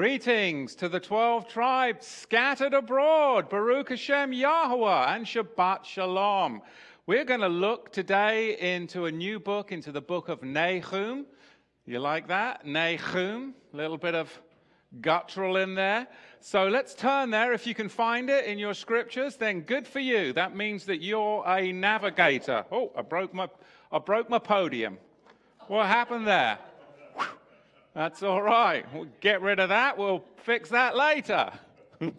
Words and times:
Greetings 0.00 0.74
to 0.76 0.88
the 0.88 0.98
12 0.98 1.46
tribes 1.46 2.06
scattered 2.06 2.72
abroad. 2.72 3.50
Baruch 3.50 3.90
Hashem 3.90 4.32
Yahweh 4.32 5.14
and 5.14 5.26
Shabbat 5.26 5.84
Shalom. 5.84 6.62
We're 7.06 7.26
going 7.26 7.42
to 7.42 7.50
look 7.50 7.92
today 7.92 8.56
into 8.58 9.04
a 9.04 9.12
new 9.12 9.38
book, 9.38 9.72
into 9.72 9.92
the 9.92 10.00
book 10.00 10.30
of 10.30 10.42
Nahum. 10.42 11.26
You 11.84 11.98
like 11.98 12.28
that? 12.28 12.64
Nahum. 12.64 13.54
A 13.74 13.76
little 13.76 13.98
bit 13.98 14.14
of 14.14 14.30
guttural 15.02 15.58
in 15.58 15.74
there. 15.74 16.06
So 16.40 16.66
let's 16.66 16.94
turn 16.94 17.28
there. 17.28 17.52
If 17.52 17.66
you 17.66 17.74
can 17.74 17.90
find 17.90 18.30
it 18.30 18.46
in 18.46 18.58
your 18.58 18.72
scriptures, 18.72 19.36
then 19.36 19.60
good 19.60 19.86
for 19.86 20.00
you. 20.00 20.32
That 20.32 20.56
means 20.56 20.86
that 20.86 21.02
you're 21.02 21.44
a 21.46 21.72
navigator. 21.72 22.64
Oh, 22.72 22.90
I 22.96 23.02
broke 23.02 23.34
my, 23.34 23.50
I 23.92 23.98
broke 23.98 24.30
my 24.30 24.38
podium. 24.38 24.96
What 25.68 25.88
happened 25.88 26.26
there? 26.26 26.58
That's 27.94 28.22
all 28.22 28.40
right. 28.40 28.86
We'll 28.94 29.08
get 29.20 29.42
rid 29.42 29.58
of 29.58 29.70
that. 29.70 29.98
We'll 29.98 30.24
fix 30.44 30.68
that 30.70 30.96
later. 30.96 31.50
I 32.00 32.12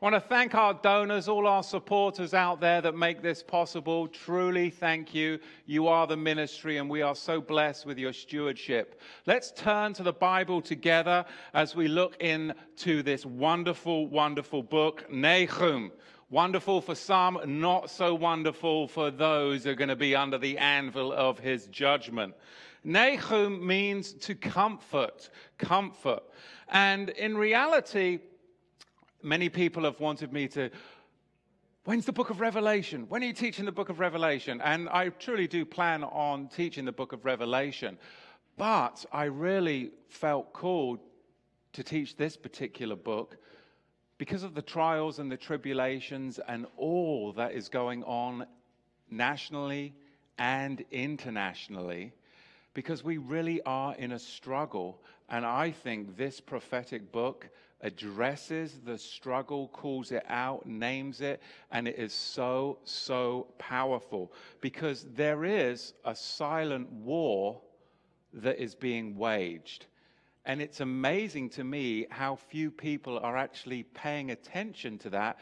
want 0.00 0.16
to 0.16 0.20
thank 0.20 0.54
our 0.54 0.74
donors, 0.74 1.28
all 1.28 1.46
our 1.46 1.62
supporters 1.62 2.34
out 2.34 2.60
there 2.60 2.82
that 2.82 2.96
make 2.96 3.22
this 3.22 3.42
possible. 3.42 4.08
Truly, 4.08 4.68
thank 4.68 5.14
you. 5.14 5.38
You 5.64 5.86
are 5.86 6.08
the 6.08 6.16
ministry, 6.16 6.78
and 6.78 6.90
we 6.90 7.02
are 7.02 7.14
so 7.14 7.40
blessed 7.40 7.86
with 7.86 7.98
your 7.98 8.12
stewardship. 8.12 9.00
Let's 9.26 9.52
turn 9.52 9.94
to 9.94 10.02
the 10.02 10.12
Bible 10.12 10.60
together 10.60 11.24
as 11.54 11.76
we 11.76 11.86
look 11.86 12.20
into 12.20 13.02
this 13.04 13.24
wonderful, 13.24 14.08
wonderful 14.08 14.64
book, 14.64 15.06
Nahum. 15.08 15.92
Wonderful 16.30 16.80
for 16.80 16.96
some, 16.96 17.38
not 17.46 17.90
so 17.90 18.12
wonderful 18.12 18.88
for 18.88 19.12
those 19.12 19.64
who 19.64 19.70
are 19.70 19.74
going 19.74 19.88
to 19.88 19.96
be 19.96 20.16
under 20.16 20.36
the 20.36 20.58
anvil 20.58 21.12
of 21.12 21.38
his 21.38 21.68
judgment. 21.68 22.34
Nahum 22.84 23.66
means 23.66 24.12
to 24.12 24.34
comfort, 24.34 25.30
comfort. 25.58 26.22
And 26.68 27.08
in 27.10 27.36
reality, 27.36 28.20
many 29.22 29.48
people 29.48 29.84
have 29.84 29.98
wanted 30.00 30.32
me 30.32 30.48
to. 30.48 30.70
When's 31.84 32.04
the 32.04 32.12
book 32.12 32.30
of 32.30 32.40
Revelation? 32.40 33.06
When 33.08 33.22
are 33.22 33.26
you 33.26 33.32
teaching 33.32 33.64
the 33.64 33.72
book 33.72 33.88
of 33.88 34.00
Revelation? 34.00 34.60
And 34.60 34.88
I 34.90 35.08
truly 35.08 35.46
do 35.46 35.64
plan 35.64 36.04
on 36.04 36.48
teaching 36.48 36.84
the 36.84 36.92
book 36.92 37.12
of 37.12 37.24
Revelation. 37.24 37.98
But 38.56 39.04
I 39.12 39.24
really 39.24 39.90
felt 40.08 40.52
called 40.52 41.00
to 41.72 41.82
teach 41.82 42.16
this 42.16 42.36
particular 42.36 42.96
book 42.96 43.38
because 44.18 44.44
of 44.44 44.54
the 44.54 44.62
trials 44.62 45.18
and 45.18 45.30
the 45.30 45.36
tribulations 45.36 46.38
and 46.46 46.66
all 46.76 47.32
that 47.32 47.52
is 47.52 47.68
going 47.68 48.04
on 48.04 48.46
nationally 49.10 49.94
and 50.38 50.84
internationally 50.90 52.12
because 52.74 53.04
we 53.04 53.16
really 53.16 53.62
are 53.62 53.94
in 53.94 54.12
a 54.12 54.18
struggle. 54.18 55.00
And 55.30 55.46
I 55.46 55.70
think 55.70 56.16
this 56.16 56.40
prophetic 56.40 57.10
book 57.12 57.48
addresses 57.80 58.80
the 58.84 58.98
struggle, 58.98 59.68
calls 59.68 60.10
it 60.10 60.24
out, 60.28 60.66
names 60.66 61.20
it, 61.20 61.40
and 61.70 61.86
it 61.86 61.98
is 61.98 62.12
so, 62.12 62.78
so 62.84 63.46
powerful 63.58 64.32
because 64.60 65.06
there 65.14 65.44
is 65.44 65.94
a 66.04 66.14
silent 66.14 66.90
war 66.90 67.60
that 68.32 68.58
is 68.58 68.74
being 68.74 69.16
waged. 69.16 69.86
And 70.46 70.60
it's 70.60 70.80
amazing 70.80 71.50
to 71.50 71.64
me 71.64 72.06
how 72.10 72.36
few 72.36 72.70
people 72.70 73.18
are 73.18 73.36
actually 73.36 73.82
paying 73.82 74.30
attention 74.30 74.98
to 74.98 75.10
that, 75.10 75.38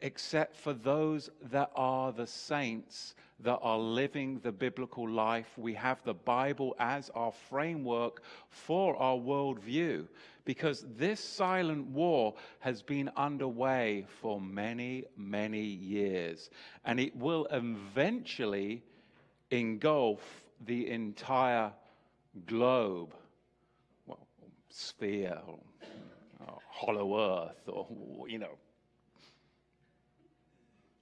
except 0.00 0.56
for 0.56 0.72
those 0.72 1.30
that 1.50 1.70
are 1.74 2.12
the 2.12 2.26
saints 2.26 3.14
that 3.40 3.58
are 3.62 3.78
living 3.78 4.40
the 4.40 4.52
biblical 4.52 5.08
life. 5.08 5.46
We 5.56 5.74
have 5.74 6.02
the 6.04 6.14
Bible 6.14 6.74
as 6.78 7.10
our 7.14 7.32
framework 7.32 8.22
for 8.50 8.96
our 8.96 9.16
worldview 9.16 10.06
because 10.44 10.84
this 10.96 11.20
silent 11.20 11.86
war 11.88 12.34
has 12.60 12.82
been 12.82 13.10
underway 13.16 14.06
for 14.20 14.40
many, 14.40 15.04
many 15.16 15.62
years. 15.62 16.50
And 16.84 16.98
it 16.98 17.14
will 17.14 17.46
eventually 17.50 18.82
engulf 19.50 20.20
the 20.66 20.88
entire 20.90 21.70
globe, 22.46 23.14
well, 24.06 24.26
sphere, 24.68 25.38
or, 25.46 25.58
or 26.40 26.58
hollow 26.70 27.46
earth, 27.46 27.68
or, 27.68 27.86
you 28.28 28.38
know, 28.38 28.56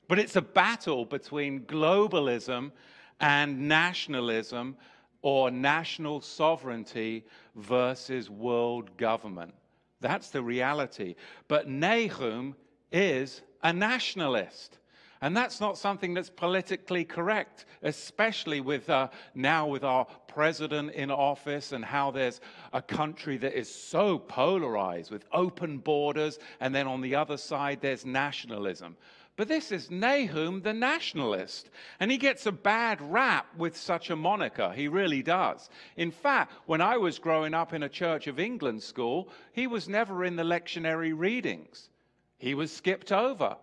but 0.08 0.18
it's 0.18 0.36
a 0.36 0.42
battle 0.42 1.04
between 1.04 1.60
globalism 1.62 2.72
and 3.20 3.68
nationalism 3.68 4.76
or 5.22 5.50
national 5.50 6.20
sovereignty 6.20 7.24
versus 7.56 8.30
world 8.30 8.96
government. 8.96 9.52
That's 10.00 10.30
the 10.30 10.42
reality. 10.42 11.16
But 11.48 11.68
Nahum 11.68 12.54
is 12.92 13.42
a 13.62 13.72
nationalist. 13.72 14.78
And 15.22 15.34
that's 15.34 15.60
not 15.60 15.78
something 15.78 16.12
that's 16.12 16.28
politically 16.28 17.04
correct, 17.04 17.64
especially 17.82 18.60
with 18.60 18.90
uh, 18.90 19.08
now 19.34 19.66
with 19.66 19.82
our 19.82 20.04
president 20.28 20.92
in 20.92 21.10
office 21.10 21.72
and 21.72 21.82
how 21.82 22.10
there's 22.10 22.40
a 22.74 22.82
country 22.82 23.38
that 23.38 23.58
is 23.58 23.74
so 23.74 24.18
polarized 24.18 25.10
with 25.10 25.24
open 25.32 25.78
borders, 25.78 26.38
and 26.60 26.74
then 26.74 26.86
on 26.86 27.00
the 27.00 27.14
other 27.14 27.38
side 27.38 27.80
there's 27.80 28.04
nationalism. 28.04 28.94
But 29.36 29.48
this 29.48 29.70
is 29.70 29.90
Nahum 29.90 30.62
the 30.62 30.72
nationalist. 30.72 31.68
And 32.00 32.10
he 32.10 32.16
gets 32.16 32.46
a 32.46 32.52
bad 32.52 33.00
rap 33.02 33.46
with 33.56 33.76
such 33.76 34.08
a 34.08 34.16
moniker. 34.16 34.72
He 34.74 34.88
really 34.88 35.22
does. 35.22 35.68
In 35.96 36.10
fact, 36.10 36.52
when 36.64 36.80
I 36.80 36.96
was 36.96 37.18
growing 37.18 37.52
up 37.52 37.74
in 37.74 37.82
a 37.82 37.88
Church 37.88 38.26
of 38.26 38.40
England 38.40 38.82
school, 38.82 39.28
he 39.52 39.66
was 39.66 39.88
never 39.88 40.24
in 40.24 40.36
the 40.36 40.42
lectionary 40.42 41.12
readings. 41.16 41.90
He 42.38 42.54
was 42.54 42.72
skipped 42.72 43.12
over. 43.12 43.56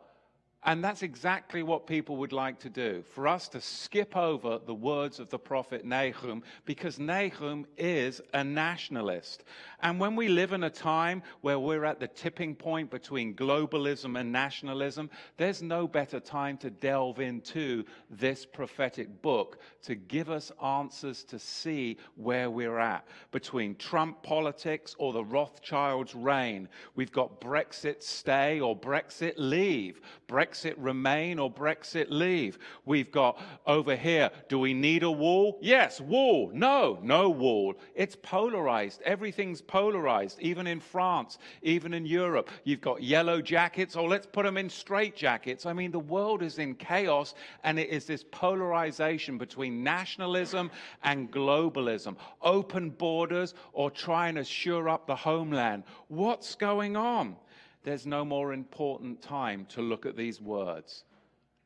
And 0.66 0.81
that's 0.81 1.03
exactly 1.03 1.62
what 1.62 1.88
people 1.88 2.16
would 2.18 2.31
like 2.31 2.57
to 2.59 2.69
do 2.69 3.03
for 3.13 3.28
us 3.28 3.50
to 3.50 3.59
skip 3.59 4.16
over 4.16 4.59
the 4.66 4.74
words 4.74 5.19
of 5.19 5.29
the 5.29 5.38
prophet 5.38 5.84
Nahum 5.84 6.41
because 6.63 7.00
Nahum 7.00 7.66
is 7.78 8.22
a 8.34 8.46
nationalist. 8.46 9.44
And 9.81 10.00
when 10.00 10.16
we 10.16 10.29
live 10.29 10.53
in 10.53 10.63
a 10.63 10.69
time 10.69 11.22
where 11.41 11.59
we're 11.59 11.84
at 11.84 12.00
the 12.00 12.07
tipping 12.07 12.56
point 12.56 12.90
between 12.90 13.35
globalism 13.35 14.18
and 14.18 14.31
nationalism, 14.31 15.09
there's 15.35 15.62
no 15.62 15.85
better 15.85 16.22
time 16.22 16.56
to 16.59 16.69
delve 16.69 17.19
into 17.19 17.84
this 18.09 18.45
prophetic 18.45 19.22
book 19.22 19.59
to 19.81 19.95
give 19.95 20.30
us 20.30 20.50
answers 20.63 21.25
to 21.25 21.40
see 21.40 21.97
where 22.16 22.50
we're 22.50 22.80
at 22.80 23.06
between 23.31 23.75
Trump 23.75 24.24
politics 24.24 24.95
or 24.97 25.12
the 25.12 25.25
Rothschilds' 25.25 26.16
reign. 26.16 26.69
We've 26.95 27.12
got 27.12 27.41
Brexit 27.41 28.01
stay 28.01 28.62
or 28.62 28.80
Brexit 28.80 29.34
leave. 29.35 30.00
Brexit 30.30 30.53
Brexit 30.53 30.75
remain 30.78 31.39
or 31.39 31.51
Brexit 31.51 32.07
leave. 32.10 32.60
We've 32.86 33.12
got 33.12 33.42
over 33.66 33.95
here, 33.95 34.30
do 34.50 34.60
we 34.60 34.74
need 34.74 35.01
a 35.01 35.10
wall? 35.10 35.57
Yes, 35.62 36.00
wall. 36.00 36.51
No, 36.54 37.00
no 37.01 37.30
wall. 37.30 37.74
It's 37.95 38.16
polarized. 38.16 39.01
Everything's 39.04 39.62
polarized, 39.62 40.39
even 40.39 40.68
in 40.68 40.80
France, 40.80 41.39
even 41.63 41.94
in 41.94 42.06
Europe. 42.06 42.51
You've 42.63 42.81
got 42.81 43.01
yellow 43.01 43.42
jackets, 43.42 43.95
or 43.95 44.06
oh, 44.06 44.06
let's 44.06 44.28
put 44.28 44.45
them 44.45 44.57
in 44.57 44.69
straight 44.69 45.16
jackets. 45.16 45.66
I 45.66 45.74
mean, 45.74 45.92
the 45.92 46.00
world 46.00 46.44
is 46.44 46.60
in 46.60 46.75
chaos, 46.75 47.33
and 47.63 47.80
it 47.80 47.89
is 47.89 48.06
this 48.06 48.24
polarization 48.31 49.39
between 49.39 49.83
nationalism 49.83 50.69
and 51.04 51.31
globalism, 51.31 52.16
open 52.44 52.92
borders, 52.92 53.56
or 53.72 53.89
trying 53.89 54.36
to 54.36 54.44
shore 54.44 54.88
up 54.88 55.07
the 55.07 55.16
homeland. 55.16 55.83
What's 56.10 56.54
going 56.54 56.95
on? 56.95 57.38
There's 57.83 58.06
no 58.06 58.24
more 58.24 58.53
important 58.53 59.21
time 59.21 59.65
to 59.69 59.81
look 59.81 60.06
at 60.06 60.15
these 60.15 60.41
words. 60.41 61.03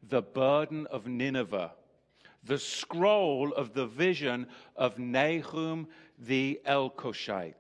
The 0.10 0.22
burden 0.22 0.88
of 0.88 1.08
Nineveh, 1.08 1.72
the 2.44 2.60
scroll 2.60 3.54
of 3.54 3.74
the 3.74 3.88
vision 3.88 4.48
of 4.76 4.98
Nahum 4.98 5.88
the 6.20 6.60
Elkoshite. 6.66 7.54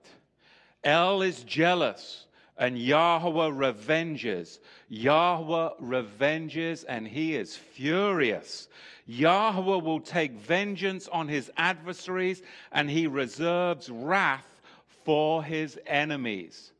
El 0.83 1.21
is 1.21 1.43
jealous 1.43 2.25
and 2.57 2.77
Yahweh 2.79 3.49
revenges. 3.53 4.59
Yahweh 4.89 5.69
revenges 5.79 6.83
and 6.85 7.07
he 7.07 7.35
is 7.35 7.55
furious. 7.55 8.67
Yahweh 9.05 9.77
will 9.77 9.99
take 9.99 10.31
vengeance 10.31 11.07
on 11.09 11.27
his 11.27 11.51
adversaries 11.57 12.41
and 12.71 12.89
he 12.89 13.05
reserves 13.05 13.89
wrath 13.89 14.61
for 15.03 15.43
his 15.43 15.79
enemies. 15.85 16.71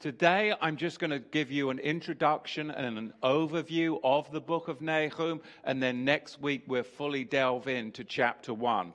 Today, 0.00 0.52
I'm 0.60 0.76
just 0.76 0.98
going 0.98 1.12
to 1.12 1.18
give 1.18 1.50
you 1.50 1.70
an 1.70 1.78
introduction 1.78 2.70
and 2.70 2.98
an 2.98 3.12
overview 3.22 3.98
of 4.04 4.30
the 4.32 4.40
book 4.40 4.68
of 4.68 4.82
Nahum, 4.82 5.40
and 5.64 5.82
then 5.82 6.04
next 6.04 6.40
week 6.40 6.64
we'll 6.66 6.82
fully 6.82 7.24
delve 7.24 7.68
into 7.68 8.04
chapter 8.04 8.52
one. 8.52 8.92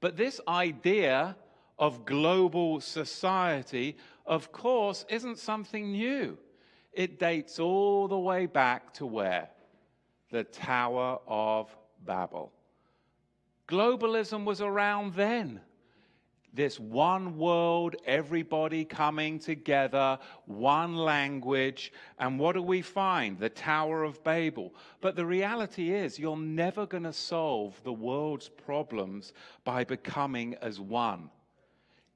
But 0.00 0.16
this 0.16 0.40
idea 0.48 1.36
of 1.78 2.06
global 2.06 2.80
society, 2.80 3.96
of 4.24 4.50
course, 4.50 5.04
isn't 5.10 5.38
something 5.38 5.92
new. 5.92 6.38
It 6.92 7.18
dates 7.18 7.58
all 7.58 8.08
the 8.08 8.18
way 8.18 8.46
back 8.46 8.94
to 8.94 9.06
where? 9.06 9.50
The 10.30 10.44
Tower 10.44 11.18
of 11.26 11.74
Babel. 12.06 12.52
Globalism 13.68 14.44
was 14.44 14.60
around 14.60 15.14
then 15.14 15.60
this 16.52 16.78
one 16.78 17.38
world, 17.38 17.96
everybody 18.04 18.84
coming 18.84 19.38
together, 19.38 20.18
one 20.46 20.96
language. 20.96 21.92
And 22.18 22.38
what 22.38 22.54
do 22.54 22.62
we 22.62 22.82
find? 22.82 23.38
The 23.38 23.48
Tower 23.48 24.04
of 24.04 24.22
Babel. 24.22 24.74
But 25.00 25.16
the 25.16 25.24
reality 25.24 25.92
is, 25.92 26.18
you're 26.18 26.36
never 26.36 26.86
going 26.86 27.04
to 27.04 27.12
solve 27.12 27.80
the 27.84 27.92
world's 27.92 28.48
problems 28.48 29.32
by 29.64 29.84
becoming 29.84 30.54
as 30.60 30.78
one 30.78 31.30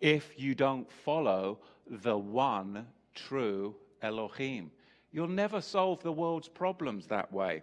if 0.01 0.39
you 0.39 0.55
don't 0.55 0.91
follow 0.91 1.59
the 1.89 2.17
one 2.17 2.87
true 3.15 3.75
Elohim. 4.03 4.71
You'll 5.13 5.29
never 5.29 5.61
solve 5.61 6.03
the 6.03 6.13
world's 6.13 6.49
problems 6.49 7.07
that 7.07 7.33
way. 7.33 7.63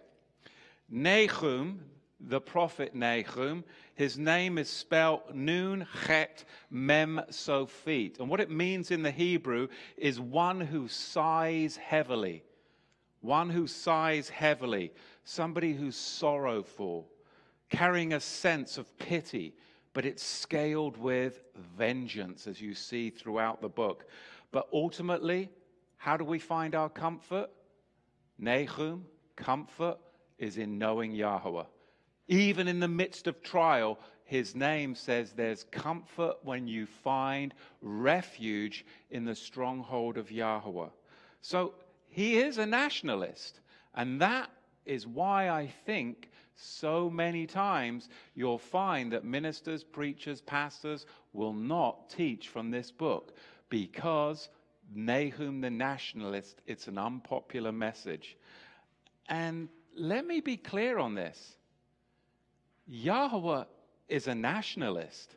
Nahum, 0.90 1.80
the 2.28 2.40
prophet 2.40 2.94
Nahum, 2.94 3.64
his 3.94 4.18
name 4.18 4.58
is 4.58 4.68
spelled 4.68 5.22
Nun 5.34 5.86
Chet 6.06 6.44
Mem 6.70 7.20
Sofit. 7.30 8.18
And 8.18 8.28
what 8.28 8.40
it 8.40 8.50
means 8.50 8.90
in 8.90 9.02
the 9.02 9.10
Hebrew 9.10 9.68
is 9.96 10.20
one 10.20 10.60
who 10.60 10.88
sighs 10.88 11.76
heavily. 11.76 12.42
One 13.20 13.50
who 13.50 13.66
sighs 13.66 14.28
heavily. 14.28 14.92
Somebody 15.24 15.72
who's 15.72 15.96
sorrowful, 15.96 17.08
carrying 17.70 18.12
a 18.12 18.20
sense 18.20 18.78
of 18.78 18.98
pity, 18.98 19.54
but 19.92 20.04
it's 20.04 20.22
scaled 20.22 20.96
with 20.96 21.44
vengeance, 21.78 22.46
as 22.46 22.60
you 22.60 22.74
see 22.74 23.10
throughout 23.10 23.60
the 23.60 23.68
book. 23.68 24.06
But 24.50 24.68
ultimately, 24.72 25.50
how 25.96 26.16
do 26.16 26.24
we 26.24 26.38
find 26.38 26.74
our 26.74 26.88
comfort? 26.88 27.50
Nahum, 28.38 29.06
comfort 29.36 29.98
is 30.38 30.58
in 30.58 30.78
knowing 30.78 31.12
Yahweh. 31.12 31.64
Even 32.28 32.68
in 32.68 32.80
the 32.80 32.88
midst 32.88 33.26
of 33.26 33.42
trial, 33.42 33.98
his 34.24 34.54
name 34.54 34.94
says 34.94 35.32
there's 35.32 35.64
comfort 35.64 36.36
when 36.42 36.66
you 36.66 36.86
find 36.86 37.52
refuge 37.82 38.86
in 39.10 39.24
the 39.24 39.34
stronghold 39.34 40.16
of 40.16 40.32
Yahweh. 40.32 40.88
So 41.42 41.74
he 42.08 42.38
is 42.38 42.58
a 42.58 42.66
nationalist. 42.66 43.60
And 43.94 44.20
that 44.20 44.50
is 44.86 45.06
why 45.06 45.50
I 45.50 45.66
think 45.84 46.30
so 46.56 47.10
many 47.10 47.46
times 47.46 48.08
you'll 48.34 48.58
find 48.58 49.12
that 49.12 49.24
ministers, 49.24 49.84
preachers, 49.84 50.40
pastors 50.40 51.06
will 51.32 51.52
not 51.52 52.08
teach 52.10 52.48
from 52.48 52.70
this 52.70 52.90
book 52.90 53.36
because 53.68 54.48
Nahum 54.94 55.60
the 55.60 55.70
nationalist, 55.70 56.60
it's 56.66 56.86
an 56.86 56.98
unpopular 56.98 57.72
message. 57.72 58.36
And 59.28 59.68
let 59.96 60.26
me 60.26 60.40
be 60.40 60.56
clear 60.56 60.98
on 60.98 61.14
this 61.14 61.56
Yahweh 62.86 63.64
is 64.08 64.26
a 64.26 64.34
nationalist. 64.34 65.36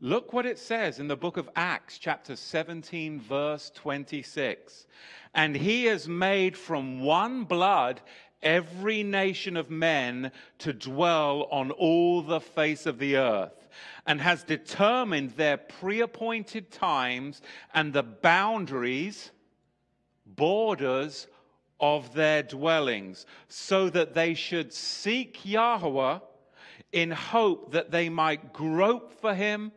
Look 0.00 0.32
what 0.32 0.46
it 0.46 0.58
says 0.58 0.98
in 0.98 1.08
the 1.08 1.16
book 1.16 1.36
of 1.36 1.48
Acts, 1.54 1.98
chapter 1.98 2.34
17, 2.34 3.20
verse 3.20 3.70
26. 3.74 4.86
And 5.34 5.56
he 5.56 5.84
has 5.84 6.08
made 6.08 6.56
from 6.56 7.00
one 7.00 7.44
blood 7.44 8.00
every 8.42 9.02
nation 9.02 9.56
of 9.56 9.70
men 9.70 10.32
to 10.58 10.72
dwell 10.72 11.46
on 11.50 11.70
all 11.70 12.22
the 12.22 12.40
face 12.40 12.86
of 12.86 12.98
the 12.98 13.16
earth, 13.16 13.68
and 14.06 14.20
has 14.20 14.42
determined 14.42 15.30
their 15.32 15.56
pre 15.56 16.00
appointed 16.00 16.70
times 16.70 17.40
and 17.72 17.92
the 17.92 18.02
boundaries, 18.02 19.30
borders 20.26 21.28
of 21.82 22.14
their 22.14 22.42
dwellings, 22.42 23.26
so 23.48 23.90
that 23.90 24.14
they 24.14 24.32
should 24.32 24.72
seek 24.72 25.44
Yahweh 25.44 26.20
in 26.92 27.10
hope 27.10 27.72
that 27.72 27.90
they 27.90 28.08
might 28.08 28.52
grope 28.52 29.12
for 29.20 29.34
him 29.34 29.72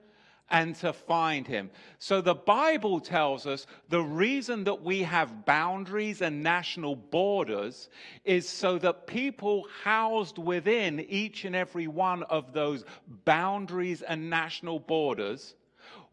and 0.51 0.75
to 0.75 0.93
find 0.93 1.47
him. 1.47 1.71
So 1.97 2.21
the 2.21 2.35
Bible 2.35 2.99
tells 2.99 3.47
us 3.47 3.65
the 3.89 4.01
reason 4.01 4.63
that 4.65 4.83
we 4.83 5.01
have 5.01 5.43
boundaries 5.45 6.21
and 6.21 6.43
national 6.43 6.95
borders 6.95 7.89
is 8.23 8.47
so 8.47 8.77
that 8.79 9.07
people 9.07 9.65
housed 9.83 10.37
within 10.37 10.99
each 11.09 11.45
and 11.45 11.55
every 11.55 11.87
one 11.87 12.21
of 12.23 12.53
those 12.53 12.85
boundaries 13.25 14.03
and 14.03 14.29
national 14.29 14.79
borders 14.79 15.55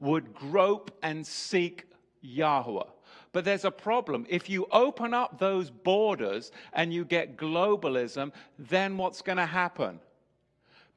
would 0.00 0.34
grope 0.34 0.90
and 1.02 1.26
seek 1.26 1.84
Yahweh. 2.22 2.91
But 3.32 3.46
there's 3.46 3.64
a 3.64 3.70
problem. 3.70 4.26
If 4.28 4.50
you 4.50 4.66
open 4.70 5.14
up 5.14 5.38
those 5.38 5.70
borders 5.70 6.52
and 6.72 6.92
you 6.92 7.04
get 7.04 7.36
globalism, 7.36 8.32
then 8.58 8.98
what's 8.98 9.22
going 9.22 9.38
to 9.38 9.46
happen? 9.46 10.00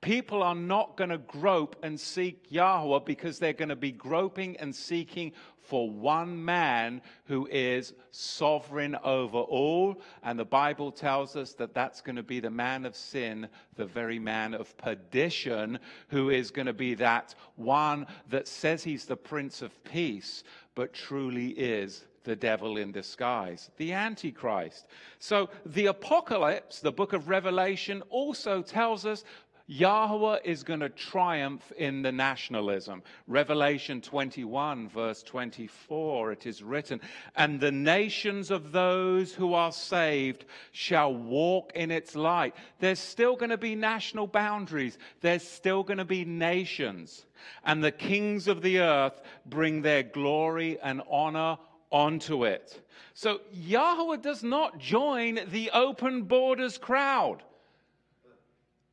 People 0.02 0.44
are 0.44 0.54
not 0.54 0.98
going 0.98 1.10
to 1.10 1.18
grope 1.18 1.78
and 1.82 2.00
seek 2.00 2.46
Yahweh 2.50 3.00
because 3.06 3.40
they're 3.40 3.54
going 3.54 3.70
to 3.70 3.76
be 3.76 3.92
groping 3.92 4.56
and 4.58 4.76
seeking 4.76 5.32
for 5.58 5.90
one 5.90 6.46
man 6.46 7.02
who 7.24 7.48
is 7.50 7.94
sovereign 8.12 8.96
over 9.04 9.40
all. 9.40 10.00
And 10.22 10.38
the 10.38 10.46
Bible 10.46 10.92
tells 10.92 11.36
us 11.36 11.54
that 11.54 11.74
that's 11.74 12.02
going 12.02 12.18
to 12.18 12.24
be 12.24 12.40
the 12.40 12.52
man 12.52 12.86
of 12.86 12.96
sin, 12.96 13.48
the 13.78 13.86
very 13.86 14.20
man 14.20 14.54
of 14.54 14.78
perdition, 14.78 15.80
who 16.10 16.30
is 16.30 16.52
going 16.52 16.68
to 16.68 16.74
be 16.74 16.94
that 16.96 17.34
one 17.56 18.06
that 18.30 18.48
says 18.48 18.84
he's 18.84 19.06
the 19.06 19.18
Prince 19.18 19.64
of 19.64 19.84
Peace, 19.86 20.44
but 20.76 20.94
truly 20.94 21.48
is 21.48 22.06
the 22.26 22.36
devil 22.36 22.78
in 22.78 22.92
disguise, 22.92 23.70
the 23.78 23.94
Antichrist. 23.94 24.86
So 25.20 25.50
the 25.66 25.86
apocalypse, 25.86 26.80
the 26.80 26.92
book 26.92 27.14
of 27.14 27.30
Revelation, 27.30 28.04
also 28.10 28.62
tells 28.62 29.06
us 29.06 29.24
Yahweh 29.68 30.40
is 30.44 30.62
going 30.62 30.82
to 30.82 30.90
triumph 30.90 31.72
in 31.76 32.04
the 32.04 32.12
nationalism. 32.12 33.02
Revelation 33.26 34.00
21, 34.00 34.88
verse 34.90 35.24
24, 35.24 36.34
it 36.34 36.46
is 36.46 36.62
written, 36.62 37.02
And 37.36 37.60
the 37.60 37.72
nations 37.72 38.52
of 38.52 38.72
those 38.72 39.34
who 39.34 39.56
are 39.56 39.72
saved 39.72 40.46
shall 40.72 41.16
walk 41.16 41.72
in 41.74 41.90
its 41.90 42.16
light. 42.16 42.54
There's 42.80 43.00
still 43.00 43.36
going 43.36 43.50
to 43.50 43.58
be 43.58 43.74
national 43.76 44.28
boundaries, 44.28 45.00
there's 45.22 45.48
still 45.48 45.82
going 45.82 45.98
to 45.98 46.06
be 46.06 46.26
nations. 46.26 47.26
And 47.64 47.84
the 47.84 47.92
kings 47.92 48.48
of 48.48 48.62
the 48.62 48.80
earth 48.80 49.20
bring 49.48 49.82
their 49.82 50.04
glory 50.04 50.80
and 50.80 51.02
honor 51.10 51.58
onto 51.96 52.44
it. 52.44 52.82
So 53.14 53.40
Yahweh 53.54 54.18
does 54.18 54.44
not 54.44 54.80
join 54.80 55.40
the 55.48 55.72
open 55.72 56.24
borders 56.24 56.78
crowd. 56.78 57.42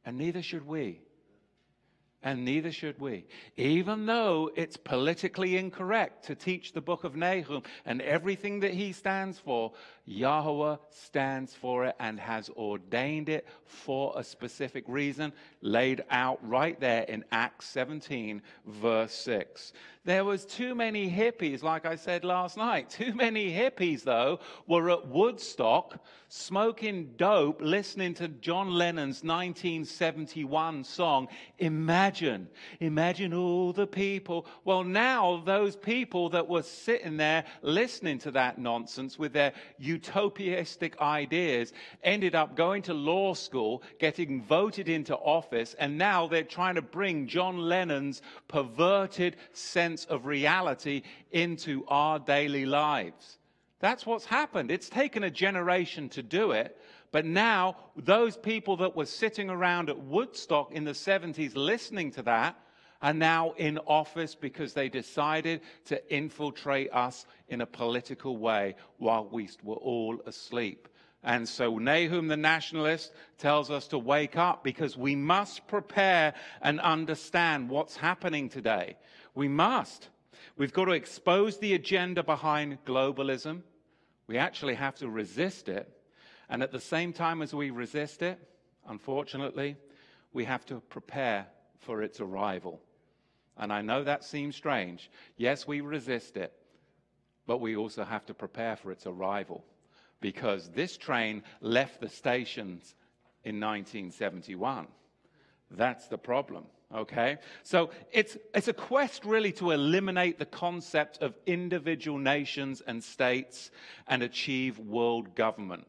And 0.07 0.17
neither 0.17 0.41
should 0.41 0.65
we. 0.65 1.01
And 2.23 2.45
neither 2.45 2.71
should 2.71 3.01
we. 3.01 3.27
Even 3.57 4.07
though 4.07 4.53
it's 4.55 4.77
politically 4.77 5.57
incorrect 5.57 6.27
to 6.27 6.37
teach 6.37 6.73
the 6.73 6.81
book 6.81 7.03
of 7.03 7.17
Nahum 7.17 7.65
and 7.85 8.01
everything 8.01 8.61
that 8.61 8.73
he 8.73 8.93
stands 8.93 9.37
for, 9.37 9.73
Yahweh 10.05 10.77
stands 10.91 11.55
for 11.55 11.87
it 11.87 11.97
and 12.01 12.19
has 12.19 12.51
ordained 12.51 13.29
it 13.29 13.47
for 13.65 14.13
a 14.17 14.25
specific 14.25 14.85
reason, 14.89 15.33
laid 15.61 16.05
out 16.11 16.39
right 16.47 16.79
there 16.81 17.03
in 17.03 17.25
Acts 17.31 17.67
17, 17.69 18.43
verse 18.67 19.15
6. 19.15 19.73
There 20.05 20.25
was 20.25 20.45
too 20.45 20.75
many 20.75 21.09
hippies, 21.09 21.63
like 21.63 21.87
I 21.87 21.95
said 21.95 22.25
last 22.25 22.57
night. 22.57 22.91
Too 22.91 23.15
many 23.15 23.53
hippies, 23.53 24.03
though, 24.03 24.41
were 24.67 24.91
at 24.91 25.07
Woodstock 25.07 26.05
smoking 26.27 27.13
dope, 27.17 27.61
listening 27.63 28.15
to 28.15 28.27
John 28.27 28.73
Lennon's 28.73 29.23
1971 29.23 30.83
song, 30.83 31.29
Imagine. 31.59 32.49
Imagine 32.81 33.33
all 33.33 33.73
the 33.73 33.87
people. 33.87 34.47
Well, 34.65 34.83
now 34.83 35.41
those 35.45 35.77
people 35.77 36.29
that 36.31 36.49
were 36.49 36.63
sitting 36.63 37.17
there 37.17 37.45
listening 37.61 38.19
to 38.21 38.33
that 38.33 38.59
nonsense 38.59 39.21
with 39.21 39.33
their 39.33 39.53
utopiastic 39.99 40.99
ideas 41.01 41.73
ended 42.03 42.35
up 42.35 42.57
going 42.57 42.83
to 42.83 42.95
law 42.95 43.35
school, 43.35 43.83
getting 43.99 44.43
voted 44.43 44.89
into 44.89 45.15
office, 45.17 45.75
and 45.79 45.99
now 45.99 46.27
they're 46.27 46.43
trying 46.43 46.75
to 46.77 46.83
bring 46.83 47.27
John 47.27 47.59
Lennon's 47.59 48.23
perverted 48.49 49.37
sense 49.53 50.05
of 50.07 50.27
reality 50.27 51.03
into 51.31 51.85
our 51.89 52.19
daily 52.19 52.67
lives. 52.67 53.39
That's 53.81 54.07
what's 54.07 54.25
happened. 54.27 54.71
It's 54.71 54.89
taken 54.89 55.25
a 55.25 55.31
generation 55.31 56.09
to 56.11 56.23
do 56.23 56.53
it, 56.53 56.79
but 57.11 57.27
now 57.27 57.77
those 57.97 58.37
people 58.37 58.77
that 58.79 58.95
were 58.97 59.07
sitting 59.07 59.51
around 59.51 59.91
at 59.91 59.99
Woodstock 59.99 60.73
in 60.73 60.85
the 60.85 60.93
70s 60.93 61.53
listening 61.57 62.11
to 62.13 62.23
that 62.23 62.57
are 63.03 63.13
now 63.13 63.53
in 63.57 63.79
office 63.79 64.35
because 64.35 64.73
they 64.73 64.89
decided 64.89 65.61
to 65.87 66.15
infiltrate 66.15 66.93
us 66.93 67.27
in 67.49 67.61
a 67.61 67.67
political 67.67 68.37
way 68.37 68.77
while 68.99 69.29
we 69.31 69.49
were 69.63 69.77
all 69.77 70.21
asleep. 70.27 70.89
And 71.25 71.49
so 71.49 71.79
Nahum 71.79 72.29
the 72.29 72.37
nationalist 72.37 73.13
tells 73.39 73.71
us 73.71 73.89
to 73.89 73.99
wake 73.99 74.37
up 74.37 74.65
because 74.65 74.97
we 74.97 75.15
must 75.15 75.67
prepare 75.69 76.35
and 76.61 76.81
understand 76.81 77.69
what's 77.69 77.97
happening 77.97 78.49
today. 78.49 78.97
We 79.35 79.49
must. 79.49 80.09
We've 80.57 80.73
got 80.73 80.87
to 80.87 80.93
expose 80.93 81.59
the 81.59 81.75
agenda 81.75 82.23
behind 82.23 82.85
globalism. 82.85 83.63
We 84.27 84.39
actually 84.39 84.75
have 84.75 84.97
to 84.97 85.09
resist 85.09 85.69
it. 85.69 85.89
And 86.49 86.63
at 86.63 86.73
the 86.73 86.81
same 86.81 87.13
time 87.13 87.41
as 87.41 87.55
we 87.55 87.71
resist 87.71 88.23
it, 88.23 88.39
unfortunately, 88.89 89.77
we 90.33 90.45
have 90.45 90.67
to 90.67 90.81
prepare 90.81 91.47
for 91.79 92.03
its 92.03 92.21
arrival. 92.21 92.81
And 93.57 93.73
I 93.73 93.83
know 93.83 94.05
that 94.05 94.25
seems 94.25 94.57
strange. 94.57 95.11
Yes, 95.37 95.67
we 95.67 95.81
resist 95.81 96.37
it, 96.37 96.53
but 97.47 97.61
we 97.61 97.77
also 97.77 98.05
have 98.05 98.27
to 98.27 98.35
prepare 98.35 98.77
for 98.77 98.91
its 98.91 99.07
arrival 99.07 99.65
because 100.21 100.71
this 100.71 100.97
train 100.97 101.43
left 101.61 102.01
the 102.01 102.09
stations 102.09 102.95
in 103.45 103.61
1971. 103.61 104.87
That's 105.71 106.07
the 106.07 106.19
problem. 106.19 106.65
Okay? 106.95 107.39
So 107.63 107.91
it's, 108.13 108.37
it's 108.55 108.69
a 108.69 108.73
quest 108.73 109.25
really 109.25 109.53
to 109.53 109.71
eliminate 109.71 110.39
the 110.39 110.47
concept 110.47 111.23
of 111.23 111.35
individual 111.47 112.19
nations 112.19 112.83
and 112.87 113.03
states 113.03 113.71
and 114.07 114.23
achieve 114.23 114.79
world 114.79 115.35
government. 115.35 115.87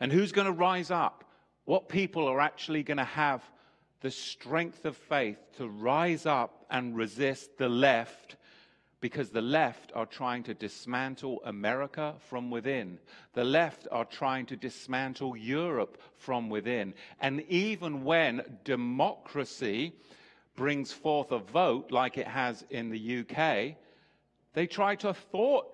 And 0.00 0.12
who's 0.12 0.32
going 0.32 0.46
to 0.46 0.52
rise 0.52 0.90
up? 0.90 1.24
What 1.64 1.88
people 1.88 2.28
are 2.28 2.40
actually 2.40 2.82
going 2.82 2.98
to 2.98 3.04
have 3.04 3.42
the 4.04 4.10
strength 4.10 4.84
of 4.84 4.94
faith 4.94 5.38
to 5.56 5.66
rise 5.66 6.26
up 6.26 6.66
and 6.70 6.94
resist 6.94 7.56
the 7.56 7.70
left 7.70 8.36
because 9.00 9.30
the 9.30 9.40
left 9.40 9.92
are 9.94 10.04
trying 10.04 10.42
to 10.42 10.52
dismantle 10.52 11.40
America 11.46 12.14
from 12.28 12.50
within. 12.50 12.98
The 13.32 13.44
left 13.44 13.88
are 13.90 14.04
trying 14.04 14.44
to 14.46 14.56
dismantle 14.56 15.38
Europe 15.38 15.96
from 16.18 16.50
within. 16.50 16.92
And 17.18 17.44
even 17.48 18.04
when 18.04 18.42
democracy 18.62 19.94
brings 20.54 20.92
forth 20.92 21.32
a 21.32 21.38
vote 21.38 21.90
like 21.90 22.18
it 22.18 22.28
has 22.28 22.62
in 22.68 22.90
the 22.90 23.20
UK, 23.20 23.74
they 24.52 24.66
try 24.66 24.96
to 24.96 25.14
thwart 25.14 25.64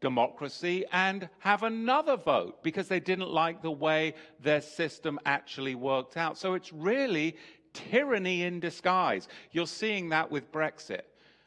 democracy 0.00 0.84
and 0.92 1.28
have 1.40 1.64
another 1.64 2.16
vote 2.16 2.62
because 2.62 2.86
they 2.86 3.00
didn't 3.00 3.30
like 3.30 3.60
the 3.60 3.72
way 3.72 4.14
their 4.38 4.60
system 4.60 5.18
actually 5.26 5.74
worked 5.74 6.16
out. 6.16 6.38
So 6.38 6.54
it's 6.54 6.72
really 6.72 7.36
tyranny 7.72 8.42
in 8.42 8.60
disguise. 8.60 9.28
You're 9.50 9.66
seeing 9.66 10.10
that 10.10 10.30
with 10.30 10.52
Brexit. 10.52 11.02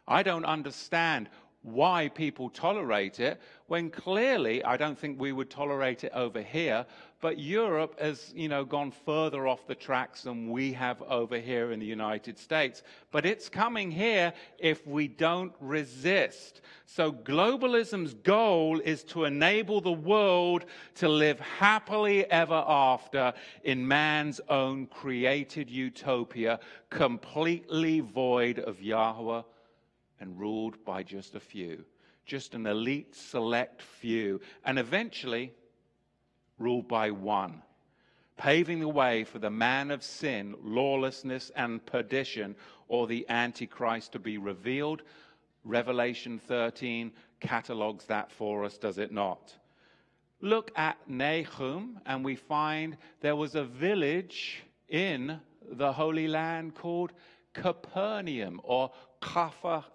I 0.08 0.24
don't 0.24 0.46
understand 0.46 1.30
why 1.66 2.10
people 2.10 2.48
tolerate 2.50 3.20
it 3.20 3.42
when 3.68 3.90
clearly 3.90 4.64
I 4.64 4.78
don't 4.78 4.98
think 4.98 5.20
we 5.20 5.32
would 5.32 5.50
tolerate 5.50 6.04
it 6.04 6.12
over 6.14 6.42
here. 6.42 6.86
But 7.22 7.40
Europe 7.40 8.00
has, 8.00 8.32
you 8.36 8.48
know, 8.48 8.64
gone 8.64 8.92
further 8.92 9.48
off 9.48 9.66
the 9.66 9.74
tracks 9.74 10.22
than 10.22 10.52
we 10.52 10.74
have 10.74 11.02
over 11.02 11.40
here 11.40 11.72
in 11.72 11.80
the 11.80 11.86
United 11.86 12.38
States. 12.38 12.84
But 13.10 13.26
it's 13.26 13.50
coming 13.50 13.90
here 13.90 14.32
if 14.60 14.86
we 14.86 15.08
don't 15.08 15.54
resist. 15.60 16.62
So 16.86 17.12
globalism's 17.12 18.14
goal 18.14 18.80
is 18.80 19.04
to 19.06 19.24
enable 19.24 19.82
the 19.82 19.92
world 19.92 20.66
to 20.96 21.10
live 21.10 21.40
happily 21.40 22.30
ever 22.30 22.64
after 22.68 23.34
in 23.64 23.88
man's 23.88 24.40
own 24.50 24.86
created 24.86 25.72
utopia, 25.72 26.60
completely 26.92 28.02
void 28.02 28.60
of 28.60 28.84
Yahweh 28.84 29.42
and 30.20 30.40
ruled 30.40 30.84
by 30.86 31.04
just 31.04 31.36
a 31.36 31.40
few, 31.40 31.86
just 32.26 32.54
an 32.54 32.66
elite, 32.66 33.16
select 33.16 33.82
few, 33.82 34.40
and 34.66 34.80
eventually 34.80 35.54
ruled 36.58 36.88
by 36.88 37.12
one, 37.12 37.62
paving 38.38 38.80
the 38.80 38.88
way 38.88 39.24
for 39.24 39.40
the 39.40 39.50
man 39.50 39.92
of 39.92 40.04
sin, 40.04 40.56
lawlessness, 40.64 41.52
and 41.56 41.86
perdition, 41.86 42.56
or 42.88 43.08
the 43.08 43.26
Antichrist 43.30 44.12
to 44.14 44.20
be 44.20 44.38
revealed. 44.38 45.02
Revelation 45.64 46.40
13 46.40 47.12
catalogues 47.40 48.06
that 48.06 48.32
for 48.32 48.64
us, 48.64 48.78
does 48.78 48.98
it 48.98 49.12
not? 49.12 49.54
Look 50.42 50.72
at 50.76 50.98
Nahum, 51.08 52.00
and 52.06 52.24
we 52.24 52.36
find 52.36 52.98
there 53.22 53.36
was 53.36 53.56
a 53.56 53.64
village 53.64 54.64
in 54.90 55.40
the 55.72 55.92
Holy 55.92 56.28
Land 56.28 56.76
called 56.76 57.14
Capernaum 57.56 58.60
or 58.64 58.92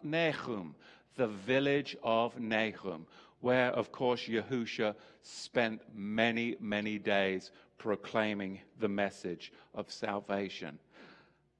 Nahum, 0.02 0.74
the 1.16 1.28
village 1.28 1.96
of 2.02 2.38
Nahum, 2.40 3.06
where, 3.40 3.70
of 3.70 3.92
course, 3.92 4.22
Yahusha 4.22 4.94
spent 5.22 5.82
many, 5.94 6.56
many 6.60 6.98
days 6.98 7.52
proclaiming 7.78 8.60
the 8.78 8.88
message 8.88 9.52
of 9.74 9.90
salvation. 9.90 10.78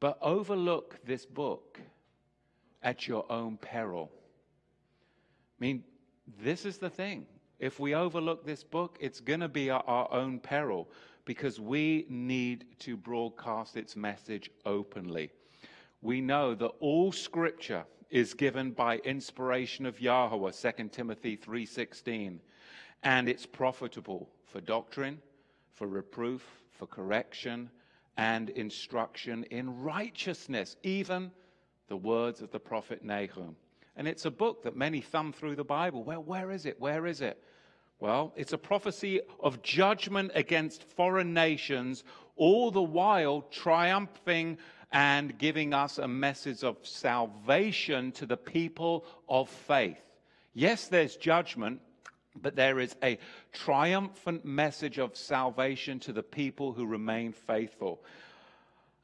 But 0.01 0.19
overlook 0.21 0.99
this 1.05 1.27
book 1.27 1.81
at 2.83 3.07
your 3.07 3.31
own 3.31 3.59
peril. 3.59 4.11
I 4.13 5.65
mean, 5.65 5.85
this 6.43 6.65
is 6.65 6.79
the 6.79 6.91
thing. 6.91 7.27
If 7.59 7.79
we 7.79 7.95
overlook 7.95 8.47
this 8.47 8.65
book, 8.65 8.97
it's 9.01 9.21
going 9.21 9.41
to 9.41 9.49
be 9.49 9.69
our 9.69 10.09
own 10.11 10.41
peril 10.41 10.89
because 11.27 11.61
we 11.61 12.07
need 12.09 12.65
to 12.81 12.97
broadcast 12.97 13.77
its 13.77 13.95
message 13.95 14.51
openly 14.65 15.31
we 16.03 16.21
know 16.21 16.55
that 16.55 16.73
all 16.81 17.13
scripture 17.13 17.85
is 18.11 18.35
given 18.35 18.73
by 18.73 18.97
inspiration 18.99 19.87
of 19.87 20.01
Yahweh, 20.01 20.51
2 20.51 20.89
Timothy 20.91 21.37
3:16, 21.37 22.41
and 23.03 23.29
it's 23.29 23.47
profitable 23.47 24.29
for 24.45 24.61
doctrine, 24.61 25.21
for 25.73 25.87
reproof, 25.87 26.63
for 26.71 26.87
correction, 26.87 27.71
and 28.17 28.51
instruction 28.51 29.45
in 29.45 29.83
righteousness, 29.83 30.77
even 30.83 31.31
the 31.89 31.97
words 31.97 32.43
of 32.43 32.51
the 32.51 32.61
prophet 32.61 33.05
Nahum. 33.05 33.57
And 33.97 34.09
it's 34.09 34.25
a 34.25 34.31
book 34.31 34.63
that 34.63 34.77
many 34.77 35.01
thumb 35.01 35.33
through 35.33 35.57
the 35.57 35.65
Bible. 35.65 36.05
Well, 36.05 36.23
where 36.23 36.51
is 36.51 36.67
it? 36.67 36.81
Where 36.81 37.07
is 37.07 37.21
it? 37.21 37.43
Well, 37.99 38.33
it's 38.35 38.55
a 38.55 38.59
prophecy 38.59 39.21
of 39.41 39.63
judgment 39.63 40.33
against 40.35 40.85
foreign 40.85 41.35
nations, 41.35 42.03
all 42.37 42.71
the 42.71 42.83
while 42.83 43.43
triumphing 43.51 44.57
and 44.93 45.39
giving 45.39 45.73
us 45.73 45.99
a 45.99 46.09
message 46.09 46.65
of 46.65 46.77
salvation 46.83 48.13
to 48.13 48.27
the 48.27 48.37
people 48.37 49.05
of 49.29 49.49
faith. 49.49 50.03
Yes, 50.53 50.89
there's 50.89 51.17
judgment, 51.17 51.81
but 52.41 52.57
there 52.57 52.81
is 52.81 52.97
a 53.03 53.19
triumphant 53.53 54.45
message 54.45 54.99
of 54.99 55.17
salvation 55.17 56.01
to 56.01 56.13
the 56.13 56.23
people 56.23 56.73
who 56.73 56.87
remain 56.87 57.33
faithful. 57.33 58.03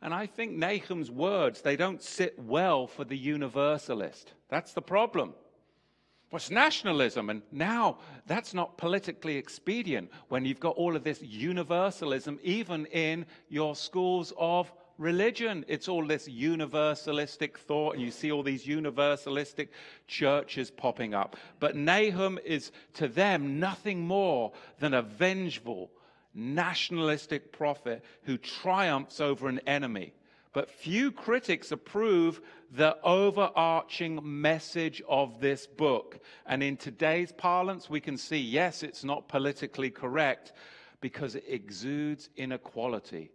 And 0.03 0.13
I 0.13 0.27
think 0.27 0.53
Nahum's 0.53 1.11
words, 1.11 1.63
they 1.63 1.77
don't 1.77 2.03
sit 2.03 2.39
well 2.39 2.87
for 2.87 3.05
the 3.05 3.17
universalist. 3.17 4.33
That's 4.49 4.73
the 4.73 4.83
problem. 4.83 5.35
What's 6.31 6.51
nationalism? 6.51 7.31
And 7.31 7.43
now 7.53 7.99
that's 8.27 8.53
not 8.53 8.77
politically 8.77 9.37
expedient 9.37 10.11
when 10.29 10.45
you've 10.45 10.61
got 10.61 10.77
all 10.77 10.97
of 10.97 11.05
this 11.05 11.23
universalism, 11.23 12.39
even 12.43 12.87
in 12.87 13.27
your 13.49 13.77
schools 13.77 14.33
of 14.37 14.73
religion. 14.99 15.65
It's 15.69 15.89
all 15.89 16.07
this 16.07 16.29
universalistic 16.29 17.57
thought, 17.59 17.95
and 17.95 18.03
you 18.03 18.11
see 18.11 18.33
all 18.33 18.43
these 18.43 18.67
universalistic 18.67 19.69
churches 20.07 20.71
popping 20.71 21.15
up. 21.15 21.37
But 21.61 21.77
Nahum 21.77 22.39
is 22.45 22.73
to 22.95 23.09
them 23.09 23.61
nothing 23.61 24.07
more 24.07 24.53
than 24.79 24.95
a 24.95 25.03
vengeful, 25.03 25.91
nationalistic 26.35 27.53
prophet 27.53 28.05
who 28.23 28.39
triumphs 28.39 29.21
over 29.21 29.49
an 29.49 29.61
enemy. 29.67 30.13
But 30.53 30.71
few 30.71 31.13
critics 31.13 31.71
approve 31.71 32.41
the 32.71 32.97
overarching 33.03 34.21
message 34.23 35.03
of 35.07 35.39
this 35.41 35.67
book. 35.67 36.19
And 36.47 36.63
in 36.63 36.79
today's 36.79 37.31
parlance, 37.31 37.91
we 37.91 38.01
can 38.01 38.17
see 38.17 38.39
yes, 38.39 38.83
it's 38.83 39.05
not 39.05 39.29
politically 39.29 39.91
correct 39.91 40.53
because 41.03 41.35
it 41.35 41.45
exudes 41.47 42.31
inequality 42.37 43.31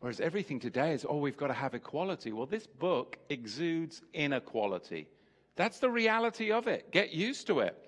Whereas 0.00 0.20
everything 0.20 0.60
today 0.60 0.92
is, 0.92 1.06
oh, 1.08 1.16
we've 1.16 1.36
got 1.36 1.48
to 1.48 1.54
have 1.54 1.74
equality. 1.74 2.32
Well, 2.32 2.46
this 2.46 2.66
book 2.66 3.18
exudes 3.28 4.02
inequality. 4.12 5.08
That's 5.56 5.78
the 5.78 5.90
reality 5.90 6.52
of 6.52 6.68
it. 6.68 6.92
Get 6.92 7.12
used 7.12 7.46
to 7.46 7.60
it. 7.60 7.82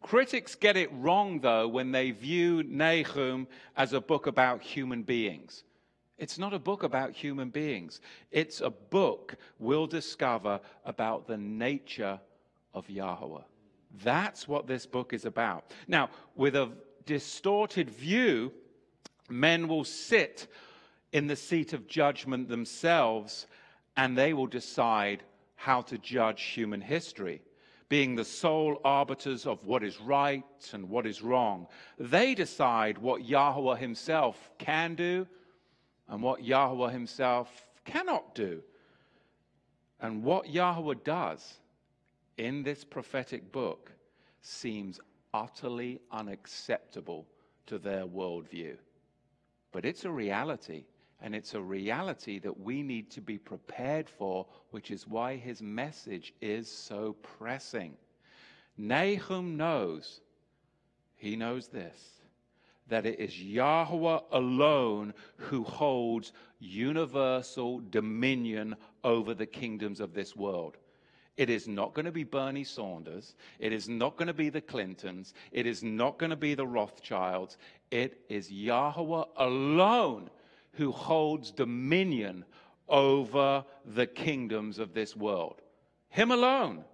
Critics 0.00 0.54
get 0.54 0.76
it 0.76 0.90
wrong, 0.92 1.40
though, 1.40 1.68
when 1.68 1.92
they 1.92 2.10
view 2.10 2.62
Nahum 2.64 3.46
as 3.76 3.92
a 3.92 4.00
book 4.00 4.26
about 4.26 4.62
human 4.62 5.02
beings. 5.02 5.62
It's 6.18 6.38
not 6.38 6.54
a 6.54 6.58
book 6.58 6.82
about 6.82 7.12
human 7.12 7.50
beings. 7.50 8.00
It's 8.30 8.60
a 8.60 8.70
book 8.70 9.36
we'll 9.58 9.86
discover 9.86 10.60
about 10.84 11.26
the 11.26 11.36
nature 11.36 12.18
of 12.74 12.88
Yahweh. 12.88 13.42
That's 14.02 14.48
what 14.48 14.66
this 14.66 14.86
book 14.86 15.12
is 15.12 15.24
about. 15.24 15.70
Now, 15.86 16.10
with 16.34 16.56
a 16.56 16.70
distorted 17.06 17.90
view, 17.90 18.52
men 19.28 19.68
will 19.68 19.84
sit 19.84 20.48
in 21.12 21.26
the 21.26 21.36
seat 21.36 21.72
of 21.72 21.86
judgment 21.86 22.48
themselves, 22.48 23.46
and 23.96 24.16
they 24.16 24.32
will 24.32 24.46
decide 24.46 25.22
how 25.54 25.82
to 25.82 25.98
judge 25.98 26.42
human 26.42 26.80
history, 26.80 27.42
being 27.88 28.16
the 28.16 28.24
sole 28.24 28.80
arbiters 28.84 29.46
of 29.46 29.64
what 29.64 29.84
is 29.84 30.00
right 30.00 30.44
and 30.72 30.88
what 30.88 31.06
is 31.06 31.22
wrong. 31.22 31.66
They 31.98 32.34
decide 32.34 32.96
what 32.98 33.24
Yahweh 33.24 33.76
himself 33.76 34.50
can 34.58 34.94
do 34.94 35.26
and 36.08 36.22
what 36.22 36.42
Yahweh 36.42 36.90
himself 36.90 37.68
cannot 37.84 38.34
do. 38.34 38.62
And 40.00 40.24
what 40.24 40.50
Yahweh 40.50 40.94
does 41.04 41.60
in 42.38 42.62
this 42.62 42.82
prophetic 42.82 43.52
book 43.52 43.92
seems 44.40 44.98
utterly 45.32 46.00
unacceptable 46.10 47.26
to 47.66 47.78
their 47.78 48.04
worldview. 48.04 48.76
But 49.70 49.84
it's 49.84 50.04
a 50.04 50.10
reality 50.10 50.84
And 51.22 51.36
it's 51.36 51.54
a 51.54 51.60
reality 51.60 52.40
that 52.40 52.60
we 52.60 52.82
need 52.82 53.08
to 53.12 53.20
be 53.20 53.38
prepared 53.38 54.08
for, 54.08 54.44
which 54.72 54.90
is 54.90 55.06
why 55.06 55.36
his 55.36 55.62
message 55.62 56.34
is 56.40 56.68
so 56.68 57.14
pressing. 57.38 57.96
Nahum 58.76 59.56
knows, 59.56 60.20
he 61.14 61.36
knows 61.36 61.68
this, 61.68 61.96
that 62.88 63.06
it 63.06 63.20
is 63.20 63.40
Yahweh 63.40 64.18
alone 64.32 65.14
who 65.36 65.62
holds 65.62 66.32
universal 66.58 67.80
dominion 67.90 68.74
over 69.04 69.32
the 69.32 69.46
kingdoms 69.46 70.00
of 70.00 70.14
this 70.14 70.34
world. 70.34 70.76
It 71.36 71.48
is 71.48 71.68
not 71.68 71.94
going 71.94 72.06
to 72.06 72.12
be 72.12 72.24
Bernie 72.24 72.64
Sanders. 72.64 73.36
It 73.60 73.72
is 73.72 73.88
not 73.88 74.16
going 74.16 74.26
to 74.26 74.34
be 74.34 74.48
the 74.48 74.60
Clintons. 74.60 75.34
It 75.52 75.66
is 75.66 75.84
not 75.84 76.18
going 76.18 76.30
to 76.30 76.36
be 76.36 76.54
the 76.54 76.66
Rothschilds. 76.66 77.58
It 77.92 78.20
is 78.28 78.50
Yahweh 78.50 79.24
alone 79.36 80.28
who 80.74 80.92
holds 80.92 81.50
dominion 81.50 82.44
over 82.88 83.64
the 83.84 84.06
kingdoms 84.06 84.78
of 84.78 84.94
this 84.94 85.16
world. 85.16 85.60
Him 86.08 86.30
alone. 86.30 86.84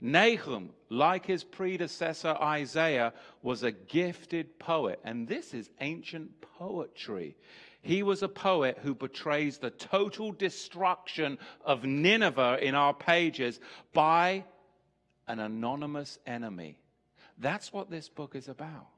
Nahum, 0.00 0.70
like 0.88 1.26
his 1.26 1.44
predecessor 1.44 2.36
Isaiah, 2.40 3.12
was 3.40 3.62
a 3.62 3.70
gifted 3.70 4.58
poet. 4.58 4.98
And 5.04 5.28
this 5.28 5.54
is 5.54 5.70
ancient 5.80 6.40
poetry. 6.58 7.36
He 7.82 8.02
was 8.02 8.22
a 8.22 8.28
poet 8.28 8.78
who 8.82 8.94
portrays 8.94 9.58
the 9.58 9.70
total 9.70 10.32
destruction 10.32 11.38
of 11.64 11.84
Nineveh 11.84 12.58
in 12.60 12.74
our 12.74 12.94
pages 12.94 13.60
by 13.92 14.44
an 15.28 15.38
anonymous 15.38 16.18
enemy. 16.26 16.78
That's 17.38 17.72
what 17.72 17.90
this 17.90 18.08
book 18.08 18.34
is 18.34 18.48
about. 18.48 18.88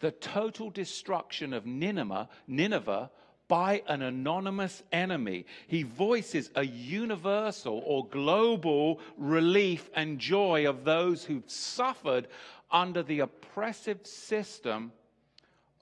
The 0.00 0.12
total 0.12 0.70
destruction 0.70 1.52
of 1.52 1.66
Nineveh, 1.66 2.28
Nineveh 2.46 3.10
by 3.52 3.82
an 3.86 4.00
anonymous 4.00 4.82
enemy. 4.92 5.44
He 5.66 5.82
voices 5.82 6.50
a 6.54 6.64
universal 6.64 7.82
or 7.84 8.06
global 8.06 8.98
relief 9.18 9.90
and 9.94 10.18
joy 10.18 10.66
of 10.66 10.84
those 10.84 11.22
who've 11.22 11.50
suffered 11.50 12.28
under 12.70 13.02
the 13.02 13.20
oppressive 13.20 14.06
system 14.06 14.90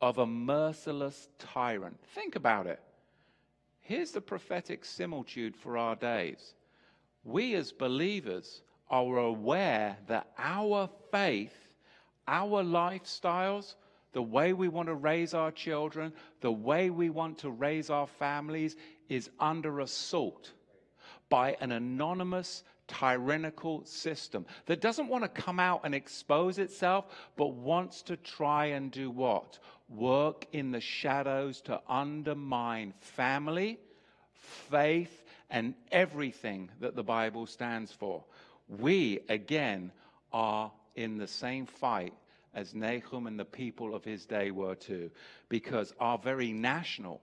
of 0.02 0.18
a 0.18 0.26
merciless 0.26 1.28
tyrant. 1.38 1.96
Think 2.12 2.34
about 2.34 2.66
it. 2.66 2.80
Here's 3.78 4.10
the 4.10 4.20
prophetic 4.20 4.84
similitude 4.84 5.54
for 5.54 5.78
our 5.78 5.94
days. 5.94 6.54
We 7.22 7.54
as 7.54 7.70
believers 7.70 8.62
are 8.90 9.16
aware 9.16 9.96
that 10.08 10.26
our 10.36 10.90
faith, 11.12 11.54
our 12.26 12.64
lifestyles, 12.64 13.76
the 14.12 14.22
way 14.22 14.52
we 14.52 14.68
want 14.68 14.88
to 14.88 14.94
raise 14.94 15.34
our 15.34 15.52
children, 15.52 16.12
the 16.40 16.52
way 16.52 16.90
we 16.90 17.10
want 17.10 17.38
to 17.38 17.50
raise 17.50 17.90
our 17.90 18.06
families 18.06 18.76
is 19.08 19.30
under 19.38 19.80
assault 19.80 20.52
by 21.28 21.56
an 21.60 21.72
anonymous, 21.72 22.64
tyrannical 22.88 23.84
system 23.84 24.44
that 24.66 24.80
doesn't 24.80 25.08
want 25.08 25.22
to 25.22 25.28
come 25.28 25.60
out 25.60 25.82
and 25.84 25.94
expose 25.94 26.58
itself, 26.58 27.06
but 27.36 27.54
wants 27.54 28.02
to 28.02 28.16
try 28.16 28.66
and 28.66 28.90
do 28.90 29.10
what? 29.10 29.58
Work 29.88 30.46
in 30.52 30.72
the 30.72 30.80
shadows 30.80 31.60
to 31.62 31.80
undermine 31.88 32.94
family, 33.00 33.78
faith, 34.32 35.24
and 35.50 35.74
everything 35.92 36.70
that 36.80 36.96
the 36.96 37.02
Bible 37.02 37.46
stands 37.46 37.92
for. 37.92 38.24
We, 38.68 39.20
again, 39.28 39.92
are 40.32 40.72
in 40.94 41.18
the 41.18 41.26
same 41.26 41.66
fight 41.66 42.14
as 42.54 42.74
Nahum 42.74 43.26
and 43.26 43.38
the 43.38 43.44
people 43.44 43.94
of 43.94 44.04
his 44.04 44.26
day 44.26 44.50
were 44.50 44.74
too, 44.74 45.10
because 45.48 45.94
our 46.00 46.18
very 46.18 46.52
national 46.52 47.20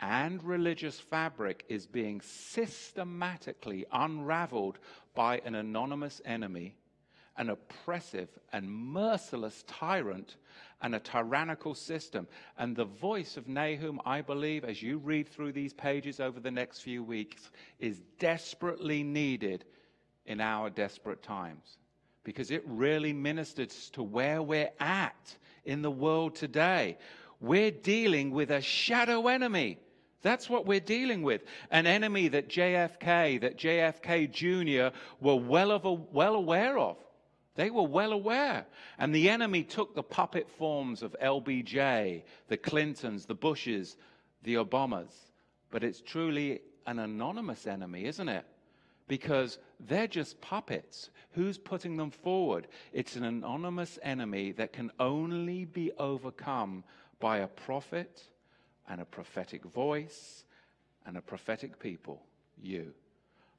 and 0.00 0.42
religious 0.44 1.00
fabric 1.00 1.64
is 1.68 1.86
being 1.86 2.20
systematically 2.20 3.86
unraveled 3.92 4.78
by 5.14 5.38
an 5.44 5.54
anonymous 5.54 6.20
enemy, 6.24 6.76
an 7.38 7.50
oppressive 7.50 8.28
and 8.52 8.70
merciless 8.70 9.64
tyrant, 9.66 10.36
and 10.82 10.94
a 10.94 11.00
tyrannical 11.00 11.74
system. 11.74 12.28
And 12.58 12.76
the 12.76 12.84
voice 12.84 13.38
of 13.38 13.48
Nahum, 13.48 14.00
I 14.04 14.20
believe, 14.20 14.64
as 14.64 14.82
you 14.82 14.98
read 14.98 15.28
through 15.28 15.52
these 15.52 15.72
pages 15.72 16.20
over 16.20 16.40
the 16.40 16.50
next 16.50 16.80
few 16.80 17.02
weeks, 17.02 17.50
is 17.78 18.02
desperately 18.18 19.02
needed 19.02 19.64
in 20.26 20.40
our 20.40 20.68
desperate 20.68 21.22
times 21.22 21.78
because 22.26 22.50
it 22.50 22.64
really 22.66 23.12
ministers 23.12 23.88
to 23.90 24.02
where 24.02 24.42
we're 24.42 24.72
at 24.80 25.36
in 25.64 25.80
the 25.80 25.90
world 25.90 26.34
today. 26.34 26.98
We're 27.40 27.70
dealing 27.70 28.32
with 28.32 28.50
a 28.50 28.60
shadow 28.60 29.28
enemy. 29.28 29.78
That's 30.22 30.50
what 30.50 30.66
we're 30.66 30.80
dealing 30.80 31.22
with. 31.22 31.42
An 31.70 31.86
enemy 31.86 32.26
that 32.28 32.48
JFK, 32.48 33.40
that 33.42 33.58
JFK 33.58 34.28
Jr. 34.32 34.96
were 35.20 35.36
well, 35.36 36.08
well 36.12 36.34
aware 36.34 36.76
of. 36.76 36.96
They 37.54 37.70
were 37.70 37.86
well 37.86 38.10
aware. 38.10 38.66
And 38.98 39.14
the 39.14 39.30
enemy 39.30 39.62
took 39.62 39.94
the 39.94 40.02
puppet 40.02 40.50
forms 40.50 41.04
of 41.04 41.14
LBJ, 41.22 42.24
the 42.48 42.56
Clintons, 42.56 43.26
the 43.26 43.36
Bushes, 43.36 43.96
the 44.42 44.56
Obamas. 44.56 45.14
But 45.70 45.84
it's 45.84 46.00
truly 46.00 46.60
an 46.88 46.98
anonymous 46.98 47.68
enemy, 47.68 48.04
isn't 48.06 48.28
it? 48.28 48.44
Because 49.08 49.58
they're 49.80 50.06
just 50.06 50.40
puppets. 50.40 51.10
Who's 51.32 51.58
putting 51.58 51.96
them 51.96 52.10
forward? 52.10 52.66
It's 52.92 53.16
an 53.16 53.24
anonymous 53.24 53.98
enemy 54.02 54.52
that 54.52 54.72
can 54.72 54.90
only 54.98 55.64
be 55.64 55.92
overcome 55.98 56.84
by 57.20 57.38
a 57.38 57.46
prophet 57.46 58.22
and 58.88 59.00
a 59.00 59.04
prophetic 59.04 59.64
voice 59.64 60.44
and 61.06 61.16
a 61.16 61.22
prophetic 61.22 61.78
people, 61.78 62.22
you. 62.60 62.92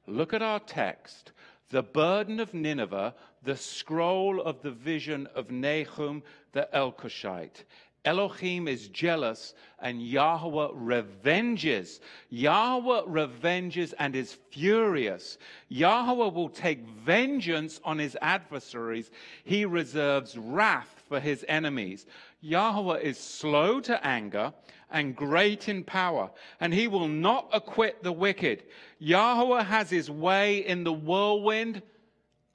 Look 0.06 0.32
at 0.32 0.42
our 0.42 0.60
text. 0.60 1.32
The 1.70 1.82
burden 1.82 2.40
of 2.40 2.54
Nineveh, 2.54 3.14
the 3.42 3.56
scroll 3.56 4.40
of 4.40 4.62
the 4.62 4.70
vision 4.70 5.28
of 5.34 5.50
Nahum 5.50 6.22
the 6.52 6.68
Elkoshite. 6.72 7.64
Elohim 8.04 8.68
is 8.68 8.88
jealous 8.88 9.54
and 9.80 10.02
Yahweh 10.02 10.68
revenges. 10.72 12.00
Yahweh 12.30 13.02
revenges 13.06 13.92
and 13.94 14.14
is 14.14 14.38
furious. 14.50 15.38
Yahweh 15.68 16.30
will 16.30 16.48
take 16.48 16.86
vengeance 16.86 17.80
on 17.84 17.98
his 17.98 18.16
adversaries. 18.22 19.10
He 19.44 19.64
reserves 19.64 20.36
wrath 20.38 21.02
for 21.08 21.20
his 21.20 21.44
enemies. 21.48 22.06
Yahweh 22.40 22.98
is 22.98 23.18
slow 23.18 23.80
to 23.80 24.06
anger 24.06 24.52
and 24.90 25.14
great 25.14 25.68
in 25.68 25.84
power, 25.84 26.30
and 26.60 26.72
he 26.72 26.88
will 26.88 27.08
not 27.08 27.48
acquit 27.52 28.02
the 28.02 28.12
wicked. 28.12 28.62
Yahweh 28.98 29.62
has 29.64 29.90
his 29.90 30.10
way 30.10 30.58
in 30.66 30.84
the 30.84 30.92
whirlwind 30.92 31.82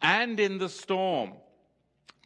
and 0.02 0.40
in 0.40 0.58
the 0.58 0.70
storm. 0.70 1.34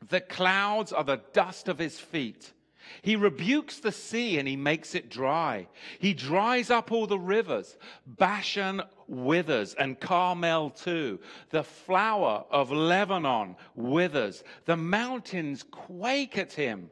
The 0.10 0.22
clouds 0.22 0.94
are 0.94 1.04
the 1.04 1.22
dust 1.34 1.68
of 1.68 1.78
his 1.78 2.00
feet. 2.00 2.54
He 3.02 3.16
rebukes 3.16 3.80
the 3.80 3.92
sea 3.92 4.38
and 4.38 4.48
he 4.48 4.56
makes 4.56 4.96
it 4.96 5.10
dry. 5.10 5.68
He 6.00 6.14
dries 6.14 6.70
up 6.70 6.92
all 6.92 7.08
the 7.08 7.20
rivers. 7.20 7.78
Bashan 8.06 8.82
withers 9.08 9.74
and 9.74 10.00
Carmel 10.00 10.70
too. 10.72 11.20
The 11.50 11.64
flower 11.64 12.46
of 12.50 12.72
Lebanon 12.72 13.56
withers. 13.76 14.44
The 14.66 14.78
mountains 14.78 15.64
quake 15.64 16.38
at 16.38 16.54
him. 16.54 16.90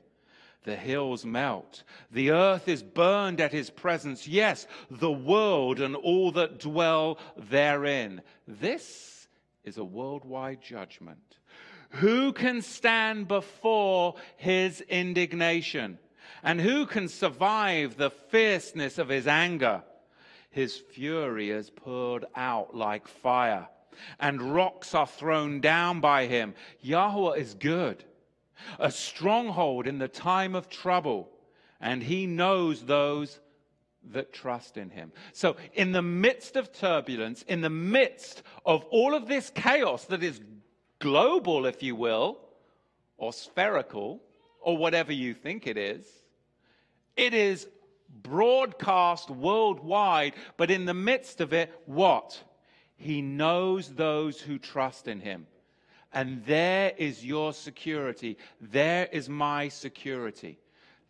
The 0.64 0.76
hills 0.76 1.26
melt. 1.26 1.84
The 2.12 2.32
earth 2.32 2.68
is 2.68 2.82
burned 2.82 3.40
at 3.40 3.52
his 3.52 3.70
presence. 3.70 4.28
Yes, 4.28 4.66
the 4.90 5.12
world 5.12 5.80
and 5.80 5.96
all 5.96 6.32
that 6.32 6.60
dwell 6.60 7.20
therein. 7.38 8.22
This 8.48 9.28
is 9.64 9.78
a 9.78 9.84
worldwide 9.84 10.62
judgment. 10.62 11.38
Who 12.00 12.34
can 12.34 12.62
stand 12.62 13.28
before 13.28 14.16
his 14.38 14.82
indignation? 14.82 16.00
And 16.44 16.60
who 16.60 16.86
can 16.86 17.08
survive 17.08 17.96
the 17.96 18.10
fierceness 18.10 18.98
of 18.98 19.10
his 19.10 19.28
anger? 19.28 19.84
His 20.50 20.78
fury 20.78 21.52
is 21.52 21.70
poured 21.70 22.26
out 22.36 22.76
like 22.76 23.08
fire, 23.08 23.68
and 24.20 24.54
rocks 24.54 24.94
are 24.94 25.08
thrown 25.08 25.60
down 25.62 26.02
by 26.02 26.28
him. 26.28 26.54
Yahweh 26.82 27.38
is 27.38 27.54
good, 27.54 28.04
a 28.80 28.92
stronghold 28.92 29.88
in 29.88 29.98
the 29.98 30.08
time 30.08 30.56
of 30.56 30.70
trouble, 30.70 31.30
and 31.80 32.04
he 32.04 32.26
knows 32.26 32.86
those 32.86 33.40
that 34.12 34.34
trust 34.34 34.78
in 34.78 34.90
him. 34.90 35.12
So, 35.34 35.56
in 35.74 35.92
the 35.92 36.02
midst 36.02 36.56
of 36.56 36.72
turbulence, 36.72 37.42
in 37.44 37.62
the 37.62 37.70
midst 37.70 38.44
of 38.66 38.86
all 38.86 39.16
of 39.16 39.28
this 39.28 39.50
chaos 39.50 40.06
that 40.06 40.24
is 40.24 40.40
global, 41.00 41.66
if 41.66 41.84
you 41.84 41.96
will, 41.96 42.38
or 43.18 43.34
spherical, 43.34 44.22
or 44.62 44.78
whatever 44.78 45.14
you 45.14 45.34
think 45.34 45.68
it 45.68 45.78
is. 45.78 46.06
It 47.16 47.34
is 47.34 47.68
broadcast 48.24 49.30
worldwide, 49.30 50.34
but 50.58 50.72
in 50.72 50.86
the 50.86 50.94
midst 50.94 51.42
of 51.42 51.54
it, 51.54 51.72
what? 51.86 52.42
He 52.96 53.22
knows 53.22 53.94
those 53.94 54.40
who 54.40 54.58
trust 54.58 55.08
in 55.08 55.20
him. 55.20 55.48
And 56.14 56.44
there 56.46 56.94
is 56.98 57.26
your 57.26 57.54
security. 57.54 58.38
There 58.62 59.08
is 59.12 59.28
my 59.28 59.68
security. 59.68 60.60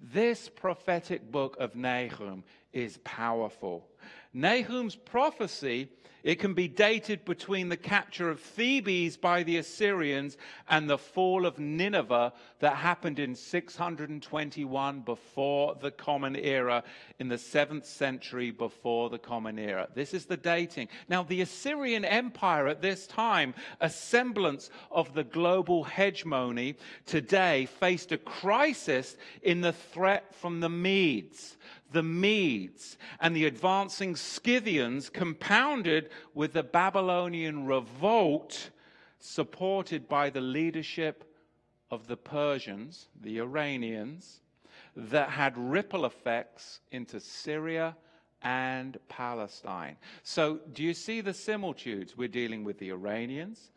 This 0.02 0.50
prophetic 0.50 1.32
book 1.32 1.56
of 1.60 1.76
Nahum 1.76 2.44
is 2.74 2.98
powerful. 3.04 3.88
Nahum's 4.36 4.96
prophecy 4.96 5.90
it 6.26 6.40
can 6.40 6.56
be 6.56 6.68
dated 6.68 7.24
between 7.24 7.70
the 7.70 7.78
capture 7.78 8.32
of 8.32 8.40
Thebes 8.40 9.16
by 9.16 9.44
the 9.44 9.58
Assyrians 9.58 10.38
and 10.68 10.90
the 10.90 10.98
fall 10.98 11.46
of 11.46 11.60
Nineveh 11.60 12.34
that 12.62 12.78
happened 12.78 13.20
in 13.20 13.36
621 13.36 15.02
before 15.02 15.76
the 15.80 15.92
Common 15.92 16.36
Era, 16.36 16.84
in 17.20 17.28
the 17.28 17.36
7th 17.36 17.86
century 17.86 18.50
before 18.50 19.12
the 19.12 19.20
Common 19.20 19.60
Era. 19.60 19.88
This 19.94 20.16
is 20.16 20.26
the 20.26 20.36
dating. 20.36 20.88
Now, 21.08 21.22
the 21.22 21.42
Assyrian 21.42 22.04
Empire 22.04 22.68
at 22.68 22.82
this 22.82 23.06
time, 23.06 23.54
a 23.80 23.90
semblance 23.92 24.72
of 24.90 25.14
the 25.14 25.24
global 25.24 25.84
hegemony 25.84 26.76
today, 27.06 27.68
faced 27.68 28.12
a 28.12 28.18
crisis 28.18 29.16
in 29.44 29.62
the 29.62 29.74
threat 29.74 30.34
from 30.34 30.60
the 30.60 30.70
Medes 30.70 31.56
the 31.92 32.04
Medes, 32.04 32.98
and 33.20 33.36
the 33.36 33.46
advancing 33.46 34.16
Scythians, 34.16 35.10
compounded 35.10 36.10
with 36.34 36.54
the 36.54 36.64
Babylonian 36.64 37.66
revolt 37.66 38.70
supported 39.20 40.08
by 40.08 40.30
the 40.30 40.42
leadership 40.42 41.24
of 41.92 42.08
the 42.08 42.18
Persians, 42.18 43.08
the 43.22 43.40
Iranians, 43.40 44.42
that 44.96 45.30
had 45.30 45.58
ripple 45.58 46.06
effects 46.06 46.80
into 46.92 47.20
Syria 47.20 47.96
and 48.42 48.98
Palestine. 49.10 49.98
So, 50.24 50.60
do 50.74 50.84
you 50.84 50.94
see 50.94 51.22
the 51.22 51.34
similitudes? 51.34 52.16
We're 52.16 52.28
dealing 52.28 52.64
with 52.64 52.78
the 52.80 52.92
Iranians, 52.92 53.72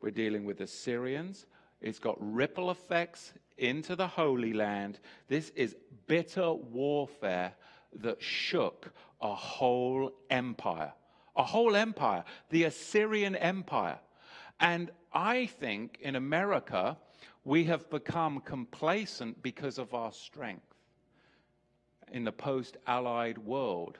we're 0.00 0.10
dealing 0.10 0.44
with 0.44 0.58
the 0.58 0.66
Syrians. 0.66 1.46
It's 1.80 1.98
got 1.98 2.16
ripple 2.18 2.70
effects 2.70 3.34
into 3.58 3.96
the 3.96 4.06
Holy 4.06 4.52
Land. 4.52 4.98
This 5.28 5.50
is 5.50 5.76
bitter 6.06 6.52
warfare 6.52 7.54
that 8.00 8.22
shook 8.22 8.92
a 9.20 9.34
whole 9.34 10.12
empire. 10.30 10.92
A 11.36 11.42
whole 11.42 11.74
empire, 11.74 12.24
the 12.50 12.64
Assyrian 12.64 13.34
Empire. 13.34 13.98
And 14.60 14.90
I 15.12 15.46
think 15.46 15.98
in 16.00 16.16
America, 16.16 16.96
we 17.44 17.64
have 17.64 17.90
become 17.90 18.40
complacent 18.40 19.42
because 19.42 19.78
of 19.78 19.94
our 19.94 20.12
strength 20.12 20.62
in 22.12 22.24
the 22.24 22.32
post 22.32 22.76
Allied 22.86 23.38
world. 23.38 23.98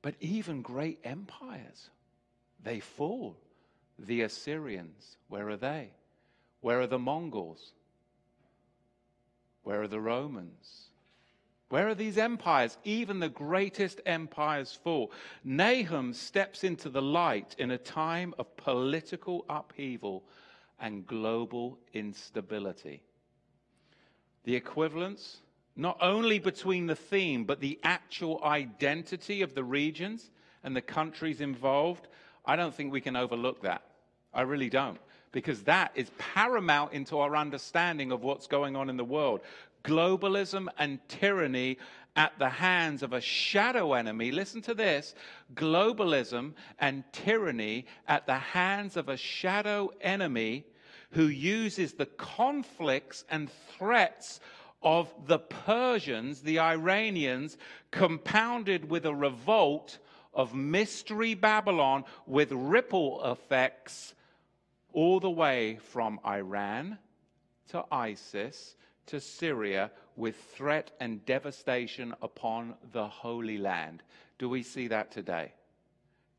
But 0.00 0.14
even 0.20 0.62
great 0.62 0.98
empires, 1.04 1.90
they 2.62 2.80
fall. 2.80 3.36
The 3.98 4.22
Assyrians, 4.22 5.16
where 5.28 5.48
are 5.48 5.56
they? 5.56 5.90
Where 6.60 6.80
are 6.80 6.86
the 6.86 6.98
Mongols? 6.98 7.72
Where 9.62 9.82
are 9.82 9.88
the 9.88 10.00
Romans? 10.00 10.88
Where 11.68 11.88
are 11.88 11.94
these 11.94 12.18
empires? 12.18 12.76
Even 12.84 13.18
the 13.18 13.28
greatest 13.30 14.00
empires 14.04 14.78
fall. 14.84 15.10
Nahum 15.42 16.12
steps 16.12 16.64
into 16.64 16.90
the 16.90 17.00
light 17.00 17.54
in 17.58 17.70
a 17.70 17.78
time 17.78 18.34
of 18.38 18.56
political 18.56 19.46
upheaval 19.48 20.24
and 20.78 21.06
global 21.06 21.78
instability. 21.94 23.02
The 24.44 24.56
equivalence, 24.56 25.38
not 25.76 25.96
only 26.00 26.38
between 26.38 26.86
the 26.86 26.96
theme, 26.96 27.44
but 27.44 27.60
the 27.60 27.78
actual 27.84 28.42
identity 28.44 29.40
of 29.40 29.54
the 29.54 29.64
regions 29.64 30.30
and 30.64 30.76
the 30.76 30.82
countries 30.82 31.40
involved, 31.40 32.08
I 32.44 32.56
don't 32.56 32.74
think 32.74 32.92
we 32.92 33.00
can 33.00 33.16
overlook 33.16 33.62
that. 33.62 33.82
I 34.34 34.42
really 34.42 34.68
don't 34.68 34.98
because 35.32 35.62
that 35.62 35.92
is 35.94 36.10
paramount 36.18 36.92
into 36.92 37.18
our 37.18 37.34
understanding 37.34 38.12
of 38.12 38.22
what's 38.22 38.46
going 38.46 38.76
on 38.76 38.88
in 38.88 38.96
the 38.96 39.04
world. 39.04 39.40
Globalism 39.82 40.68
and 40.78 41.00
tyranny 41.08 41.78
at 42.14 42.38
the 42.38 42.48
hands 42.48 43.02
of 43.02 43.12
a 43.12 43.20
shadow 43.20 43.94
enemy. 43.94 44.30
Listen 44.30 44.60
to 44.62 44.74
this 44.74 45.14
globalism 45.54 46.52
and 46.78 47.04
tyranny 47.12 47.86
at 48.06 48.26
the 48.26 48.38
hands 48.38 48.96
of 48.96 49.08
a 49.08 49.16
shadow 49.16 49.90
enemy 50.00 50.64
who 51.12 51.26
uses 51.26 51.94
the 51.94 52.06
conflicts 52.06 53.24
and 53.30 53.50
threats 53.76 54.40
of 54.82 55.12
the 55.26 55.38
Persians, 55.38 56.42
the 56.42 56.58
Iranians, 56.58 57.56
compounded 57.90 58.90
with 58.90 59.06
a 59.06 59.14
revolt 59.14 59.98
of 60.34 60.54
mystery 60.54 61.34
Babylon 61.34 62.04
with 62.26 62.50
ripple 62.52 63.22
effects 63.30 64.14
all 64.92 65.20
the 65.20 65.30
way 65.30 65.78
from 65.90 66.20
Iran 66.24 66.98
to 67.70 67.84
ISIS 67.90 68.76
to 69.06 69.20
Syria 69.20 69.90
with 70.16 70.36
threat 70.36 70.92
and 71.00 71.24
devastation 71.24 72.14
upon 72.22 72.74
the 72.92 73.06
Holy 73.06 73.58
Land. 73.58 74.02
Do 74.38 74.48
we 74.48 74.62
see 74.62 74.88
that 74.88 75.10
today? 75.10 75.52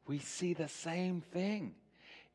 We 0.07 0.19
see 0.19 0.53
the 0.53 0.67
same 0.67 1.21
thing. 1.21 1.75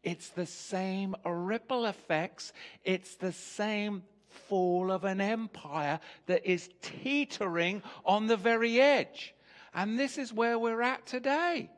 It's 0.02 0.30
the 0.30 0.46
same 0.46 1.14
ripple 1.24 1.86
effects. 1.86 2.52
It's 2.84 3.16
the 3.16 3.32
same 3.32 4.04
fall 4.48 4.90
of 4.90 5.04
an 5.04 5.20
empire 5.20 6.00
that 6.26 6.46
is 6.46 6.70
teetering 6.82 7.82
on 8.04 8.26
the 8.26 8.36
very 8.36 8.80
edge. 8.80 9.34
And 9.74 9.98
this 9.98 10.18
is 10.18 10.32
where 10.32 10.58
we're 10.58 10.82
at 10.82 11.06
today. 11.06 11.70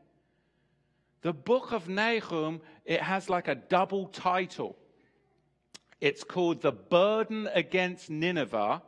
The 1.22 1.32
book 1.32 1.72
of 1.72 1.88
Nahum, 1.88 2.60
it 2.84 3.02
has 3.02 3.28
like 3.28 3.48
a 3.48 3.54
double 3.54 4.06
title. 4.06 4.76
It's 6.00 6.24
called 6.24 6.62
The 6.62 6.72
Burden 6.72 7.48
Against 7.52 8.08
Nineveh 8.08 8.82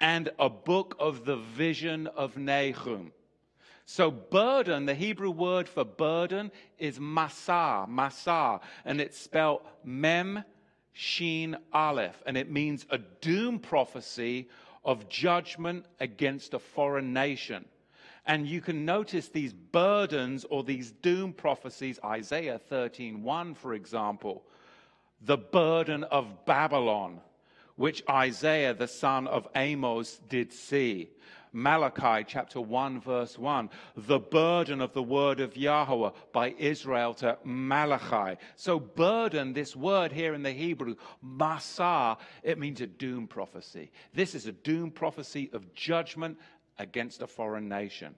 and 0.00 0.30
a 0.38 0.48
book 0.48 0.94
of 1.00 1.24
the 1.24 1.36
vision 1.36 2.06
of 2.06 2.36
Nahum. 2.36 3.12
So, 3.86 4.10
burden, 4.10 4.86
the 4.86 4.94
Hebrew 4.94 5.30
word 5.30 5.68
for 5.68 5.84
burden 5.84 6.52
is 6.78 6.98
masah, 6.98 7.88
masah, 7.88 8.60
and 8.84 9.00
it's 9.00 9.18
spelled 9.18 9.60
mem, 9.82 10.44
sheen, 10.92 11.56
aleph, 11.72 12.22
and 12.24 12.36
it 12.36 12.50
means 12.50 12.86
a 12.90 12.98
doom 12.98 13.58
prophecy 13.58 14.48
of 14.84 15.08
judgment 15.08 15.86
against 16.00 16.54
a 16.54 16.58
foreign 16.58 17.12
nation. 17.12 17.66
And 18.26 18.46
you 18.46 18.60
can 18.60 18.84
notice 18.84 19.28
these 19.28 19.52
burdens 19.52 20.44
or 20.44 20.64
these 20.64 20.90
doom 20.90 21.32
prophecies, 21.32 21.98
Isaiah 22.04 22.58
13:1, 22.70 23.54
for 23.54 23.74
example, 23.74 24.44
the 25.20 25.36
burden 25.36 26.04
of 26.04 26.44
Babylon, 26.46 27.20
which 27.76 28.02
Isaiah, 28.08 28.74
the 28.74 28.88
son 28.88 29.26
of 29.26 29.48
Amos, 29.54 30.20
did 30.28 30.52
see. 30.52 31.10
Malachi 31.56 32.24
chapter 32.26 32.60
1, 32.60 33.00
verse 33.00 33.38
1, 33.38 33.70
the 33.96 34.18
burden 34.18 34.80
of 34.80 34.92
the 34.92 35.02
word 35.02 35.38
of 35.38 35.56
Yahweh 35.56 36.10
by 36.32 36.52
Israel 36.58 37.14
to 37.14 37.38
Malachi. 37.44 38.40
So, 38.56 38.80
burden, 38.80 39.52
this 39.52 39.76
word 39.76 40.10
here 40.10 40.34
in 40.34 40.42
the 40.42 40.50
Hebrew, 40.50 40.96
masah, 41.24 42.18
it 42.42 42.58
means 42.58 42.80
a 42.80 42.88
doom 42.88 43.28
prophecy. 43.28 43.92
This 44.12 44.34
is 44.34 44.46
a 44.46 44.52
doom 44.52 44.90
prophecy 44.90 45.48
of 45.52 45.72
judgment 45.74 46.38
against 46.78 47.22
a 47.22 47.26
foreign 47.26 47.68
nation. 47.68 48.14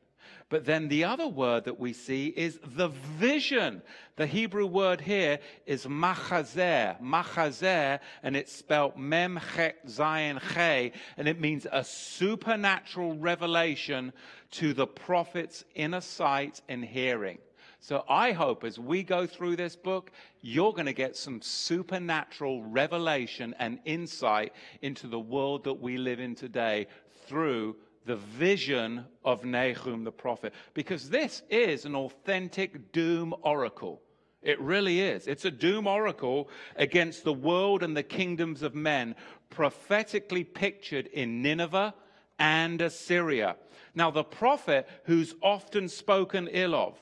But 0.49 0.64
then 0.64 0.88
the 0.88 1.05
other 1.05 1.27
word 1.27 1.64
that 1.64 1.79
we 1.79 1.92
see 1.92 2.29
is 2.29 2.59
the 2.62 2.88
vision. 2.88 3.83
The 4.16 4.27
Hebrew 4.27 4.66
word 4.66 5.01
here 5.01 5.40
is 5.66 5.87
machazer, 5.87 7.01
machazer, 7.01 8.01
and 8.23 8.37
it's 8.37 8.53
spelled 8.53 8.97
mem 8.97 9.40
chet 9.55 9.87
zayin 9.87 10.40
che, 10.55 10.92
and 11.16 11.29
it 11.29 11.40
means 11.40 11.66
a 11.71 11.83
supernatural 11.83 13.16
revelation 13.19 14.12
to 14.53 14.73
the 14.73 14.87
prophet's 14.87 15.64
inner 15.75 16.01
sight 16.01 16.61
and 16.69 16.85
hearing. 16.85 17.38
So 17.81 18.05
I 18.09 18.33
hope 18.33 18.64
as 18.64 18.79
we 18.79 19.03
go 19.03 19.27
through 19.27 19.57
this 19.57 19.77
book, 19.77 20.11
you're 20.40 20.73
going 20.73 20.87
to 20.87 20.92
get 20.92 21.16
some 21.16 21.40
supernatural 21.42 22.64
revelation 22.64 23.55
and 23.59 23.79
insight 23.85 24.53
into 24.83 25.07
the 25.07 25.21
world 25.21 25.64
that 25.64 25.81
we 25.81 25.99
live 25.99 26.19
in 26.19 26.35
today 26.35 26.87
through 27.27 27.77
the 28.07 28.16
vision 28.16 29.05
of 29.25 29.45
Nahum 29.45 30.05
the 30.05 30.12
prophet, 30.12 30.55
because 30.75 31.11
this 31.11 31.42
is 31.51 31.85
an 31.85 31.95
authentic 31.95 32.92
doom 32.92 33.35
oracle. 33.42 34.01
It 34.42 34.61
really 34.61 35.01
is. 35.01 35.27
It's 35.27 35.45
a 35.45 35.51
doom 35.51 35.88
oracle 35.88 36.49
against 36.77 37.25
the 37.25 37.33
world 37.33 37.83
and 37.83 37.97
the 37.97 38.05
kingdoms 38.05 38.62
of 38.62 38.75
men, 38.75 39.16
prophetically 39.51 40.45
pictured 40.45 41.09
in 41.09 41.42
Nineveh 41.42 41.95
and 42.38 42.81
Assyria. 42.81 43.57
Now, 43.95 44.11
the 44.11 44.25
prophet 44.25 44.88
who's 45.05 45.35
often 45.42 45.88
spoken 45.88 46.49
ill 46.49 46.75
of, 46.75 46.97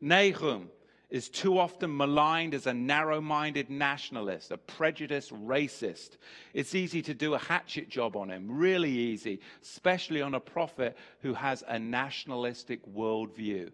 Nahum, 0.00 0.70
is 1.10 1.28
too 1.28 1.58
often 1.58 1.96
maligned 1.96 2.54
as 2.54 2.66
a 2.66 2.74
narrow 2.74 3.20
minded 3.20 3.68
nationalist, 3.68 4.50
a 4.50 4.56
prejudiced 4.56 5.32
racist. 5.32 6.10
It's 6.54 6.74
easy 6.74 7.02
to 7.02 7.14
do 7.14 7.34
a 7.34 7.38
hatchet 7.38 7.88
job 7.88 8.16
on 8.16 8.30
him, 8.30 8.46
really 8.48 8.90
easy, 8.90 9.40
especially 9.62 10.22
on 10.22 10.34
a 10.34 10.40
prophet 10.40 10.96
who 11.20 11.34
has 11.34 11.64
a 11.66 11.78
nationalistic 11.78 12.86
worldview. 12.86 13.70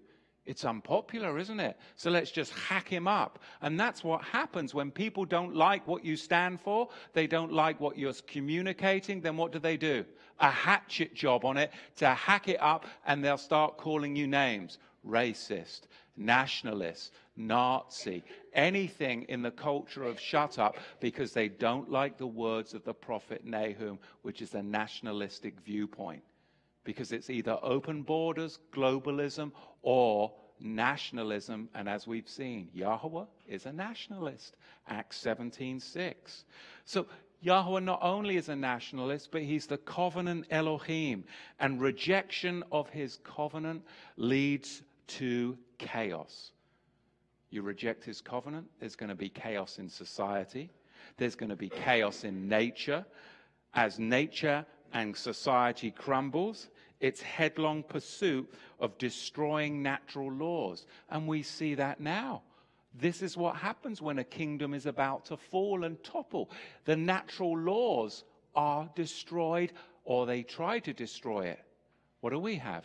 It's 0.46 0.64
unpopular, 0.64 1.38
isn't 1.38 1.59
it? 1.59 1.77
So 1.96 2.09
let's 2.09 2.31
just 2.31 2.53
hack 2.53 2.88
him 2.88 3.09
up. 3.09 3.40
And 3.61 3.79
that's 3.79 4.05
what 4.05 4.22
happens 4.22 4.72
when 4.72 4.92
people 4.92 5.25
don't 5.25 5.57
like 5.57 5.87
what 5.88 6.05
you 6.05 6.16
stand 6.16 6.61
for, 6.61 6.88
they 7.12 7.27
don't 7.27 7.53
like 7.53 7.81
what 7.81 7.99
you're 7.99 8.14
communicating, 8.29 9.20
then 9.20 9.37
what 9.37 9.53
do 9.53 9.59
they 9.59 9.77
do? 9.77 10.05
A 10.38 10.51
hatchet 10.51 11.14
job 11.14 11.44
on 11.44 11.57
it 11.57 11.72
to 11.96 12.09
hack 12.09 12.49
it 12.49 12.62
up, 12.62 12.87
and 13.07 13.25
they'll 13.25 13.37
start 13.37 13.77
calling 13.77 14.14
you 14.14 14.29
names 14.29 14.79
racist, 15.07 15.83
nationalist, 16.17 17.13
Nazi, 17.37 18.23
anything 18.53 19.25
in 19.29 19.43
the 19.43 19.51
culture 19.51 20.05
of 20.05 20.19
shut 20.19 20.59
up 20.59 20.77
because 21.01 21.33
they 21.33 21.49
don't 21.49 21.91
like 21.91 22.17
the 22.17 22.27
words 22.27 22.75
of 22.75 22.85
the 22.85 22.95
prophet 22.95 23.45
Nahum, 23.45 23.99
which 24.23 24.43
is 24.43 24.55
a 24.55 24.63
nationalistic 24.63 25.61
viewpoint. 25.61 26.23
Because 26.85 27.13
it's 27.13 27.31
either 27.31 27.59
open 27.63 28.03
borders, 28.03 28.59
globalism, 28.73 29.53
or 29.83 30.33
nationalism. 30.61 31.69
And 31.75 31.89
as 31.89 32.07
we've 32.07 32.29
seen, 32.29 32.69
Yahweh 32.73 33.25
is 33.47 33.67
a 33.67 33.73
nationalist. 33.73 34.57
Acts 34.89 35.19
17:6. 35.19 36.45
So 36.85 37.07
Yahweh 37.41 37.81
not 37.81 37.99
only 38.03 38.37
is 38.37 38.49
a 38.49 38.57
nationalist, 38.57 39.31
but 39.31 39.43
he's 39.43 39.67
the 39.67 39.79
covenant 39.79 40.47
Elohim. 40.51 41.25
And 41.61 41.81
rejection 41.81 42.65
of 42.73 42.89
his 42.89 43.19
covenant 43.25 43.85
leads 44.17 44.83
to 45.09 45.59
chaos. 45.79 46.53
You 47.51 47.62
reject 47.62 48.05
his 48.05 48.21
covenant, 48.21 48.67
there's 48.81 48.97
going 48.97 49.09
to 49.09 49.15
be 49.15 49.29
chaos 49.29 49.79
in 49.79 49.89
society, 49.89 50.71
there's 51.17 51.37
going 51.37 51.51
to 51.51 51.57
be 51.57 51.69
chaos 51.69 52.25
in 52.25 52.49
nature. 52.49 53.05
As 53.75 53.99
nature 53.99 54.65
and 54.93 55.17
society 55.17 55.91
crumbles, 55.91 56.69
it's 57.01 57.21
headlong 57.21 57.83
pursuit 57.83 58.53
of 58.81 58.97
destroying 58.99 59.83
natural 59.83 60.33
laws. 60.33 60.87
And 61.11 61.27
we 61.27 61.43
see 61.43 61.75
that 61.75 62.01
now. 62.01 62.43
This 62.99 63.21
is 63.21 63.37
what 63.37 63.57
happens 63.57 64.01
when 64.01 64.19
a 64.19 64.25
kingdom 64.25 64.73
is 64.73 64.87
about 64.87 65.27
to 65.27 65.37
fall 65.37 65.85
and 65.85 66.03
topple. 66.03 66.51
The 66.87 66.97
natural 66.97 67.57
laws 67.57 68.25
are 68.55 68.89
destroyed, 68.95 69.73
or 70.05 70.25
they 70.25 70.43
try 70.43 70.79
to 70.79 70.95
destroy 70.95 71.47
it. 71.47 71.62
What 72.21 72.31
do 72.31 72.39
we 72.39 72.57
have? 72.57 72.85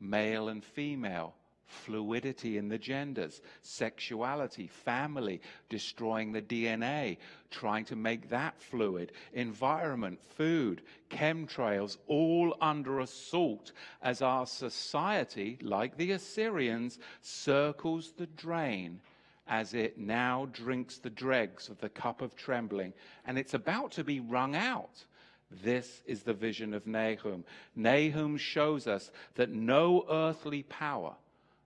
Male 0.00 0.48
and 0.48 0.64
female, 0.64 1.34
fluidity 1.68 2.56
in 2.56 2.68
the 2.68 2.78
genders, 2.78 3.40
sexuality, 3.62 4.66
family, 4.66 5.40
destroying 5.68 6.32
the 6.32 6.42
DNA, 6.42 7.18
trying 7.50 7.84
to 7.84 7.96
make 7.96 8.30
that 8.30 8.60
fluid, 8.60 9.12
environment, 9.32 10.18
food, 10.36 10.82
chemtrails, 11.10 11.98
all 12.06 12.56
under 12.60 13.00
assault 13.00 13.72
as 14.02 14.22
our 14.22 14.46
society, 14.46 15.58
like 15.62 15.96
the 15.96 16.12
Assyrians, 16.12 16.98
circles 17.20 18.12
the 18.16 18.26
drain 18.26 19.00
as 19.46 19.72
it 19.72 19.98
now 19.98 20.46
drinks 20.52 20.98
the 20.98 21.10
dregs 21.10 21.68
of 21.68 21.80
the 21.80 21.88
cup 21.88 22.20
of 22.20 22.36
trembling, 22.36 22.92
and 23.24 23.38
it's 23.38 23.54
about 23.54 23.92
to 23.92 24.04
be 24.04 24.20
wrung 24.20 24.54
out. 24.54 25.04
This 25.50 26.02
is 26.04 26.22
the 26.22 26.34
vision 26.34 26.74
of 26.74 26.86
Nahum. 26.86 27.44
Nahum 27.74 28.36
shows 28.36 28.86
us 28.86 29.10
that 29.36 29.50
no 29.50 30.04
earthly 30.10 30.62
power 30.64 31.14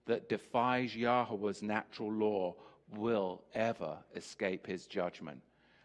that 0.06 0.28
defies 0.28 0.96
Yahweh's 0.96 1.62
natural 1.62 2.12
law 2.12 2.54
will 2.96 3.42
ever 3.54 3.98
escape 4.14 4.66
his 4.66 4.86
judgment. 4.86 5.40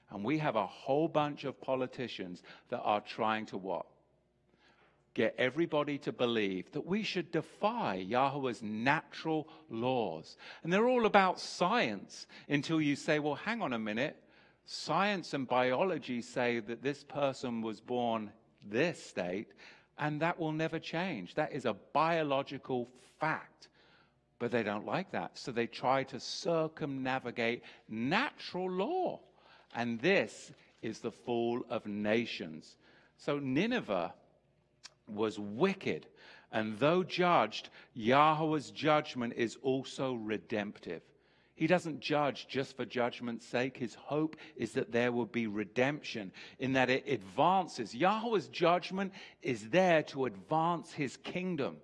And 0.10 0.24
we 0.24 0.38
have 0.38 0.56
a 0.56 0.66
whole 0.66 1.08
bunch 1.08 1.44
of 1.44 1.60
politicians 1.60 2.42
that 2.70 2.82
are 2.82 3.02
trying 3.02 3.46
to 3.48 3.58
what? 3.58 3.86
Get 5.14 5.36
everybody 5.38 5.98
to 6.00 6.12
believe 6.12 6.72
that 6.72 6.86
we 6.86 7.04
should 7.04 7.32
defy 7.32 7.96
Yahweh's 7.96 8.62
natural 8.62 9.48
laws. 9.70 10.38
And 10.64 10.72
they're 10.72 10.88
all 10.88 11.06
about 11.06 11.40
science 11.40 12.28
until 12.48 12.80
you 12.80 12.96
say, 12.96 13.20
well, 13.20 13.36
hang 13.36 13.62
on 13.62 13.74
a 13.74 13.80
minute. 13.80 14.16
Science 14.66 15.34
and 15.34 15.48
biology 15.48 16.22
say 16.22 16.60
that 16.60 16.84
this 16.84 17.04
person 17.04 17.62
was 17.62 17.80
born 17.80 18.32
this 18.70 19.04
state, 19.04 19.48
and 19.98 20.22
that 20.22 20.40
will 20.40 20.52
never 20.52 20.78
change. 20.78 21.34
That 21.36 21.54
is 21.54 21.66
a 21.66 21.76
biological 21.94 22.90
fact. 23.20 23.70
But 24.40 24.52
they 24.52 24.64
don't 24.64 24.86
like 24.86 25.12
that. 25.12 25.38
So 25.38 25.52
they 25.52 25.68
try 25.68 26.04
to 26.04 26.20
circumnavigate 26.20 27.64
natural 27.90 28.70
law. 28.70 29.20
And 29.76 30.00
this 30.00 30.52
is 30.82 31.00
the 31.00 31.12
fall 31.12 31.64
of 31.70 31.86
nations. 31.86 32.78
So 33.18 33.40
Nineveh 33.40 34.14
was 35.08 35.40
wicked. 35.40 36.08
And 36.52 36.78
though 36.80 37.04
judged, 37.04 37.70
Yahweh's 37.94 38.72
judgment 38.72 39.34
is 39.36 39.58
also 39.62 40.14
redemptive. 40.14 41.02
He 41.56 41.66
doesn't 41.66 42.00
judge 42.00 42.48
just 42.48 42.78
for 42.78 42.86
judgment's 42.86 43.46
sake. 43.46 43.78
His 43.78 43.96
hope 43.96 44.36
is 44.56 44.74
that 44.74 44.92
there 44.92 45.12
will 45.12 45.26
be 45.26 45.48
redemption, 45.48 46.32
in 46.60 46.74
that 46.74 46.92
it 46.92 47.08
advances. 47.08 47.96
Yahweh's 47.96 48.48
judgment 48.48 49.12
is 49.42 49.70
there 49.70 50.04
to 50.04 50.26
advance 50.26 50.94
his 50.94 51.18
kingdom. 51.18 51.78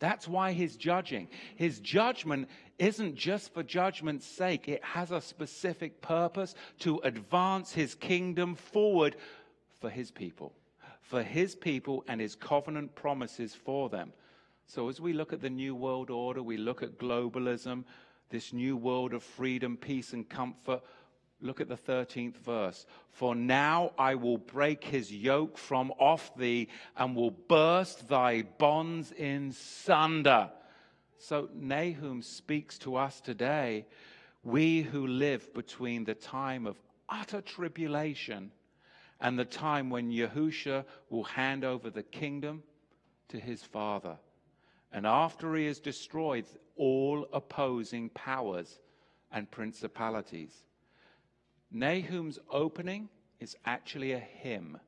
That's 0.00 0.26
why 0.26 0.52
he's 0.52 0.76
judging. 0.76 1.28
His 1.54 1.78
judgment 1.78 2.48
isn't 2.78 3.14
just 3.14 3.52
for 3.52 3.62
judgment's 3.62 4.26
sake, 4.26 4.66
it 4.66 4.82
has 4.82 5.12
a 5.12 5.20
specific 5.20 6.00
purpose 6.00 6.54
to 6.80 6.98
advance 7.04 7.72
his 7.72 7.94
kingdom 7.94 8.54
forward 8.54 9.16
for 9.78 9.90
his 9.90 10.10
people, 10.10 10.54
for 11.02 11.22
his 11.22 11.54
people 11.54 12.02
and 12.08 12.20
his 12.20 12.34
covenant 12.34 12.94
promises 12.94 13.54
for 13.54 13.90
them. 13.90 14.12
So, 14.66 14.88
as 14.88 15.00
we 15.00 15.12
look 15.12 15.32
at 15.32 15.42
the 15.42 15.50
New 15.50 15.74
World 15.74 16.10
Order, 16.10 16.42
we 16.42 16.56
look 16.56 16.82
at 16.82 16.98
globalism, 16.98 17.84
this 18.30 18.52
new 18.52 18.76
world 18.76 19.12
of 19.12 19.22
freedom, 19.22 19.76
peace, 19.76 20.12
and 20.12 20.26
comfort. 20.28 20.80
Look 21.42 21.60
at 21.60 21.68
the 21.68 21.76
13th 21.76 22.36
verse. 22.36 22.86
For 23.10 23.34
now 23.34 23.92
I 23.98 24.14
will 24.14 24.38
break 24.38 24.84
his 24.84 25.12
yoke 25.12 25.56
from 25.56 25.90
off 25.98 26.34
thee 26.36 26.68
and 26.96 27.16
will 27.16 27.30
burst 27.30 28.08
thy 28.08 28.42
bonds 28.42 29.12
in 29.12 29.52
sunder. 29.52 30.50
So 31.18 31.48
Nahum 31.54 32.22
speaks 32.22 32.78
to 32.78 32.96
us 32.96 33.20
today, 33.20 33.86
we 34.42 34.82
who 34.82 35.06
live 35.06 35.52
between 35.54 36.04
the 36.04 36.14
time 36.14 36.66
of 36.66 36.80
utter 37.08 37.40
tribulation 37.40 38.52
and 39.20 39.38
the 39.38 39.44
time 39.44 39.90
when 39.90 40.10
Yahusha 40.10 40.84
will 41.10 41.24
hand 41.24 41.64
over 41.64 41.90
the 41.90 42.02
kingdom 42.02 42.62
to 43.28 43.38
his 43.38 43.62
father. 43.62 44.16
And 44.92 45.06
after 45.06 45.54
he 45.54 45.66
has 45.66 45.78
destroyed 45.78 46.46
all 46.76 47.28
opposing 47.32 48.08
powers 48.10 48.80
and 49.30 49.50
principalities. 49.50 50.52
Nahum's 51.70 52.38
opening 52.50 53.08
is 53.38 53.56
actually 53.64 54.12
a 54.12 54.18
hymn. 54.18 54.78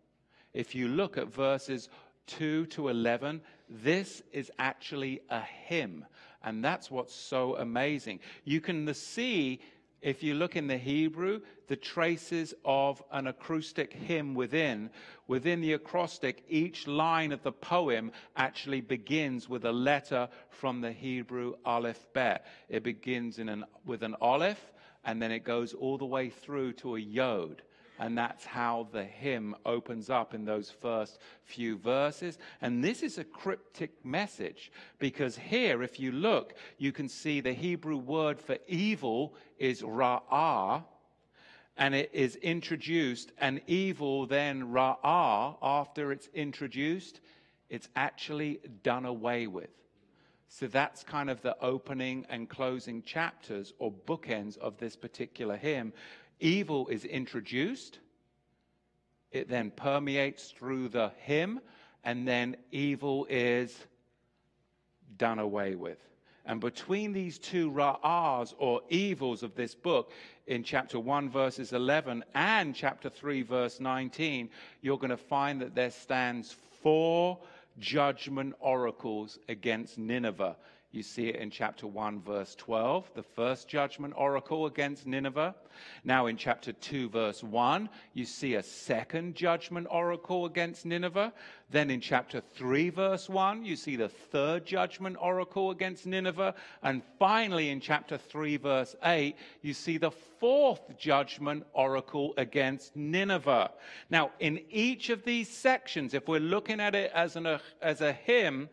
If 0.53 0.75
you 0.75 0.89
look 0.89 1.17
at 1.17 1.29
verses 1.29 1.89
2 2.27 2.67
to 2.67 2.89
11, 2.89 3.41
this 3.69 4.23
is 4.33 4.51
actually 4.59 5.21
a 5.31 5.41
hymn. 5.41 6.05
And 6.43 6.65
that's 6.65 6.91
what's 6.91 7.15
so 7.15 7.57
amazing. 7.57 8.21
You 8.45 8.61
can 8.61 8.93
see, 8.95 9.61
if 10.03 10.23
you 10.23 10.35
look 10.35 10.57
in 10.57 10.67
the 10.67 10.77
Hebrew, 10.77 11.41
the 11.69 11.77
traces 11.77 12.53
of 12.65 13.03
an 13.13 13.29
acrostic 13.29 13.93
hymn 13.93 14.35
within. 14.35 14.91
Within 15.29 15.61
the 15.61 15.73
acrostic, 15.75 16.45
each 16.49 16.87
line 16.87 17.33
of 17.33 17.43
the 17.43 17.53
poem 17.53 18.13
actually 18.37 18.81
begins 18.81 19.49
with 19.49 19.65
a 19.65 19.73
letter 19.73 20.29
from 20.51 20.81
the 20.81 20.93
Hebrew 20.93 21.55
Aleph 21.65 22.05
Bet. 22.13 22.45
It 22.69 22.83
begins 22.83 23.39
an, 23.39 23.65
with 23.87 24.03
an 24.03 24.15
Aleph 24.21 24.72
and 25.05 25.21
then 25.21 25.31
it 25.31 25.45
goes 25.45 25.75
all 25.75 25.99
the 25.99 26.07
way 26.07 26.31
through 26.31 26.73
to 26.75 26.97
a 26.97 27.01
yod. 27.01 27.63
And 27.99 28.19
that's 28.19 28.45
how 28.45 28.89
the 28.91 29.05
hymn 29.05 29.55
opens 29.65 30.11
up 30.11 30.35
in 30.35 30.45
those 30.45 30.71
first 30.71 31.19
few 31.45 31.77
verses. 31.77 32.39
And 32.61 32.83
this 32.83 33.03
is 33.03 33.19
a 33.19 33.25
cryptic 33.25 34.05
message 34.05 34.73
because 34.99 35.37
here, 35.37 35.83
if 35.83 36.01
you 36.01 36.11
look, 36.11 36.55
you 36.79 36.91
can 36.91 37.09
see 37.09 37.41
the 37.41 37.53
Hebrew 37.53 37.99
word 37.99 38.41
for 38.41 38.57
evil 38.67 39.35
is 39.59 39.83
ra'ah, 39.83 40.83
and 41.77 41.95
it 41.95 42.11
is 42.13 42.37
introduced, 42.37 43.33
and 43.39 43.61
evil 43.67 44.27
then 44.27 44.73
ra'ah, 44.73 45.57
after 45.63 46.13
it's 46.13 46.29
introduced, 46.35 47.21
it's 47.71 47.89
actually 47.95 48.61
done 48.83 49.05
away 49.05 49.47
with. 49.47 49.71
So 50.55 50.67
that's 50.67 51.03
kind 51.03 51.31
of 51.31 51.41
the 51.41 51.57
opening 51.63 52.27
and 52.29 52.47
closing 52.47 53.01
chapters 53.03 53.73
or 53.79 53.91
bookends 53.91 54.59
of 54.59 54.77
this 54.77 54.97
particular 54.97 55.57
hymn. 55.57 55.95
Evil 56.41 56.89
is 56.89 57.07
introduced, 57.07 58.01
it 59.31 59.49
then 59.49 59.71
permeates 59.71 60.51
through 60.51 60.91
the 60.91 61.11
hymn, 61.23 61.59
and 62.05 62.29
then 62.29 62.57
evil 62.71 63.27
is 63.31 63.75
done 65.17 65.39
away 65.39 65.75
with. 65.75 65.97
And 66.45 66.61
between 66.61 67.15
these 67.15 67.39
two 67.39 67.71
ra'ahs 67.71 68.53
or 68.59 68.83
evils 68.91 69.43
of 69.43 69.55
this 69.55 69.75
book, 69.75 70.13
in 70.47 70.65
chapter 70.65 71.01
1, 71.01 71.31
verses 71.31 71.73
11, 71.73 72.25
and 72.35 72.75
chapter 72.75 73.09
3, 73.09 73.41
verse 73.41 73.81
19, 73.81 74.51
you're 74.83 74.99
going 74.99 75.09
to 75.09 75.17
find 75.17 75.63
that 75.63 75.75
there 75.75 75.91
stands 75.91 76.55
four 76.83 77.39
judgment 77.79 78.55
oracles 78.61 79.39
against 79.49 79.99
Nineveh 79.99 80.57
You 80.93 81.03
see 81.03 81.29
it 81.29 81.37
in 81.37 81.51
chapter 81.51 81.87
1, 81.87 82.21
verse 82.21 82.55
12, 82.55 83.13
the 83.15 83.23
first 83.23 83.67
judgment 83.67 84.13
oracle 84.15 84.67
against 84.67 85.07
Nineveh. 85.07 85.55
Now, 86.05 86.27
in 86.27 86.37
chapter 86.37 86.71
2, 86.71 87.09
verse 87.09 87.43
1, 87.43 87.89
you 88.13 88.27
see 88.27 88.57
a 88.57 88.63
second 88.63 89.35
judgment 89.35 89.87
oracle 89.91 90.45
against 90.45 90.85
Nineveh. 90.85 91.33
Then, 91.71 91.91
in 91.91 92.03
chapter 92.03 92.43
3, 92.43 92.91
verse 92.91 93.27
1, 93.31 93.65
you 93.65 93.75
see 93.75 93.97
the 93.97 94.11
third 94.11 94.67
judgment 94.67 95.17
oracle 95.19 95.71
against 95.71 96.05
Nineveh. 96.05 96.55
And 96.83 97.01
finally, 97.19 97.71
in 97.71 97.81
chapter 97.81 98.19
3, 98.19 98.59
verse 98.59 98.95
8, 99.03 99.35
you 99.63 99.73
see 99.73 99.97
the 99.97 100.11
fourth 100.11 100.99
judgment 100.99 101.65
oracle 101.73 102.35
against 102.37 102.95
Nineveh. 102.95 103.71
Now, 104.11 104.33
in 104.41 104.61
each 104.69 105.09
of 105.09 105.25
these 105.25 105.49
sections, 105.49 106.13
if 106.13 106.29
we're 106.29 106.39
looking 106.39 106.81
at 106.81 106.95
it 106.95 107.11
as, 107.15 107.37
an, 107.37 107.59
as 107.81 108.03
a 108.03 108.13
hymn, 108.13 108.69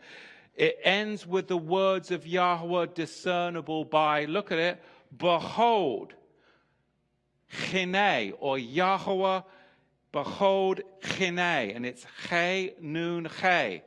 it 0.59 0.77
ends 0.83 1.25
with 1.25 1.47
the 1.47 1.57
words 1.57 2.11
of 2.11 2.27
Yahweh 2.27 2.87
discernible 2.93 3.85
by, 3.85 4.25
look 4.25 4.51
at 4.51 4.59
it, 4.59 4.83
behold, 5.17 6.13
chine, 7.49 8.33
or 8.41 8.59
Yahweh, 8.59 9.41
behold, 10.11 10.81
chine, 11.01 11.39
and 11.39 11.85
it's 11.85 12.05
che, 12.27 12.73
nun, 12.81 13.29
che. 13.39 13.83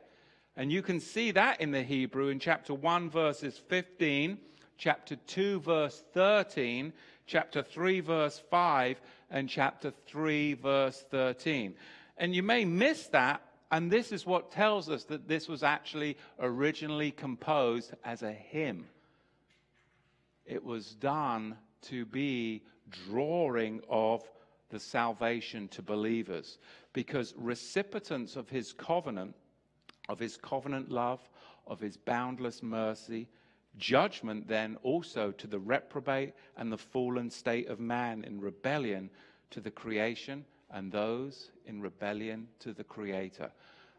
And 0.57 0.71
you 0.71 0.81
can 0.81 0.99
see 0.99 1.29
that 1.29 1.61
in 1.61 1.69
the 1.69 1.83
Hebrew 1.83 2.29
in 2.29 2.39
chapter 2.39 2.73
1, 2.73 3.11
verses 3.11 3.55
15, 3.69 4.39
chapter 4.79 5.15
2, 5.15 5.59
verse 5.59 6.03
13, 6.13 6.91
chapter 7.27 7.61
3, 7.61 7.99
verse 7.99 8.41
5, 8.49 8.99
and 9.29 9.47
chapter 9.47 9.93
3, 10.07 10.55
verse 10.55 11.05
13. 11.11 11.75
And 12.17 12.33
you 12.33 12.41
may 12.41 12.65
miss 12.65 13.05
that 13.09 13.43
and 13.73 13.89
this 13.89 14.11
is 14.11 14.23
what 14.23 14.51
tells 14.51 14.87
us 14.87 15.03
that 15.05 15.27
this 15.27 15.47
was 15.47 15.63
actually 15.63 16.15
originally 16.39 17.09
composed 17.09 17.91
as 18.05 18.21
a 18.21 18.31
hymn. 18.31 18.85
It 20.45 20.63
was 20.63 20.93
done 20.93 21.57
to 21.89 22.05
be 22.05 22.61
drawing 23.07 23.81
of 23.89 24.29
the 24.69 24.79
salvation 24.79 25.67
to 25.69 25.81
believers 25.81 26.59
because 26.93 27.33
recipients 27.35 28.35
of 28.35 28.47
his 28.47 28.73
covenant, 28.73 29.33
of 30.07 30.19
his 30.19 30.37
covenant 30.37 30.91
love, 30.91 31.27
of 31.65 31.79
his 31.79 31.97
boundless 31.97 32.61
mercy, 32.61 33.27
judgment 33.79 34.47
then 34.47 34.77
also 34.83 35.31
to 35.31 35.47
the 35.47 35.57
reprobate 35.57 36.33
and 36.57 36.71
the 36.71 36.77
fallen 36.77 37.27
state 37.27 37.67
of 37.69 37.79
man 37.79 38.23
in 38.23 38.39
rebellion 38.39 39.09
to 39.49 39.59
the 39.59 39.71
creation 39.71 40.45
and 40.73 40.91
those 40.91 41.51
in 41.65 41.81
rebellion 41.81 42.47
to 42.59 42.73
the 42.73 42.83
Creator. 42.83 43.51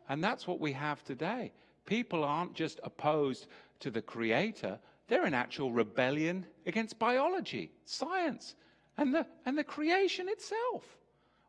And 0.09 0.23
that's 0.23 0.47
what 0.47 0.61
we 0.61 0.73
have 0.73 1.03
today. 1.05 1.53
People 1.87 2.25
aren't 2.25 2.55
just 2.55 2.81
opposed 2.83 3.47
to 3.81 3.91
the 3.91 4.03
Creator, 4.03 4.79
they're 5.09 5.27
in 5.27 5.35
actual 5.35 5.73
rebellion 5.73 6.47
against 6.67 6.99
biology, 6.99 7.71
science, 7.85 8.55
and 8.97 9.15
the, 9.15 9.27
and 9.45 9.57
the 9.57 9.65
creation 9.65 10.29
itself, 10.29 10.85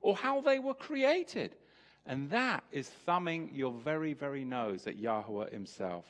or 0.02 0.16
how 0.16 0.42
they 0.42 0.60
were 0.60 0.74
created. 0.74 1.56
And 2.06 2.30
that 2.30 2.64
is 2.72 2.90
thumbing 2.90 3.50
your 3.54 3.72
very, 3.72 4.14
very 4.14 4.44
nose 4.44 4.88
at 4.88 4.98
Yahweh 4.98 5.50
himself. 5.50 6.06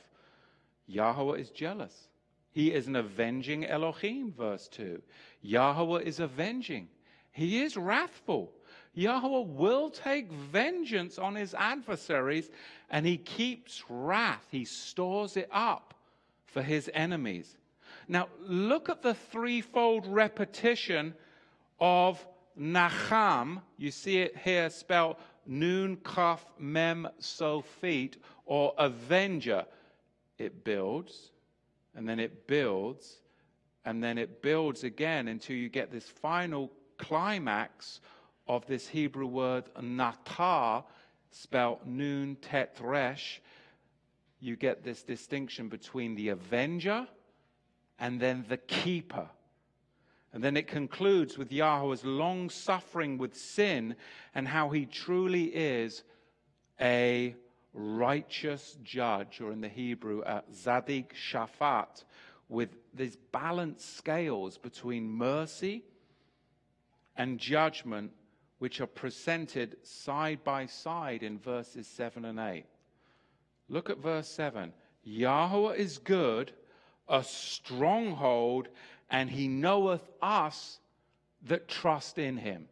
Yahweh 0.86 1.38
is 1.38 1.50
jealous. 1.50 2.08
He 2.50 2.72
is 2.72 2.86
an 2.86 2.96
avenging 2.96 3.66
Elohim, 3.66 4.32
verse 4.32 4.68
2. 4.68 5.00
Yahweh 5.42 6.00
is 6.00 6.20
avenging. 6.20 6.88
He 7.30 7.62
is 7.62 7.76
wrathful. 7.76 8.52
Yahweh 8.96 9.44
will 9.46 9.90
take 9.90 10.32
vengeance 10.32 11.18
on 11.18 11.34
his 11.34 11.52
adversaries 11.54 12.50
and 12.90 13.04
he 13.04 13.18
keeps 13.18 13.84
wrath. 13.90 14.46
He 14.50 14.64
stores 14.64 15.36
it 15.36 15.48
up 15.52 15.94
for 16.46 16.62
his 16.62 16.90
enemies. 16.94 17.58
Now, 18.08 18.28
look 18.40 18.88
at 18.88 19.02
the 19.02 19.12
threefold 19.12 20.06
repetition 20.06 21.12
of 21.78 22.26
Nacham. 22.58 23.60
You 23.76 23.90
see 23.90 24.18
it 24.18 24.34
here 24.38 24.70
spelled 24.70 25.16
Nun, 25.44 25.98
Kaf, 26.02 26.46
Mem, 26.58 27.06
Sofit, 27.20 28.14
or 28.46 28.72
Avenger. 28.78 29.66
It 30.38 30.64
builds, 30.64 31.32
and 31.94 32.08
then 32.08 32.18
it 32.18 32.46
builds, 32.46 33.18
and 33.84 34.02
then 34.02 34.16
it 34.16 34.40
builds 34.40 34.84
again 34.84 35.28
until 35.28 35.56
you 35.56 35.68
get 35.68 35.92
this 35.92 36.06
final 36.06 36.72
climax 36.96 38.00
of 38.48 38.66
this 38.66 38.88
Hebrew 38.88 39.26
word 39.26 39.64
natah, 39.80 40.84
spelled 41.30 41.86
nun 41.86 42.36
tet 42.40 42.76
resh, 42.80 43.40
you 44.40 44.56
get 44.56 44.84
this 44.84 45.02
distinction 45.02 45.68
between 45.68 46.14
the 46.14 46.28
avenger 46.28 47.06
and 47.98 48.20
then 48.20 48.44
the 48.48 48.56
keeper. 48.56 49.28
And 50.32 50.44
then 50.44 50.56
it 50.56 50.66
concludes 50.66 51.38
with 51.38 51.50
Yahweh's 51.50 52.04
long 52.04 52.50
suffering 52.50 53.16
with 53.16 53.34
sin 53.34 53.96
and 54.34 54.46
how 54.46 54.68
he 54.68 54.84
truly 54.84 55.44
is 55.44 56.04
a 56.80 57.34
righteous 57.72 58.76
judge, 58.82 59.40
or 59.40 59.52
in 59.52 59.60
the 59.60 59.68
Hebrew, 59.68 60.22
a 60.24 60.42
zadik 60.52 61.12
shafat, 61.14 62.04
with 62.48 62.70
these 62.94 63.16
balanced 63.32 63.96
scales 63.96 64.56
between 64.58 65.08
mercy 65.08 65.84
and 67.16 67.38
judgment 67.38 68.12
which 68.58 68.80
are 68.80 68.86
presented 68.86 69.76
side 69.82 70.42
by 70.44 70.66
side 70.66 71.22
in 71.22 71.38
verses 71.38 71.86
7 71.86 72.24
and 72.24 72.38
8. 72.38 72.64
Look 73.68 73.90
at 73.90 73.98
verse 73.98 74.28
7. 74.28 74.72
Yahweh 75.02 75.74
is 75.74 75.98
good, 75.98 76.52
a 77.08 77.22
stronghold, 77.22 78.68
and 79.10 79.30
he 79.30 79.48
knoweth 79.48 80.08
us 80.22 80.80
that 81.44 81.68
trust 81.68 82.18
in 82.18 82.36
him. 82.36 82.66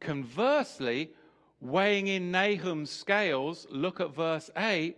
Conversely, 0.00 1.10
weighing 1.60 2.06
in 2.06 2.30
Nahum's 2.30 2.90
scales, 2.90 3.66
look 3.70 4.00
at 4.00 4.14
verse 4.14 4.50
8. 4.56 4.96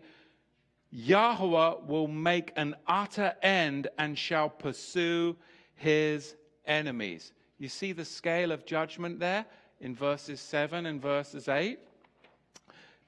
Yahweh 0.90 1.74
will 1.87 2.09
make 2.09 2.52
an 2.56 2.74
utter 2.87 3.35
end 3.42 3.88
and 3.98 4.16
shall 4.18 4.48
pursue 4.48 5.37
his 5.74 6.37
enemies. 6.64 7.32
You 7.59 7.68
see 7.68 7.92
the 7.92 8.04
scale 8.04 8.52
of 8.52 8.66
judgment 8.66 9.18
there? 9.18 9.46
In 9.80 9.94
verses 9.94 10.40
7 10.40 10.86
and 10.86 11.00
verses 11.00 11.48
8? 11.48 11.78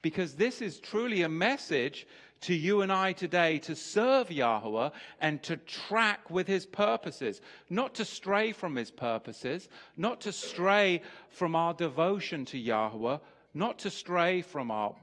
Because 0.01 0.35
this 0.35 0.61
is 0.61 0.79
truly 0.79 1.23
a 1.23 1.29
message 1.29 2.07
to 2.41 2.53
you 2.53 2.81
and 2.81 2.91
I 2.91 3.11
today 3.11 3.59
to 3.59 3.75
serve 3.75 4.31
Yahweh 4.31 4.89
and 5.19 5.43
to 5.43 5.57
track 5.57 6.29
with 6.29 6.47
his 6.47 6.65
purposes, 6.65 7.41
not 7.69 7.95
to 7.95 8.05
stray 8.05 8.53
from 8.53 8.75
his 8.75 8.91
purposes, 8.91 9.67
not 9.97 10.21
to 10.21 10.31
stray 10.31 11.01
from 11.29 11.55
our 11.55 11.73
devotion 11.73 12.45
to 12.45 12.57
Yahweh, 12.57 13.17
not 13.53 13.79
to 13.79 13.89
stray 13.89 14.41
from 14.41 14.71
our 14.71 14.95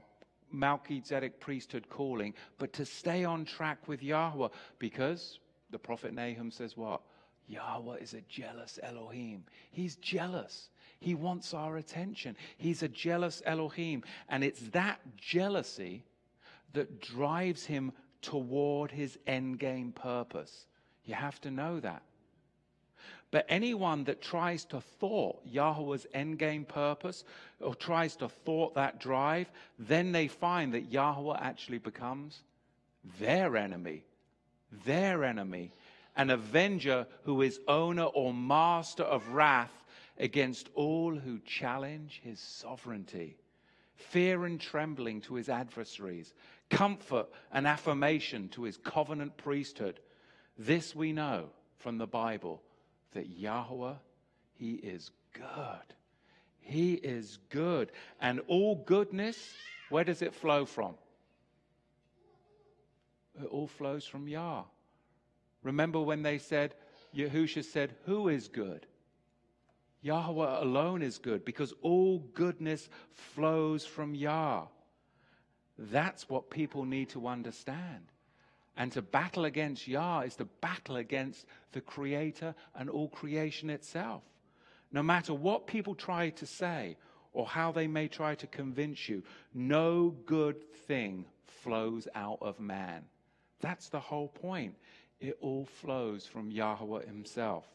Melchizedek 0.51 1.39
priesthood 1.39 1.89
calling, 1.89 2.33
but 2.57 2.73
to 2.73 2.85
stay 2.85 3.23
on 3.23 3.45
track 3.45 3.87
with 3.87 4.01
Yahweh 4.01 4.47
because 4.79 5.39
the 5.69 5.79
prophet 5.79 6.13
Nahum 6.13 6.51
says 6.51 6.77
what? 6.77 7.01
Yahweh 7.47 7.97
is 7.97 8.13
a 8.13 8.21
jealous 8.21 8.77
Elohim. 8.83 9.43
He's 9.71 9.95
jealous. 9.95 10.69
He 10.99 11.15
wants 11.15 11.53
our 11.53 11.77
attention. 11.77 12.35
He's 12.57 12.83
a 12.83 12.87
jealous 12.87 13.41
Elohim. 13.45 14.03
And 14.29 14.43
it's 14.43 14.61
that 14.69 14.99
jealousy 15.15 16.03
that 16.73 17.01
drives 17.01 17.65
him 17.65 17.93
toward 18.21 18.91
his 18.91 19.17
endgame 19.27 19.95
purpose. 19.95 20.65
You 21.05 21.15
have 21.15 21.39
to 21.41 21.51
know 21.51 21.79
that. 21.79 22.03
But 23.29 23.45
anyone 23.49 24.05
that 24.05 24.21
tries 24.21 24.63
to 24.65 24.81
thwart 24.81 25.37
Yahweh's 25.45 26.07
endgame 26.15 26.67
purpose 26.67 27.23
or 27.59 27.75
tries 27.75 28.15
to 28.17 28.29
thwart 28.29 28.75
that 28.75 28.99
drive, 28.99 29.51
then 29.77 30.11
they 30.11 30.27
find 30.27 30.73
that 30.73 30.91
Yahweh 30.91 31.37
actually 31.39 31.79
becomes 31.79 32.41
their 33.19 33.57
enemy. 33.57 34.03
Their 34.85 35.23
enemy. 35.23 35.71
An 36.17 36.31
avenger 36.31 37.07
who 37.23 37.41
is 37.41 37.59
owner 37.67 38.03
or 38.03 38.33
master 38.33 39.03
of 39.03 39.29
wrath 39.29 39.85
against 40.17 40.69
all 40.73 41.15
who 41.15 41.39
challenge 41.45 42.19
his 42.23 42.39
sovereignty, 42.39 43.37
fear 43.95 44.45
and 44.45 44.59
trembling 44.59 45.21
to 45.21 45.35
his 45.35 45.47
adversaries, 45.47 46.33
comfort 46.69 47.27
and 47.51 47.67
affirmation 47.67 48.49
to 48.49 48.63
his 48.63 48.77
covenant 48.77 49.37
priesthood. 49.37 49.99
This 50.57 50.95
we 50.95 51.13
know 51.13 51.49
from 51.77 51.99
the 51.99 52.07
Bible 52.07 52.61
that 53.13 53.29
Yahweh, 53.29 53.93
he 54.55 54.73
is 54.73 55.11
good. 55.33 55.93
He 56.59 56.93
is 56.95 57.37
good. 57.49 57.91
And 58.19 58.41
all 58.47 58.75
goodness, 58.85 59.53
where 59.89 60.03
does 60.03 60.21
it 60.21 60.33
flow 60.33 60.65
from? 60.65 60.95
It 63.39 63.45
all 63.45 63.67
flows 63.67 64.05
from 64.05 64.27
Yah. 64.27 64.63
Remember 65.67 65.99
when 65.99 66.23
they 66.23 66.37
said, 66.37 66.75
Yahusha 67.13 67.61
said, 67.61 67.93
Who 68.05 68.29
is 68.29 68.47
good? 68.47 68.87
Yahweh 70.01 70.61
alone 70.61 71.01
is 71.01 71.17
good 71.17 71.43
because 71.43 71.73
all 71.81 72.19
goodness 72.33 72.89
flows 73.11 73.85
from 73.85 74.15
Yah. 74.15 74.67
That's 75.77 76.29
what 76.29 76.49
people 76.49 76.85
need 76.85 77.09
to 77.09 77.27
understand. 77.27 78.05
And 78.77 78.93
to 78.93 79.01
battle 79.01 79.43
against 79.43 79.89
Yah 79.89 80.21
is 80.21 80.37
to 80.37 80.45
battle 80.45 80.95
against 80.95 81.45
the 81.73 81.81
Creator 81.81 82.55
and 82.73 82.89
all 82.89 83.09
creation 83.09 83.69
itself. 83.69 84.23
No 84.93 85.03
matter 85.03 85.33
what 85.33 85.67
people 85.67 85.95
try 85.95 86.29
to 86.29 86.45
say 86.45 86.95
or 87.33 87.45
how 87.45 87.73
they 87.73 87.87
may 87.87 88.07
try 88.07 88.35
to 88.35 88.47
convince 88.47 89.09
you, 89.09 89.21
no 89.53 90.15
good 90.25 90.63
thing 90.87 91.25
flows 91.45 92.07
out 92.15 92.37
of 92.39 92.57
man. 92.61 93.03
That's 93.59 93.89
the 93.89 93.99
whole 93.99 94.29
point. 94.29 94.75
It 95.19 95.37
all 95.41 95.65
flows 95.65 96.25
from 96.25 96.51
Yahweh 96.51 97.05
Himself. 97.05 97.65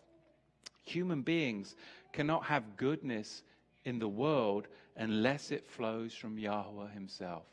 Human 0.84 1.22
beings 1.22 1.74
cannot 2.12 2.44
have 2.44 2.76
goodness 2.76 3.42
in 3.84 3.98
the 3.98 4.08
world 4.08 4.68
unless 4.96 5.50
it 5.50 5.66
flows 5.66 6.14
from 6.14 6.38
Yahweh 6.38 6.90
Himself. 6.90 7.44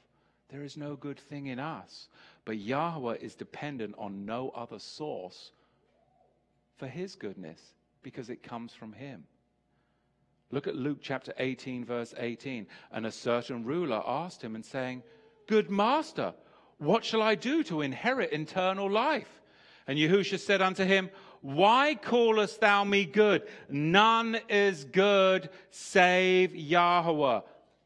There 0.50 0.64
is 0.64 0.78
no 0.78 0.96
good 0.96 1.20
thing 1.20 1.48
in 1.48 1.60
us. 1.60 2.08
But 2.44 2.58
Yahweh 2.58 3.18
is 3.22 3.36
dependent 3.36 3.96
on 3.98 4.26
no 4.26 4.50
other 4.50 4.80
source 4.80 5.52
for 6.78 6.88
his 6.88 7.16
goodness 7.16 7.62
because 8.02 8.30
it 8.30 8.42
comes 8.42 8.74
from 8.74 8.94
him. 8.94 9.26
Look 10.52 10.66
at 10.66 10.76
Luke 10.76 10.98
chapter 11.02 11.34
18, 11.38 11.86
verse 11.86 12.16
18. 12.18 12.66
And 12.92 13.06
a 13.06 13.12
certain 13.12 13.64
ruler 13.64 14.02
asked 14.06 14.42
him 14.42 14.56
and 14.56 14.66
saying, 14.66 15.04
Good 15.48 15.70
master, 15.70 16.34
what 16.80 17.06
shall 17.06 17.22
I 17.22 17.36
do 17.36 17.64
to 17.66 17.82
inherit 17.82 18.34
eternal 18.34 18.90
life? 18.90 19.39
And 19.90 19.98
Yahusha 19.98 20.38
said 20.38 20.62
unto 20.62 20.86
him, 20.86 21.10
Why 21.42 21.96
callest 21.96 22.62
thou 22.62 22.84
me 22.84 23.06
good? 23.06 23.48
None 23.70 24.40
is 24.48 24.84
good 24.84 25.50
save 25.72 26.56
Yahweh, 26.56 27.42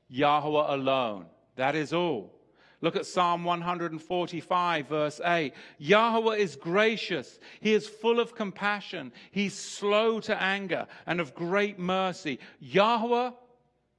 Yahweh 0.10 0.76
alone. 0.76 1.28
That 1.56 1.76
is 1.76 1.94
all. 1.94 2.34
Look 2.82 2.98
at 2.98 3.06
Psalm 3.06 3.46
145, 3.46 4.88
verse 4.90 5.22
8. 5.24 5.54
Yahweh 5.78 6.36
is 6.36 6.58
gracious. 6.58 7.40
He 7.62 7.74
is 7.74 7.88
full 7.88 8.20
of 8.20 8.36
compassion. 8.36 9.14
He's 9.32 9.58
slow 9.58 10.20
to 10.20 10.44
anger 10.44 10.88
and 11.06 11.22
of 11.22 11.34
great 11.34 11.80
mercy. 11.80 12.40
Yahweh, 12.60 13.32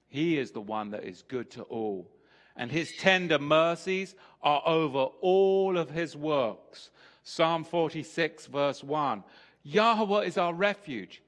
He 0.09 0.36
is 0.36 0.50
the 0.50 0.61
one 0.61 0.90
that 0.90 1.05
is 1.05 1.22
good 1.22 1.50
to 1.52 1.62
all. 1.62 2.07
And 2.55 2.70
His 2.70 2.94
tender 2.98 3.38
mercies 3.38 4.14
are 4.42 4.62
over 4.66 5.05
all 5.22 5.78
of 5.78 5.88
His 5.88 6.14
works. 6.14 6.90
Psalm 7.25 7.64
46, 7.64 8.47
verse 8.47 8.85
1. 8.85 9.25
Yahweh 9.62 10.20
is 10.20 10.37
our 10.37 10.53
refuge. 10.53 11.22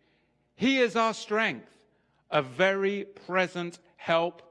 He 0.54 0.78
is 0.78 0.94
our 0.94 1.14
strength, 1.14 1.72
a 2.30 2.42
very 2.42 3.04
present 3.26 3.78
help 3.96 4.42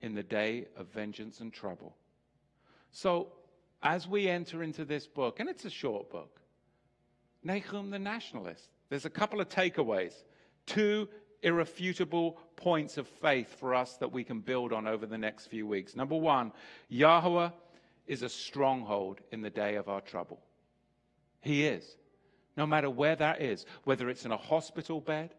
in 0.00 0.14
the 0.14 0.22
day 0.22 0.66
of 0.76 0.86
vengeance 0.86 1.40
and 1.40 1.52
trouble. 1.52 1.96
So, 2.92 3.32
as 3.82 4.06
we 4.06 4.28
enter 4.28 4.62
into 4.62 4.84
this 4.84 5.06
book, 5.06 5.40
and 5.40 5.48
it's 5.48 5.64
a 5.64 5.70
short 5.70 6.10
book, 6.10 6.40
Nahum 7.42 7.90
the 7.90 7.98
Nationalist, 7.98 8.68
there's 8.90 9.04
a 9.04 9.10
couple 9.10 9.40
of 9.40 9.48
takeaways, 9.48 10.12
two 10.66 11.08
irrefutable 11.42 12.38
points 12.56 12.96
of 12.96 13.08
faith 13.08 13.58
for 13.58 13.74
us 13.74 13.96
that 13.96 14.12
we 14.12 14.22
can 14.22 14.40
build 14.40 14.72
on 14.72 14.86
over 14.86 15.06
the 15.06 15.18
next 15.18 15.46
few 15.46 15.66
weeks. 15.66 15.96
Number 15.96 16.16
one, 16.16 16.52
Yahweh 16.88 17.50
is 18.06 18.22
a 18.22 18.28
stronghold 18.28 19.20
in 19.32 19.40
the 19.40 19.50
day 19.50 19.76
of 19.76 19.88
our 19.88 20.00
trouble. 20.00 20.40
He 21.40 21.66
is. 21.66 21.96
No 22.56 22.66
matter 22.66 22.90
where 22.90 23.16
that 23.16 23.40
is, 23.40 23.64
whether 23.84 24.08
it's 24.08 24.24
in 24.24 24.32
a 24.32 24.36
hospital 24.36 25.00
bed, 25.00 25.34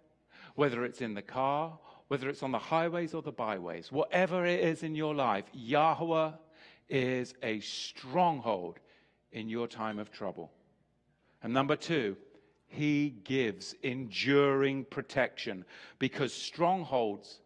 whether 0.56 0.84
it's 0.84 1.02
in 1.02 1.14
the 1.14 1.22
car, 1.22 1.78
whether 2.08 2.30
it's 2.30 2.44
on 2.44 2.52
the 2.52 2.60
highways 2.60 3.14
or 3.14 3.22
the 3.22 3.32
byways, 3.32 3.92
whatever 3.92 4.46
it 4.46 4.60
is 4.62 4.84
in 4.84 4.96
your 4.96 5.14
life, 5.14 5.46
Yahweh 5.54 6.32
is 6.90 7.34
a 7.42 7.60
stronghold 7.62 8.80
in 9.32 9.48
your 9.50 9.68
time 9.68 10.00
of 10.00 10.12
trouble. 10.12 10.52
And 11.42 11.54
number 11.54 11.76
two, 11.76 12.18
he 12.68 13.10
gives 13.24 13.76
enduring 13.84 14.86
protection 14.86 15.66
because 16.00 16.34
strongholds, 16.34 17.40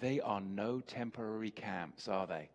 they 0.00 0.20
are 0.20 0.40
no 0.40 0.80
temporary 0.80 1.50
camps, 1.50 2.08
are 2.08 2.26
they? 2.26 2.48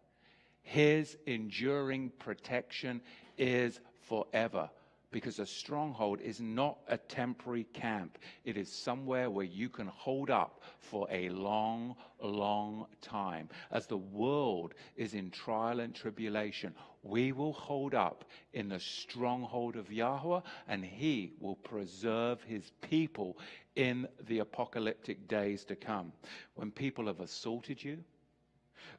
His 0.62 1.18
enduring 1.26 2.12
protection 2.20 3.02
is 3.38 3.80
forever 4.02 4.70
because 5.12 5.40
a 5.40 5.46
stronghold 5.46 6.22
is 6.22 6.40
not 6.40 6.80
a 6.88 6.98
temporary 6.98 7.64
camp. 7.74 8.18
It 8.46 8.58
is 8.58 8.72
somewhere 8.72 9.30
where 9.30 9.46
you 9.46 9.70
can 9.70 9.88
hold 9.88 10.30
up 10.30 10.62
for 10.80 11.08
a 11.10 11.30
long, 11.30 11.96
long 12.22 12.86
time. 13.02 13.50
As 13.72 13.88
the 13.88 13.98
world 13.98 14.76
is 14.96 15.14
in 15.16 15.32
trial 15.32 15.80
and 15.80 15.96
tribulation, 15.96 16.76
we 17.02 17.32
will 17.32 17.54
hold 17.54 17.96
up 17.96 18.26
in 18.54 18.70
the 18.70 18.80
stronghold 18.80 19.76
of 19.76 19.92
Yahweh, 19.92 20.42
and 20.68 20.84
He 20.86 21.34
will 21.40 21.56
preserve 21.56 22.44
His 22.44 22.72
people 22.82 23.38
in 23.76 24.08
the 24.28 24.40
apocalyptic 24.40 25.28
days 25.28 25.64
to 25.66 25.76
come. 25.76 26.12
When 26.56 26.72
people 26.72 27.08
have 27.08 27.20
assaulted 27.20 27.84
you, 27.84 27.98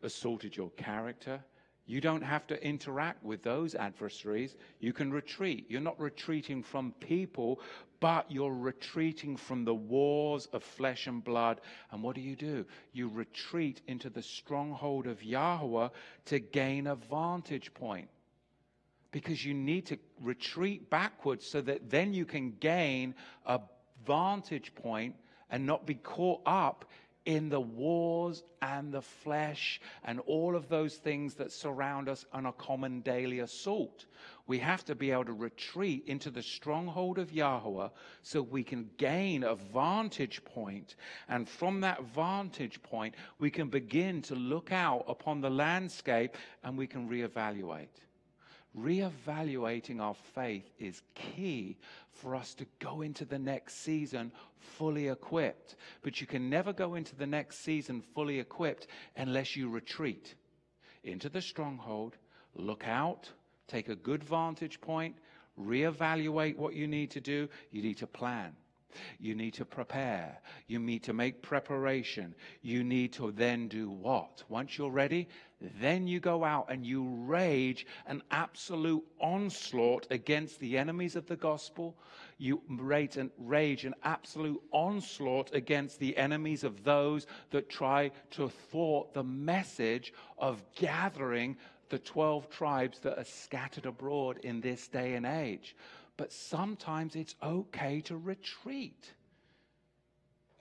assaulted 0.02 0.56
your 0.56 0.70
character, 0.70 1.40
you 1.90 2.00
don't 2.00 2.22
have 2.22 2.46
to 2.46 2.64
interact 2.64 3.24
with 3.24 3.42
those 3.42 3.74
adversaries. 3.74 4.54
You 4.78 4.92
can 4.92 5.12
retreat. 5.12 5.66
You're 5.68 5.80
not 5.80 5.98
retreating 5.98 6.62
from 6.62 6.92
people, 7.00 7.58
but 7.98 8.30
you're 8.30 8.54
retreating 8.54 9.36
from 9.36 9.64
the 9.64 9.74
wars 9.74 10.46
of 10.52 10.62
flesh 10.62 11.08
and 11.08 11.24
blood. 11.24 11.60
And 11.90 12.00
what 12.00 12.14
do 12.14 12.20
you 12.20 12.36
do? 12.36 12.64
You 12.92 13.08
retreat 13.08 13.80
into 13.88 14.08
the 14.08 14.22
stronghold 14.22 15.08
of 15.08 15.24
Yahweh 15.24 15.88
to 16.26 16.38
gain 16.38 16.86
a 16.86 16.94
vantage 16.94 17.74
point. 17.74 18.08
Because 19.10 19.44
you 19.44 19.52
need 19.52 19.86
to 19.86 19.98
retreat 20.22 20.90
backwards 20.90 21.44
so 21.44 21.60
that 21.62 21.90
then 21.90 22.14
you 22.14 22.24
can 22.24 22.52
gain 22.60 23.16
a 23.46 23.58
vantage 24.06 24.72
point 24.76 25.16
and 25.50 25.66
not 25.66 25.86
be 25.86 25.94
caught 25.96 26.42
up 26.46 26.84
in 27.30 27.48
the 27.48 27.60
wars 27.60 28.42
and 28.60 28.92
the 28.92 29.00
flesh 29.00 29.80
and 30.02 30.18
all 30.26 30.56
of 30.56 30.68
those 30.68 30.96
things 30.96 31.34
that 31.34 31.52
surround 31.52 32.08
us 32.08 32.26
on 32.32 32.46
a 32.46 32.52
common 32.52 33.02
daily 33.02 33.38
assault. 33.38 34.06
We 34.48 34.58
have 34.58 34.84
to 34.86 34.96
be 34.96 35.12
able 35.12 35.26
to 35.26 35.32
retreat 35.32 36.02
into 36.08 36.30
the 36.30 36.42
stronghold 36.42 37.18
of 37.18 37.30
Yahweh 37.30 37.90
so 38.22 38.42
we 38.42 38.64
can 38.64 38.90
gain 38.96 39.44
a 39.44 39.54
vantage 39.54 40.44
point. 40.44 40.96
And 41.28 41.48
from 41.48 41.82
that 41.82 42.02
vantage 42.02 42.82
point, 42.82 43.14
we 43.38 43.48
can 43.48 43.68
begin 43.68 44.22
to 44.22 44.34
look 44.34 44.72
out 44.72 45.04
upon 45.06 45.40
the 45.40 45.50
landscape 45.50 46.36
and 46.64 46.76
we 46.76 46.88
can 46.88 47.08
reevaluate. 47.08 48.09
Reevaluating 48.78 50.00
our 50.00 50.14
faith 50.34 50.70
is 50.78 51.02
key 51.14 51.76
for 52.12 52.36
us 52.36 52.54
to 52.54 52.66
go 52.78 53.00
into 53.00 53.24
the 53.24 53.38
next 53.38 53.76
season 53.82 54.30
fully 54.58 55.08
equipped. 55.08 55.76
But 56.02 56.20
you 56.20 56.26
can 56.26 56.48
never 56.48 56.72
go 56.72 56.94
into 56.94 57.16
the 57.16 57.26
next 57.26 57.60
season 57.64 58.02
fully 58.14 58.38
equipped 58.38 58.86
unless 59.16 59.56
you 59.56 59.68
retreat 59.68 60.34
into 61.04 61.28
the 61.28 61.40
stronghold, 61.40 62.16
look 62.54 62.86
out, 62.86 63.30
take 63.66 63.88
a 63.88 63.96
good 63.96 64.22
vantage 64.22 64.80
point, 64.80 65.16
reevaluate 65.58 66.56
what 66.56 66.74
you 66.74 66.86
need 66.86 67.10
to 67.10 67.20
do. 67.20 67.48
You 67.70 67.82
need 67.82 67.98
to 67.98 68.06
plan. 68.06 68.54
You 69.18 69.34
need 69.34 69.54
to 69.54 69.64
prepare. 69.64 70.38
You 70.66 70.78
need 70.78 71.04
to 71.04 71.12
make 71.12 71.42
preparation. 71.42 72.34
You 72.62 72.82
need 72.82 73.12
to 73.14 73.30
then 73.30 73.68
do 73.68 73.88
what? 73.88 74.42
Once 74.48 74.76
you're 74.76 74.90
ready, 74.90 75.28
then 75.60 76.06
you 76.06 76.20
go 76.20 76.42
out 76.42 76.66
and 76.70 76.86
you 76.86 77.04
rage 77.04 77.86
an 78.06 78.22
absolute 78.30 79.04
onslaught 79.20 80.06
against 80.10 80.58
the 80.58 80.78
enemies 80.78 81.16
of 81.16 81.26
the 81.26 81.36
gospel. 81.36 81.96
You 82.38 82.62
rage 82.68 83.16
an, 83.16 83.30
rage 83.38 83.84
an 83.84 83.94
absolute 84.02 84.60
onslaught 84.72 85.54
against 85.54 85.98
the 85.98 86.16
enemies 86.16 86.64
of 86.64 86.82
those 86.82 87.26
that 87.50 87.68
try 87.68 88.10
to 88.32 88.48
thwart 88.48 89.12
the 89.12 89.24
message 89.24 90.14
of 90.38 90.62
gathering 90.74 91.56
the 91.90 91.98
12 91.98 92.48
tribes 92.48 93.00
that 93.00 93.18
are 93.18 93.24
scattered 93.24 93.84
abroad 93.84 94.38
in 94.38 94.60
this 94.60 94.88
day 94.88 95.14
and 95.14 95.26
age. 95.26 95.76
But 96.16 96.32
sometimes 96.32 97.16
it's 97.16 97.34
okay 97.42 98.00
to 98.02 98.16
retreat. 98.16 99.12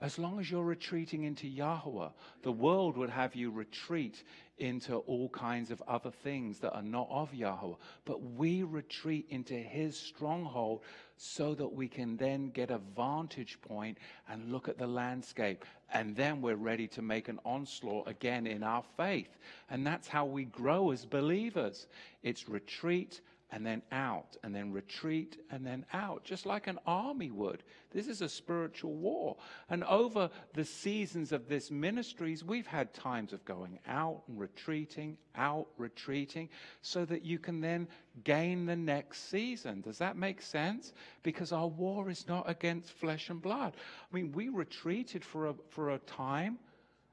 As 0.00 0.18
long 0.18 0.40
as 0.40 0.50
you're 0.50 0.64
retreating 0.64 1.24
into 1.24 1.46
Yahweh, 1.46 2.08
the 2.42 2.52
world 2.52 2.96
would 2.96 3.10
have 3.10 3.34
you 3.34 3.50
retreat 3.50 4.24
into 4.60 4.96
all 4.96 5.28
kinds 5.30 5.70
of 5.70 5.82
other 5.88 6.10
things 6.10 6.58
that 6.60 6.72
are 6.72 6.82
not 6.82 7.08
of 7.10 7.34
Yahweh. 7.34 7.74
But 8.04 8.22
we 8.22 8.62
retreat 8.62 9.26
into 9.30 9.54
his 9.54 9.96
stronghold 9.96 10.82
so 11.16 11.54
that 11.54 11.72
we 11.72 11.88
can 11.88 12.16
then 12.16 12.50
get 12.50 12.70
a 12.70 12.80
vantage 12.96 13.58
point 13.60 13.98
and 14.28 14.52
look 14.52 14.68
at 14.68 14.78
the 14.78 14.86
landscape. 14.86 15.64
And 15.92 16.14
then 16.16 16.40
we're 16.40 16.56
ready 16.56 16.86
to 16.88 17.02
make 17.02 17.28
an 17.28 17.40
onslaught 17.44 18.08
again 18.08 18.46
in 18.46 18.62
our 18.62 18.84
faith. 18.96 19.38
And 19.68 19.86
that's 19.86 20.08
how 20.08 20.24
we 20.24 20.44
grow 20.44 20.92
as 20.92 21.04
believers. 21.04 21.86
It's 22.22 22.48
retreat 22.48 23.20
and 23.52 23.66
then 23.66 23.82
out, 23.90 24.36
and 24.42 24.54
then 24.54 24.72
retreat, 24.72 25.40
and 25.50 25.66
then 25.66 25.84
out, 25.92 26.24
just 26.24 26.46
like 26.46 26.66
an 26.66 26.78
army 26.86 27.30
would. 27.30 27.62
This 27.92 28.06
is 28.06 28.22
a 28.22 28.28
spiritual 28.28 28.94
war. 28.94 29.36
And 29.68 29.82
over 29.84 30.30
the 30.54 30.64
seasons 30.64 31.32
of 31.32 31.48
this 31.48 31.70
ministries, 31.70 32.44
we've 32.44 32.66
had 32.66 32.94
times 32.94 33.32
of 33.32 33.44
going 33.44 33.78
out 33.88 34.22
and 34.28 34.38
retreating, 34.38 35.16
out, 35.34 35.66
retreating, 35.78 36.48
so 36.82 37.04
that 37.06 37.24
you 37.24 37.38
can 37.38 37.60
then 37.60 37.88
gain 38.24 38.66
the 38.66 38.76
next 38.76 39.30
season. 39.30 39.80
Does 39.80 39.98
that 39.98 40.16
make 40.16 40.40
sense? 40.40 40.92
Because 41.22 41.52
our 41.52 41.68
war 41.68 42.08
is 42.10 42.28
not 42.28 42.48
against 42.48 42.92
flesh 42.92 43.30
and 43.30 43.42
blood. 43.42 43.74
I 43.76 44.14
mean, 44.14 44.32
we 44.32 44.48
retreated 44.48 45.24
for 45.24 45.48
a, 45.48 45.54
for 45.70 45.90
a 45.90 45.98
time, 45.98 46.58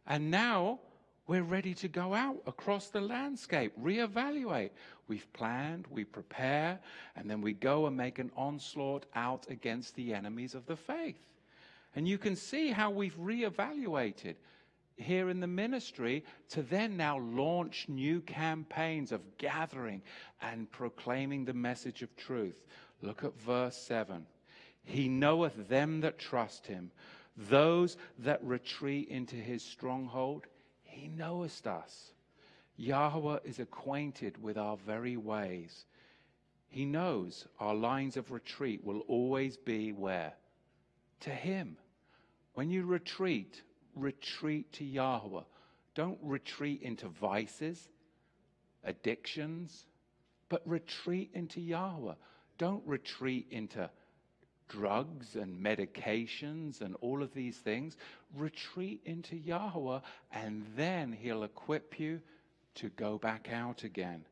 and 0.06 0.30
now 0.30 0.80
we're 1.28 1.44
ready 1.44 1.74
to 1.76 1.88
go 1.88 2.14
out 2.14 2.38
across 2.48 2.88
the 2.88 3.02
landscape, 3.02 3.74
reevaluate. 3.82 4.72
We've 5.08 5.32
planned, 5.34 5.86
we 5.90 6.06
prepare, 6.06 6.80
and 7.16 7.30
then 7.30 7.42
we 7.42 7.54
go 7.54 7.86
and 7.86 7.96
make 7.96 8.18
an 8.18 8.32
onslaught 8.36 9.06
out 9.14 9.46
against 9.50 9.96
the 9.96 10.14
enemies 10.14 10.56
of 10.56 10.66
the 10.66 10.78
faith. 10.78 11.20
And 11.96 12.08
you 12.08 12.18
can 12.18 12.36
see 12.36 12.72
how 12.72 12.92
we've 12.92 13.18
reevaluated 13.18 14.36
here 14.96 15.30
in 15.30 15.40
the 15.40 15.48
ministry 15.48 16.24
to 16.50 16.64
then 16.64 16.98
now 16.98 17.20
launch 17.20 17.86
new 17.88 18.22
campaigns 18.22 19.12
of 19.12 19.38
gathering 19.38 20.02
and 20.42 20.72
proclaiming 20.72 21.46
the 21.46 21.54
message 21.54 22.02
of 22.02 22.16
truth. 22.16 22.66
Look 23.02 23.24
at 23.24 23.40
verse 23.40 23.78
7. 23.78 24.26
He 24.84 25.08
knoweth 25.08 25.68
them 25.68 26.02
that 26.02 26.18
trust 26.18 26.66
him, 26.66 26.92
those 27.36 27.98
that 28.20 28.44
retreat 28.44 29.10
into 29.10 29.36
his 29.36 29.62
stronghold. 29.62 30.48
He 30.98 31.10
knowest 31.10 31.68
us. 31.68 32.12
Yahweh 32.76 33.40
is 33.46 33.60
acquainted 33.60 34.42
with 34.42 34.58
our 34.58 34.78
very 34.78 35.16
ways. 35.16 35.86
He 36.70 36.86
knows 36.86 37.48
our 37.60 37.76
lines 37.76 38.18
of 38.18 38.32
retreat 38.32 38.84
will 38.84 39.02
always 39.02 39.58
be 39.58 39.92
where? 39.92 40.34
To 41.22 41.30
Him. 41.30 41.78
When 42.56 42.72
you 42.72 42.84
retreat, 42.84 43.62
retreat 43.96 44.74
to 44.74 44.84
Yahweh. 44.84 45.44
Don't 45.94 46.20
retreat 46.24 46.82
into 46.82 47.08
vices, 47.08 47.90
addictions, 48.84 49.86
but 50.50 50.68
retreat 50.68 51.30
into 51.36 51.62
Yahweh. 51.62 52.16
Don't 52.58 52.86
retreat 52.88 53.46
into 53.52 53.88
drugs 54.68 55.36
and 55.36 55.64
medications 55.64 56.82
and 56.82 56.96
all 57.02 57.24
of 57.24 57.34
these 57.34 57.58
things, 57.58 57.98
retreat 58.36 59.02
into 59.06 59.36
Yahweh, 59.36 60.00
and 60.34 60.66
then 60.76 61.12
He'll 61.12 61.44
equip 61.44 62.00
you 62.00 62.22
to 62.76 62.90
go 62.90 63.18
back 63.18 63.50
out 63.52 63.84
again. 63.84 64.26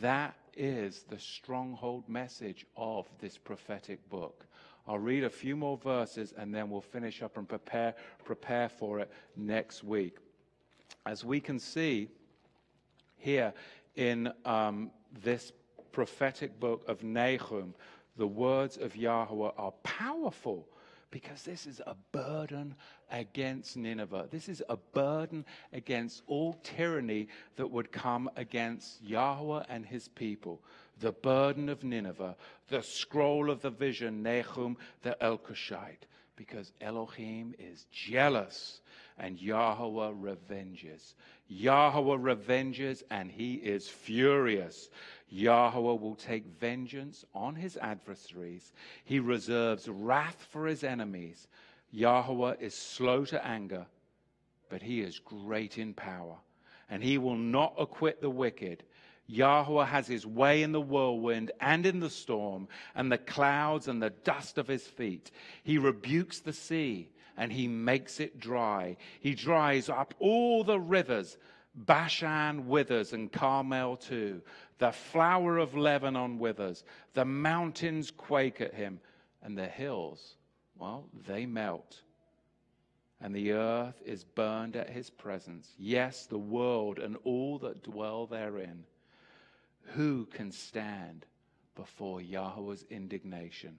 That 0.00 0.36
is 0.56 1.04
the 1.08 1.18
stronghold 1.18 2.08
message 2.08 2.66
of 2.76 3.08
this 3.20 3.38
prophetic 3.38 4.08
book. 4.08 4.46
I'll 4.86 4.98
read 4.98 5.24
a 5.24 5.30
few 5.30 5.56
more 5.56 5.76
verses 5.76 6.34
and 6.36 6.54
then 6.54 6.68
we'll 6.68 6.80
finish 6.80 7.22
up 7.22 7.36
and 7.36 7.48
prepare, 7.48 7.94
prepare 8.24 8.68
for 8.68 9.00
it 9.00 9.10
next 9.36 9.84
week. 9.84 10.16
As 11.06 11.24
we 11.24 11.40
can 11.40 11.58
see 11.58 12.08
here 13.16 13.52
in 13.96 14.32
um, 14.44 14.90
this 15.22 15.52
prophetic 15.92 16.58
book 16.58 16.84
of 16.88 17.02
Nahum, 17.02 17.74
the 18.16 18.26
words 18.26 18.76
of 18.76 18.96
Yahweh 18.96 19.50
are 19.56 19.72
powerful 19.82 20.68
because 21.10 21.42
this 21.42 21.66
is 21.66 21.80
a 21.86 21.94
burden 22.10 22.74
against 23.10 23.76
Nineveh. 23.76 24.28
This 24.30 24.48
is 24.48 24.62
a 24.68 24.76
burden 24.76 25.44
against 25.72 26.22
all 26.26 26.54
tyranny 26.64 27.28
that 27.56 27.70
would 27.70 27.92
come 27.92 28.30
against 28.36 29.02
Yahweh 29.02 29.64
and 29.68 29.84
his 29.84 30.08
people. 30.08 30.60
The 31.00 31.12
burden 31.12 31.68
of 31.68 31.84
Nineveh, 31.84 32.36
the 32.68 32.82
scroll 32.82 33.50
of 33.50 33.60
the 33.60 33.70
vision, 33.70 34.22
Nahum 34.22 34.78
the 35.02 35.16
Elkoshite, 35.20 36.06
because 36.34 36.72
Elohim 36.80 37.54
is 37.58 37.86
jealous 37.92 38.80
and 39.18 39.38
Yahweh 39.38 40.12
revenges. 40.14 41.14
Yahweh 41.48 42.16
revenges 42.18 43.04
and 43.10 43.30
he 43.30 43.54
is 43.54 43.86
furious. 43.86 44.88
Yahweh 45.32 45.94
will 45.94 46.14
take 46.14 46.44
vengeance 46.44 47.24
on 47.34 47.54
his 47.54 47.78
adversaries. 47.78 48.70
He 49.02 49.18
reserves 49.18 49.88
wrath 49.88 50.46
for 50.50 50.66
his 50.66 50.84
enemies. 50.84 51.48
Yahweh 51.90 52.56
is 52.60 52.74
slow 52.74 53.24
to 53.24 53.46
anger, 53.46 53.86
but 54.68 54.82
he 54.82 55.00
is 55.00 55.18
great 55.18 55.78
in 55.78 55.94
power, 55.94 56.36
and 56.90 57.02
he 57.02 57.16
will 57.16 57.36
not 57.36 57.74
acquit 57.78 58.20
the 58.20 58.28
wicked. 58.28 58.84
Yahweh 59.26 59.86
has 59.86 60.06
his 60.06 60.26
way 60.26 60.62
in 60.62 60.72
the 60.72 60.80
whirlwind 60.80 61.50
and 61.60 61.86
in 61.86 62.00
the 62.00 62.10
storm, 62.10 62.68
and 62.94 63.10
the 63.10 63.16
clouds 63.16 63.88
and 63.88 64.02
the 64.02 64.10
dust 64.10 64.58
of 64.58 64.68
his 64.68 64.86
feet. 64.86 65.30
He 65.64 65.78
rebukes 65.78 66.40
the 66.40 66.52
sea, 66.52 67.08
and 67.38 67.50
he 67.50 67.68
makes 67.68 68.20
it 68.20 68.38
dry. 68.38 68.98
He 69.20 69.34
dries 69.34 69.88
up 69.88 70.12
all 70.18 70.62
the 70.62 70.78
rivers. 70.78 71.38
Bashan 71.74 72.68
withers 72.68 73.12
and 73.12 73.32
Carmel 73.32 73.96
too. 73.96 74.42
The 74.78 74.92
flower 74.92 75.58
of 75.58 75.76
Lebanon 75.76 76.38
withers. 76.38 76.84
The 77.14 77.24
mountains 77.24 78.10
quake 78.10 78.60
at 78.60 78.74
him. 78.74 79.00
And 79.42 79.58
the 79.58 79.66
hills, 79.66 80.36
well, 80.78 81.06
they 81.26 81.46
melt. 81.46 82.02
And 83.20 83.34
the 83.34 83.52
earth 83.52 84.00
is 84.04 84.24
burned 84.24 84.76
at 84.76 84.90
his 84.90 85.10
presence. 85.10 85.74
Yes, 85.78 86.26
the 86.26 86.38
world 86.38 86.98
and 86.98 87.16
all 87.24 87.58
that 87.58 87.82
dwell 87.82 88.26
therein. 88.26 88.84
Who 89.94 90.26
can 90.26 90.52
stand 90.52 91.26
before 91.74 92.20
Yahweh's 92.20 92.84
indignation? 92.90 93.78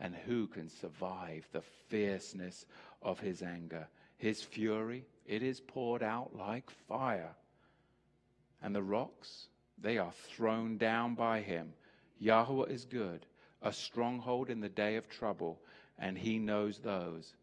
And 0.00 0.14
who 0.14 0.46
can 0.46 0.68
survive 0.68 1.48
the 1.52 1.62
fierceness 1.88 2.66
of 3.02 3.20
his 3.20 3.42
anger? 3.42 3.88
His 4.16 4.42
fury, 4.42 5.04
it 5.28 5.42
is 5.42 5.60
poured 5.60 6.02
out 6.02 6.34
like 6.34 6.70
fire. 6.88 7.34
And 8.62 8.74
the 8.74 8.82
rocks, 8.82 9.46
they 9.80 9.98
are 9.98 10.12
thrown 10.34 10.78
down 10.78 11.14
by 11.14 11.42
him. 11.42 11.72
Yahweh 12.18 12.66
is 12.68 12.84
good, 12.86 13.26
a 13.62 13.72
stronghold 13.72 14.50
in 14.50 14.60
the 14.60 14.68
day 14.68 14.96
of 14.96 15.08
trouble, 15.08 15.60
and 15.98 16.18
he 16.18 16.38
knows 16.38 16.78
those 16.78 17.34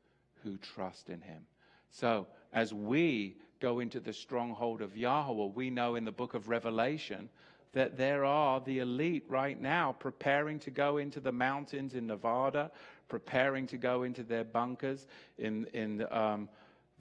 who 0.43 0.57
trust 0.57 1.09
in 1.09 1.21
him. 1.21 1.45
So, 1.91 2.27
as 2.51 2.73
we 2.73 3.37
go 3.61 3.79
into 3.79 3.99
the 3.99 4.11
stronghold 4.11 4.81
of 4.81 4.97
Yahweh, 4.97 5.51
we 5.55 5.69
know 5.69 5.95
in 5.95 6.03
the 6.03 6.11
book 6.11 6.33
of 6.33 6.49
Revelation 6.49 7.29
that 7.71 7.97
there 7.97 8.25
are 8.25 8.59
the 8.61 8.79
elite 8.79 9.25
right 9.29 9.61
now 9.61 9.95
preparing 9.99 10.59
to 10.59 10.71
go 10.71 10.97
into 10.97 11.19
the 11.19 11.31
mountains 11.31 11.93
in 11.93 12.07
Nevada, 12.07 12.71
preparing 13.07 13.67
to 13.67 13.77
go 13.77 14.03
into 14.03 14.23
their 14.23 14.43
bunkers 14.43 15.07
in, 15.37 15.65
in 15.73 16.05
um, 16.11 16.49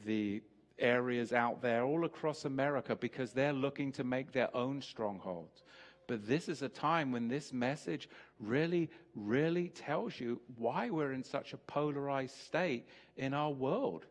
the 0.05 0.43
areas 0.79 1.33
out 1.33 1.62
there 1.62 1.85
all 1.85 2.05
across 2.05 2.45
America 2.45 2.97
because 2.97 3.33
they're 3.33 3.53
looking 3.53 3.93
to 3.93 4.05
make 4.05 4.33
their 4.33 4.55
own 4.57 4.83
strongholds. 4.83 5.62
But 6.07 6.27
this 6.27 6.49
is 6.49 6.62
a 6.62 6.68
time 6.68 7.12
when 7.12 7.29
this 7.29 7.53
message 7.53 8.09
really, 8.39 8.91
really 9.14 9.68
tells 9.68 10.20
you 10.20 10.41
why 10.59 10.91
we're 10.91 11.12
in 11.12 11.25
such 11.25 11.53
a 11.53 11.59
polarized 11.59 12.37
state 12.37 12.89
in 13.16 13.33
our 13.33 13.51
world. 13.51 14.05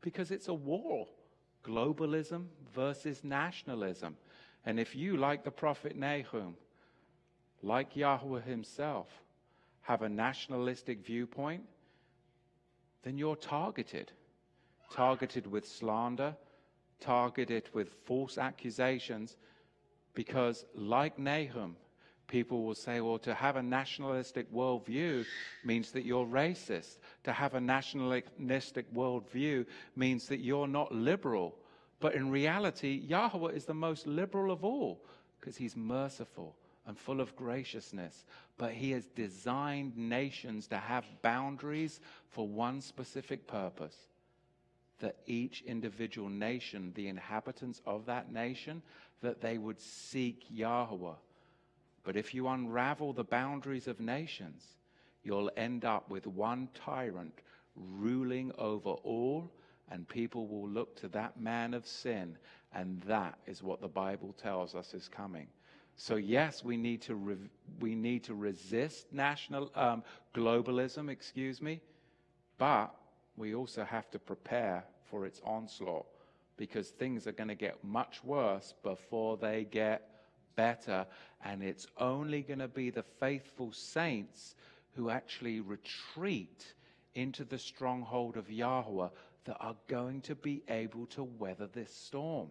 Because 0.00 0.30
it's 0.30 0.48
a 0.48 0.54
war 0.54 1.08
globalism 1.64 2.44
versus 2.74 3.24
nationalism. 3.24 4.16
And 4.64 4.78
if 4.78 4.94
you, 4.94 5.16
like 5.16 5.44
the 5.44 5.50
prophet 5.50 5.96
Nahum, 5.96 6.54
like 7.62 7.96
Yahweh 7.96 8.42
himself, 8.42 9.08
have 9.82 10.02
a 10.02 10.08
nationalistic 10.08 11.04
viewpoint, 11.04 11.62
then 13.02 13.18
you're 13.18 13.36
targeted 13.36 14.12
targeted 14.92 15.46
with 15.46 15.66
slander, 15.66 16.36
targeted 17.00 17.68
with 17.72 17.90
false 18.04 18.38
accusations, 18.38 19.36
because, 20.14 20.64
like 20.74 21.18
Nahum, 21.18 21.76
people 22.26 22.64
will 22.64 22.74
say, 22.74 23.00
well, 23.00 23.18
to 23.18 23.34
have 23.34 23.56
a 23.56 23.62
nationalistic 23.62 24.52
worldview 24.52 25.24
means 25.64 25.92
that 25.92 26.04
you're 26.04 26.26
racist. 26.26 26.98
To 27.24 27.32
have 27.32 27.54
a 27.54 27.60
nationalistic 27.60 28.92
worldview 28.94 29.66
means 29.94 30.26
that 30.28 30.40
you're 30.40 30.66
not 30.66 30.92
liberal. 30.92 31.54
But 32.00 32.14
in 32.14 32.30
reality, 32.30 33.00
Yahweh 33.06 33.52
is 33.52 33.64
the 33.64 33.74
most 33.74 34.06
liberal 34.06 34.50
of 34.50 34.64
all 34.64 35.04
because 35.38 35.56
he's 35.56 35.76
merciful 35.76 36.56
and 36.86 36.98
full 36.98 37.20
of 37.20 37.36
graciousness. 37.36 38.24
But 38.58 38.72
he 38.72 38.90
has 38.92 39.06
designed 39.06 39.96
nations 39.96 40.66
to 40.68 40.78
have 40.78 41.04
boundaries 41.22 42.00
for 42.30 42.48
one 42.48 42.80
specific 42.80 43.46
purpose 43.46 43.96
that 45.00 45.16
each 45.26 45.62
individual 45.62 46.28
nation, 46.28 46.92
the 46.94 47.08
inhabitants 47.08 47.82
of 47.86 48.06
that 48.06 48.32
nation, 48.32 48.82
that 49.22 49.40
they 49.40 49.58
would 49.58 49.80
seek 49.80 50.44
Yahweh. 50.48 51.14
But 52.04 52.16
if 52.16 52.34
you 52.34 52.48
unravel 52.48 53.12
the 53.12 53.24
boundaries 53.24 53.88
of 53.88 54.00
nations, 54.00 54.64
you'll 55.22 55.50
end 55.56 55.84
up 55.84 56.08
with 56.08 56.26
one 56.26 56.68
tyrant 56.74 57.40
ruling 57.74 58.52
over 58.58 58.90
all, 58.90 59.50
and 59.90 60.08
people 60.08 60.46
will 60.46 60.68
look 60.68 60.96
to 61.00 61.08
that 61.08 61.38
man 61.38 61.74
of 61.74 61.86
sin, 61.86 62.38
and 62.72 63.00
that 63.02 63.38
is 63.46 63.62
what 63.62 63.80
the 63.80 63.88
Bible 63.88 64.34
tells 64.40 64.74
us 64.74 64.94
is 64.94 65.08
coming. 65.08 65.48
So 65.96 66.16
yes, 66.16 66.62
we 66.62 66.76
need 66.76 67.02
to 67.02 67.14
re- 67.14 67.50
we 67.80 67.94
need 67.94 68.24
to 68.24 68.34
resist 68.34 69.12
national 69.12 69.70
um, 69.74 70.02
globalism. 70.34 71.10
Excuse 71.10 71.62
me, 71.62 71.80
but 72.58 72.94
we 73.36 73.54
also 73.54 73.84
have 73.84 74.10
to 74.10 74.18
prepare 74.18 74.84
for 75.04 75.26
its 75.26 75.40
onslaught 75.44 76.06
because 76.56 76.88
things 76.88 77.26
are 77.26 77.32
going 77.32 77.48
to 77.48 77.54
get 77.54 77.82
much 77.84 78.24
worse 78.24 78.74
before 78.82 79.36
they 79.36 79.64
get 79.64 80.10
better. 80.56 81.06
And 81.44 81.62
it's 81.62 81.86
only 81.98 82.42
going 82.42 82.60
to 82.60 82.68
be 82.68 82.90
the 82.90 83.04
faithful 83.20 83.72
saints 83.72 84.54
who 84.94 85.10
actually 85.10 85.60
retreat 85.60 86.72
into 87.14 87.44
the 87.44 87.58
stronghold 87.58 88.36
of 88.36 88.50
Yahweh 88.50 89.08
that 89.44 89.56
are 89.60 89.76
going 89.86 90.20
to 90.22 90.34
be 90.34 90.62
able 90.68 91.06
to 91.06 91.24
weather 91.24 91.68
this 91.72 91.94
storm. 91.94 92.48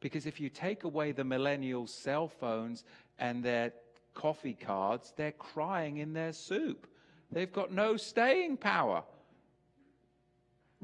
Because 0.00 0.26
if 0.26 0.40
you 0.40 0.48
take 0.48 0.84
away 0.84 1.12
the 1.12 1.22
millennials' 1.22 1.88
cell 1.88 2.28
phones 2.28 2.84
and 3.18 3.42
their 3.42 3.72
coffee 4.14 4.54
cards, 4.54 5.12
they're 5.16 5.32
crying 5.32 5.98
in 5.98 6.12
their 6.12 6.32
soup. 6.32 6.86
They've 7.32 7.52
got 7.52 7.72
no 7.72 7.96
staying 7.96 8.58
power. 8.58 9.02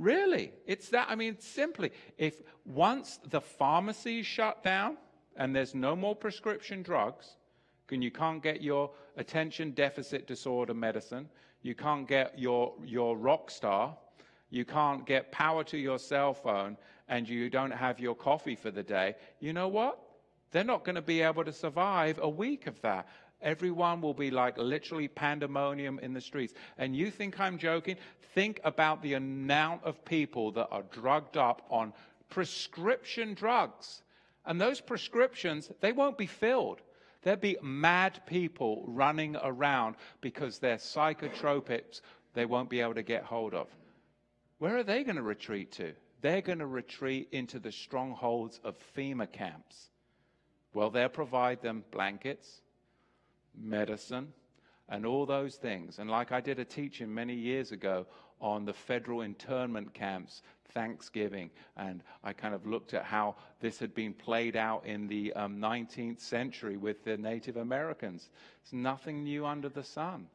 Really, 0.00 0.50
it's 0.66 0.88
that. 0.88 1.08
I 1.10 1.14
mean, 1.14 1.38
simply, 1.38 1.92
if 2.16 2.40
once 2.64 3.20
the 3.28 3.40
pharmacy 3.40 4.20
is 4.20 4.26
shut 4.26 4.64
down 4.64 4.96
and 5.36 5.54
there's 5.54 5.74
no 5.74 5.94
more 5.94 6.16
prescription 6.16 6.82
drugs, 6.82 7.36
and 7.90 8.02
you 8.02 8.10
can't 8.10 8.42
get 8.42 8.62
your 8.62 8.90
attention 9.18 9.72
deficit 9.72 10.26
disorder 10.26 10.72
medicine, 10.72 11.28
you 11.60 11.74
can't 11.74 12.08
get 12.08 12.38
your, 12.38 12.72
your 12.82 13.14
rock 13.14 13.50
star, 13.50 13.94
you 14.48 14.64
can't 14.64 15.04
get 15.04 15.30
power 15.32 15.62
to 15.64 15.76
your 15.76 15.98
cell 15.98 16.32
phone, 16.32 16.78
and 17.08 17.28
you 17.28 17.50
don't 17.50 17.70
have 17.70 18.00
your 18.00 18.14
coffee 18.14 18.56
for 18.56 18.70
the 18.70 18.82
day, 18.82 19.14
you 19.38 19.52
know 19.52 19.68
what? 19.68 19.98
They're 20.50 20.64
not 20.64 20.82
going 20.82 20.94
to 20.94 21.02
be 21.02 21.20
able 21.20 21.44
to 21.44 21.52
survive 21.52 22.18
a 22.22 22.28
week 22.28 22.66
of 22.66 22.80
that. 22.80 23.06
Everyone 23.42 24.00
will 24.00 24.14
be 24.14 24.30
like 24.30 24.58
literally 24.58 25.08
pandemonium 25.08 25.98
in 26.00 26.12
the 26.12 26.20
streets. 26.20 26.54
And 26.78 26.94
you 26.94 27.10
think 27.10 27.40
I'm 27.40 27.58
joking? 27.58 27.96
Think 28.34 28.60
about 28.64 29.02
the 29.02 29.14
amount 29.14 29.84
of 29.84 30.04
people 30.04 30.52
that 30.52 30.68
are 30.70 30.84
drugged 30.90 31.36
up 31.36 31.62
on 31.70 31.92
prescription 32.28 33.34
drugs. 33.34 34.02
And 34.46 34.60
those 34.60 34.80
prescriptions, 34.80 35.70
they 35.80 35.92
won't 35.92 36.18
be 36.18 36.26
filled. 36.26 36.80
There'll 37.22 37.38
be 37.38 37.58
mad 37.62 38.22
people 38.26 38.84
running 38.86 39.36
around 39.36 39.96
because 40.20 40.58
their 40.58 40.76
psychotropics 40.76 42.00
they 42.34 42.46
won't 42.46 42.70
be 42.70 42.80
able 42.80 42.94
to 42.94 43.02
get 43.02 43.24
hold 43.24 43.54
of. 43.54 43.68
Where 44.58 44.76
are 44.76 44.82
they 44.82 45.04
going 45.04 45.16
to 45.16 45.22
retreat 45.22 45.72
to? 45.72 45.92
They're 46.20 46.42
going 46.42 46.58
to 46.58 46.66
retreat 46.66 47.28
into 47.32 47.58
the 47.58 47.72
strongholds 47.72 48.60
of 48.62 48.76
FEMA 48.96 49.30
camps. 49.30 49.90
Well, 50.74 50.90
they'll 50.90 51.08
provide 51.08 51.62
them 51.62 51.84
blankets, 51.90 52.60
medicine, 53.54 54.32
and 54.88 55.06
all 55.06 55.26
those 55.26 55.56
things. 55.56 55.98
And 55.98 56.10
like 56.10 56.32
I 56.32 56.40
did 56.40 56.58
a 56.58 56.64
teaching 56.64 57.12
many 57.12 57.34
years 57.34 57.72
ago 57.72 58.06
on 58.40 58.64
the 58.64 58.72
federal 58.72 59.20
internment 59.20 59.92
camps, 59.94 60.42
Thanksgiving, 60.72 61.50
and 61.76 62.02
I 62.24 62.32
kind 62.32 62.54
of 62.54 62.66
looked 62.66 62.94
at 62.94 63.04
how 63.04 63.36
this 63.60 63.78
had 63.78 63.94
been 63.94 64.14
played 64.14 64.56
out 64.56 64.86
in 64.86 65.06
the 65.06 65.32
um, 65.34 65.58
19th 65.58 66.20
century 66.20 66.76
with 66.76 67.04
the 67.04 67.16
Native 67.16 67.56
Americans. 67.56 68.30
It's 68.62 68.72
nothing 68.72 69.24
new 69.24 69.46
under 69.46 69.68
the 69.68 69.84
sun. 69.84 70.26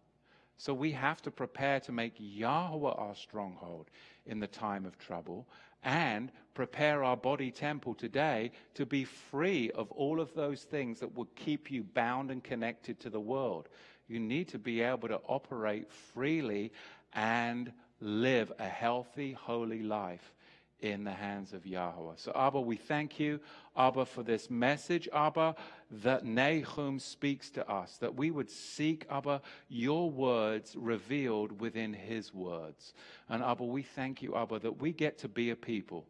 So 0.57 0.73
we 0.73 0.91
have 0.91 1.21
to 1.23 1.31
prepare 1.31 1.79
to 1.81 1.91
make 1.91 2.13
Yahweh 2.17 2.91
our 2.91 3.15
stronghold 3.15 3.89
in 4.25 4.39
the 4.39 4.47
time 4.47 4.85
of 4.85 4.97
trouble 4.97 5.47
and 5.85 6.31
prepare 6.55 7.03
our 7.03 7.15
body 7.15 7.51
temple 7.51 7.93
today 7.93 8.51
to 8.73 8.85
be 8.85 9.05
free 9.05 9.71
of 9.71 9.91
all 9.91 10.19
of 10.19 10.33
those 10.33 10.63
things 10.63 10.99
that 10.99 11.15
would 11.15 11.33
keep 11.35 11.71
you 11.71 11.83
bound 11.83 12.31
and 12.31 12.43
connected 12.43 12.99
to 12.99 13.09
the 13.09 13.19
world. 13.19 13.69
You 14.07 14.19
need 14.19 14.49
to 14.49 14.59
be 14.59 14.81
able 14.81 15.07
to 15.07 15.21
operate 15.27 15.91
freely 15.91 16.71
and 17.13 17.71
live 18.01 18.51
a 18.59 18.67
healthy, 18.67 19.31
holy 19.31 19.83
life 19.83 20.33
in 20.81 21.03
the 21.03 21.11
hands 21.11 21.53
of 21.53 21.65
Yahweh. 21.65 22.13
So, 22.17 22.31
Abba, 22.35 22.59
we 22.59 22.75
thank 22.75 23.19
you, 23.19 23.39
Abba, 23.77 24.05
for 24.05 24.23
this 24.23 24.49
message, 24.49 25.07
Abba, 25.13 25.55
that 25.89 26.25
Nahum 26.25 26.99
speaks 26.99 27.49
to 27.51 27.69
us, 27.69 27.97
that 27.97 28.15
we 28.15 28.29
would 28.29 28.49
seek, 28.49 29.05
Abba, 29.09 29.41
your 29.69 30.09
words 30.09 30.75
revealed 30.75 31.59
within 31.61 31.93
his 31.93 32.33
words. 32.33 32.93
And, 33.29 33.41
Abba, 33.41 33.63
we 33.63 33.83
thank 33.83 34.21
you, 34.21 34.35
Abba, 34.35 34.59
that 34.59 34.81
we 34.81 34.91
get 34.91 35.17
to 35.19 35.27
be 35.29 35.49
a 35.51 35.55
people. 35.55 36.05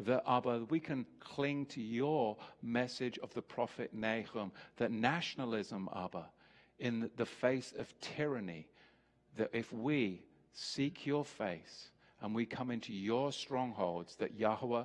That, 0.00 0.24
Abba, 0.26 0.66
we 0.68 0.80
can 0.80 1.06
cling 1.20 1.66
to 1.66 1.80
your 1.80 2.36
message 2.60 3.18
of 3.20 3.32
the 3.34 3.42
prophet 3.42 3.94
Nahum, 3.94 4.50
that 4.78 4.90
nationalism, 4.90 5.88
Abba, 5.94 6.26
in 6.80 7.08
the 7.16 7.26
face 7.26 7.72
of 7.78 7.94
tyranny, 8.00 8.66
that 9.36 9.50
if 9.52 9.72
we 9.72 10.24
seek 10.52 11.06
your 11.06 11.24
face, 11.24 11.91
and 12.22 12.34
we 12.34 12.46
come 12.46 12.70
into 12.70 12.92
your 12.92 13.32
strongholds, 13.32 14.16
that 14.16 14.38
Yahweh, 14.38 14.84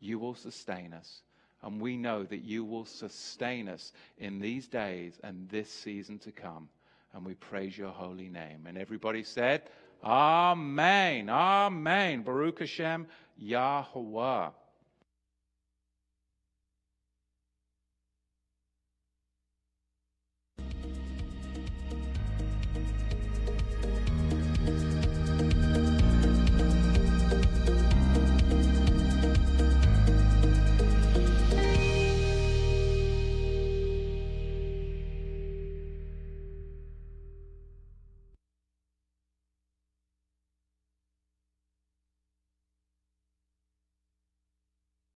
you 0.00 0.18
will 0.18 0.34
sustain 0.34 0.92
us. 0.92 1.22
And 1.62 1.80
we 1.80 1.96
know 1.96 2.22
that 2.22 2.44
you 2.44 2.64
will 2.64 2.84
sustain 2.84 3.68
us 3.68 3.92
in 4.18 4.38
these 4.38 4.68
days 4.68 5.18
and 5.24 5.48
this 5.48 5.70
season 5.70 6.18
to 6.20 6.30
come. 6.30 6.68
And 7.12 7.24
we 7.24 7.34
praise 7.34 7.76
your 7.76 7.90
holy 7.90 8.28
name. 8.28 8.66
And 8.66 8.78
everybody 8.78 9.24
said, 9.24 9.62
Amen. 10.04 11.28
Amen. 11.28 12.22
Baruch 12.22 12.60
Hashem, 12.60 13.06
Yahweh. 13.38 14.50